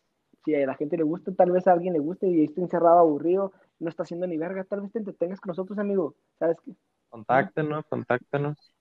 si 0.45 0.55
a 0.55 0.67
la 0.67 0.75
gente 0.75 0.97
le 0.97 1.05
gusta, 1.05 1.33
tal 1.33 1.53
vez 1.53 1.67
a 1.67 1.73
alguien 1.73 1.95
le 1.95 2.01
guste 2.01 2.27
y 2.29 2.45
esté 2.45 2.61
encerrado 2.61 2.99
aburrido, 2.99 3.53
no 3.81 3.89
está 3.89 4.03
haciendo 4.03 4.27
ni 4.27 4.37
verga, 4.37 4.65
tal 4.65 4.83
vez 4.83 4.93
te 4.93 4.99
entretengas 4.99 5.41
con 5.41 5.49
nosotros, 5.51 5.79
amigo. 5.79 6.15
¿Sabes 6.39 6.59
qué? 6.65 6.73
Contáctenos, 7.09 7.85
contáctenos. 7.89 8.75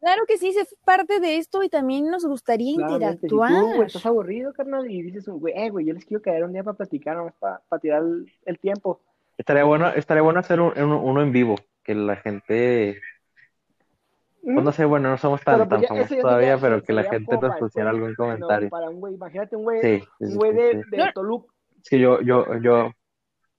Claro 0.00 0.24
que 0.28 0.36
sí, 0.36 0.52
sé 0.52 0.66
parte 0.84 1.20
de 1.20 1.38
esto 1.38 1.62
y 1.62 1.68
también 1.70 2.10
nos 2.10 2.26
gustaría 2.26 2.76
Claramente, 2.76 3.28
si 3.28 3.34
interactuar. 3.34 3.50
tú, 3.62 3.76
güey, 3.76 3.86
estás 3.86 4.06
aburrido, 4.06 4.52
carnal, 4.52 4.90
y 4.90 5.02
dices, 5.02 5.26
güey, 5.26 5.54
eh, 5.56 5.70
güey, 5.70 5.86
yo 5.86 5.94
les 5.94 6.04
quiero 6.04 6.22
caer 6.22 6.44
un 6.44 6.52
día 6.52 6.62
para 6.62 6.76
platicar, 6.76 7.16
nomás 7.16 7.34
para, 7.38 7.60
para 7.68 7.80
tirar 7.80 8.02
el, 8.02 8.30
el 8.44 8.58
tiempo. 8.58 9.00
Estaría 9.38 9.64
bueno, 9.64 9.88
estaría 9.88 10.22
bueno 10.22 10.40
hacer 10.40 10.60
un- 10.60 10.72
uno, 10.76 11.02
uno 11.02 11.22
en 11.22 11.32
vivo, 11.32 11.56
que 11.82 11.94
la 11.94 12.16
gente, 12.16 13.00
pues 14.54 14.64
no 14.64 14.72
sé, 14.72 14.84
bueno, 14.84 15.10
no 15.10 15.18
somos 15.18 15.42
tan, 15.42 15.56
Pero, 15.56 15.68
pues, 15.68 15.70
tan 15.70 15.82
ya- 15.82 15.88
famosos 15.88 16.16
ya 16.16 16.22
todavía, 16.22 16.58
sería- 16.58 16.60
pero 16.76 16.82
que 16.82 16.92
la 16.92 17.02
gente 17.04 17.38
nos 17.40 17.56
pusiera 17.58 17.90
algún 17.90 18.14
comentario. 18.14 18.70
Para 18.70 18.88
un 18.90 19.00
güey, 19.00 19.14
imagínate 19.14 19.56
un 19.56 19.62
güey, 19.64 19.80
Sí, 19.80 20.00
sí, 20.00 20.24
un 20.24 20.30
sí, 20.30 20.36
güey 20.36 20.50
sí, 20.52 20.56
de, 20.56 20.72
sí. 20.84 20.90
de 20.90 20.96
No. 20.98 21.12
Toluca. 21.14 21.52
Es 21.82 21.88
que 21.90 21.98
yo, 21.98 22.20
yo, 22.20 22.46
yo, 22.62 22.90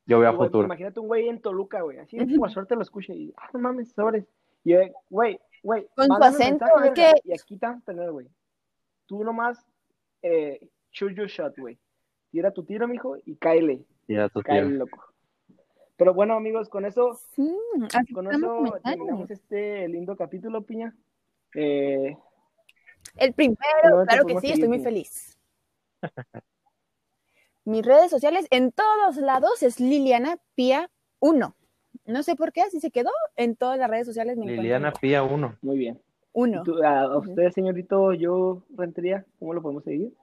yo 0.06 0.20
veo 0.20 0.30
a 0.30 0.34
futuro. 0.34 0.66
Imagínate 0.66 1.00
un 1.00 1.08
güey 1.08 1.28
en 1.30 1.42
Toluca, 1.42 1.82
güey, 1.82 2.00
así 2.00 2.20
Ujú. 2.20 2.36
por 2.40 2.52
suerte 2.52 2.76
lo 2.76 2.82
escuche 2.82 3.14
y, 3.14 3.34
ah, 3.38 3.50
no 3.54 3.60
mames, 3.60 3.92
sobres. 3.94 4.26
Y, 4.64 4.74
eh, 4.74 4.94
güey, 5.10 5.40
güey, 5.64 5.88
Con 5.96 6.08
tu 6.08 6.14
acento, 6.24 6.66
mensaje, 6.66 6.72
es 6.76 6.82
verga, 6.82 6.94
que- 6.94 7.30
Y 7.30 7.34
aquí 7.34 7.58
te 7.58 7.66
vas 7.68 7.78
a 7.78 7.82
tener, 7.86 8.12
güey. 8.12 8.28
Tú 9.06 9.24
nomás, 9.24 9.66
eh, 10.22 10.68
shoot 10.92 11.14
your 11.14 11.28
shot, 11.28 11.58
güey. 11.58 11.78
Tira 12.32 12.52
tu 12.52 12.64
tiro, 12.66 12.88
mijo, 12.88 13.16
y 13.26 13.36
cáele, 13.38 13.86
Ya 14.08 14.28
tu 14.30 14.42
cáele, 14.42 14.68
tío. 14.70 14.78
loco. 14.80 15.07
Pero 15.98 16.14
bueno, 16.14 16.36
amigos, 16.36 16.70
con 16.70 16.86
eso, 16.86 17.20
Sí, 17.36 17.52
con 18.14 18.32
eso 18.32 18.64
terminamos 18.84 19.30
este 19.32 19.88
lindo 19.88 20.16
capítulo, 20.16 20.62
Piña. 20.62 20.96
Eh, 21.56 22.16
El 23.16 23.34
primero, 23.34 24.06
claro 24.08 24.26
que 24.26 24.36
sí, 24.36 24.40
seguir, 24.42 24.54
estoy 24.54 24.70
muy 24.70 24.80
feliz. 24.80 25.38
Mis 27.66 27.86
redes 27.86 28.10
sociales 28.12 28.48
en 28.52 28.72
todos 28.72 29.18
lados 29.18 29.62
es 29.64 29.80
Liliana 29.80 30.38
Pía 30.56 30.90
1. 31.20 31.56
No 32.06 32.24
sé 32.24 32.36
por 32.36 32.54
qué, 32.54 32.62
así 32.62 32.80
se 32.80 32.92
quedó. 32.92 33.10
En 33.36 33.56
todas 33.56 33.78
las 33.80 33.90
redes 33.90 34.06
sociales 34.08 34.38
me 34.38 34.46
Liliana 34.46 34.90
encuentran 34.90 35.02
Pía 35.02 35.24
1. 35.24 35.58
muy 35.62 35.78
bien. 35.78 36.00
uno. 36.34 36.64
Tú, 36.64 36.82
a, 36.84 37.02
a 37.02 37.18
usted, 37.18 37.50
señorito, 37.52 38.14
yo 38.14 38.64
rentería, 38.76 39.26
¿cómo 39.40 39.54
lo 39.54 39.62
podemos 39.62 39.84
seguir? 39.84 40.14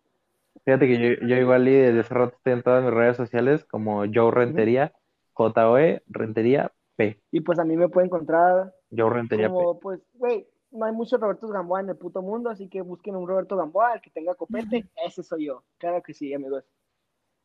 Fíjate 0.65 0.87
que 0.87 0.99
yo, 1.21 1.27
yo 1.27 1.37
igual 1.37 1.69
y 1.69 1.73
desde 1.73 2.01
hace 2.01 2.15
rato 2.15 2.37
estoy 2.37 2.53
en 2.55 2.63
todas 2.63 2.83
mis 2.85 2.95
redes 2.95 3.17
sociales 3.17 3.65
como 3.65 4.05
Joe 4.13 4.31
Rentería, 4.31 4.93
J-O-E, 5.35 6.03
Rentería, 6.07 6.73
P. 6.97 7.21
Y 7.31 7.41
pues 7.41 7.59
a 7.59 7.65
mí 7.65 7.77
me 7.77 7.89
puede 7.89 8.07
encontrar 8.07 8.75
Joe 8.97 9.11
Rentería, 9.11 9.49
P. 9.49 9.55
como, 9.55 9.79
pues, 9.81 10.01
güey, 10.15 10.49
no 10.71 10.87
hay 10.87 10.93
muchos 10.93 11.21
Robertos 11.21 11.53
Gamboa 11.53 11.81
en 11.81 11.89
el 11.91 11.97
puto 11.97 12.23
mundo, 12.23 12.51
así 12.51 12.69
que 12.69 12.81
busquen 12.81 13.15
un 13.17 13.29
Roberto 13.29 13.57
Gamboa, 13.57 13.95
el 13.95 14.01
que 14.01 14.11
tenga 14.11 14.35
copete, 14.35 14.87
ese 15.07 15.23
soy 15.23 15.47
yo. 15.47 15.63
Claro 15.79 16.03
que 16.03 16.15
sí, 16.15 16.33
amigos. 16.35 16.65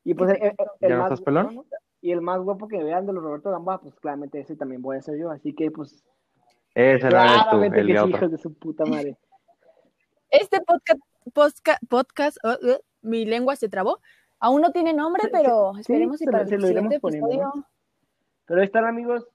Y 0.03 0.13
pues 0.13 0.31
el, 0.31 0.37
el- 0.37 0.55
el 0.79 0.89
¿Ya 0.89 0.95
no 0.95 1.01
más, 1.03 1.11
estás 1.11 1.21
pelón? 1.21 1.55
¿no? 1.55 1.65
y 2.01 2.11
el 2.11 2.21
más 2.21 2.39
guapo 2.41 2.67
que 2.67 2.81
vean 2.81 3.05
de 3.05 3.11
los 3.13 3.21
Roberto 3.21 3.51
Gamboa, 3.51 3.81
pues 3.81 3.93
claramente 3.95 4.39
ese 4.39 4.55
también 4.55 4.81
voy 4.81 4.97
a 4.97 5.01
ser 5.01 5.17
yo, 5.19 5.29
así 5.31 5.53
que 5.53 5.69
pues 5.69 6.03
Ese 6.73 6.91
eres 6.91 7.01
tú, 7.01 7.07
claramente 7.09 7.79
el 7.81 7.87
que 7.87 7.99
sí, 7.99 8.09
hijos 8.09 8.31
de 8.31 8.37
su 8.37 8.53
puta 8.53 8.85
madre. 8.85 9.17
Este 10.29 10.61
podcast, 10.61 11.01
podcast 11.89 12.37
uh, 12.43 12.49
uh, 12.65 12.77
mi 13.01 13.25
lengua 13.25 13.55
se 13.55 13.67
trabó. 13.67 13.99
Aún 14.39 14.61
no 14.61 14.71
tiene 14.71 14.93
nombre, 14.93 15.23
pero 15.31 15.73
esperemos 15.77 16.17
sí, 16.17 16.23
y 16.23 16.27
para 16.27 16.43
el 16.43 16.61
siguiente 16.61 16.99
poniendo, 16.99 17.27
¿no? 17.27 17.65
Pero 18.49 18.59
ahí 18.61 18.65
están, 18.65 18.83
amigos, 18.85 19.25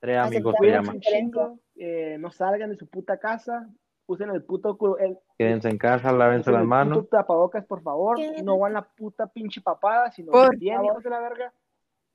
Tres 0.00 0.16
amigos 0.18 0.54
se 0.58 0.66
Aceptamos. 0.66 0.86
llama. 0.86 0.92
cuídense 0.92 0.96
un 0.96 1.00
chingo, 1.20 1.58
eh, 1.76 2.16
no 2.18 2.30
salgan 2.30 2.70
de 2.70 2.76
su 2.76 2.88
puta 2.88 3.18
casa, 3.18 3.68
usen 4.06 4.30
el 4.30 4.42
puto, 4.44 4.76
el, 4.98 5.18
Quédense 5.38 5.68
en 5.68 5.76
casa, 5.78 6.10
lávense 6.12 6.50
las 6.50 6.64
manos. 6.64 6.98
puto 6.98 7.08
tapabocas, 7.18 7.64
por 7.66 7.82
favor, 7.82 8.16
no 8.42 8.58
van 8.58 8.72
la 8.72 8.82
puta 8.82 9.26
pinche 9.26 9.60
papada, 9.60 10.10
sino 10.12 10.32
Por 10.32 10.56
bien, 10.56 10.76
favor. 10.76 10.92
hijos 10.92 11.04
de 11.04 11.10
la 11.10 11.20
verga. 11.20 11.52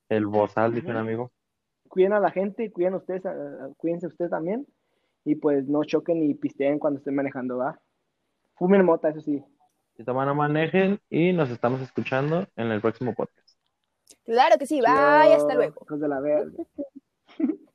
El 0.08 0.26
bozal, 0.26 0.74
dice 0.74 0.90
un 0.90 0.96
amigo. 0.96 1.30
cuiden 1.88 2.12
a 2.14 2.20
la 2.20 2.30
gente, 2.30 2.70
cuiden 2.72 2.94
ustedes, 2.94 3.24
a- 3.24 3.30
a- 3.30 3.70
cuídense 3.78 4.06
ustedes 4.08 4.30
también. 4.30 4.66
Y 5.24 5.34
pues 5.36 5.66
no 5.68 5.84
choquen 5.84 6.20
ni 6.20 6.34
pisteen 6.34 6.78
cuando 6.78 6.98
estén 6.98 7.14
manejando, 7.14 7.58
¿va? 7.58 7.78
Fumen 8.56 8.84
mota, 8.84 9.08
eso 9.10 9.20
sí. 9.22 9.42
Toman, 10.04 10.26
no 10.28 10.34
manejen 10.34 11.00
y 11.10 11.32
nos 11.32 11.50
estamos 11.50 11.80
escuchando 11.80 12.46
en 12.56 12.70
el 12.70 12.80
próximo 12.82 13.14
podcast. 13.14 13.47
Claro 14.24 14.58
que 14.58 14.66
sí, 14.66 14.80
bye, 14.80 15.34
hasta 15.34 15.54
luego. 15.54 15.82
Hijos 15.84 16.00
de 16.00 16.08
la 16.08 16.20
verga. 16.20 16.64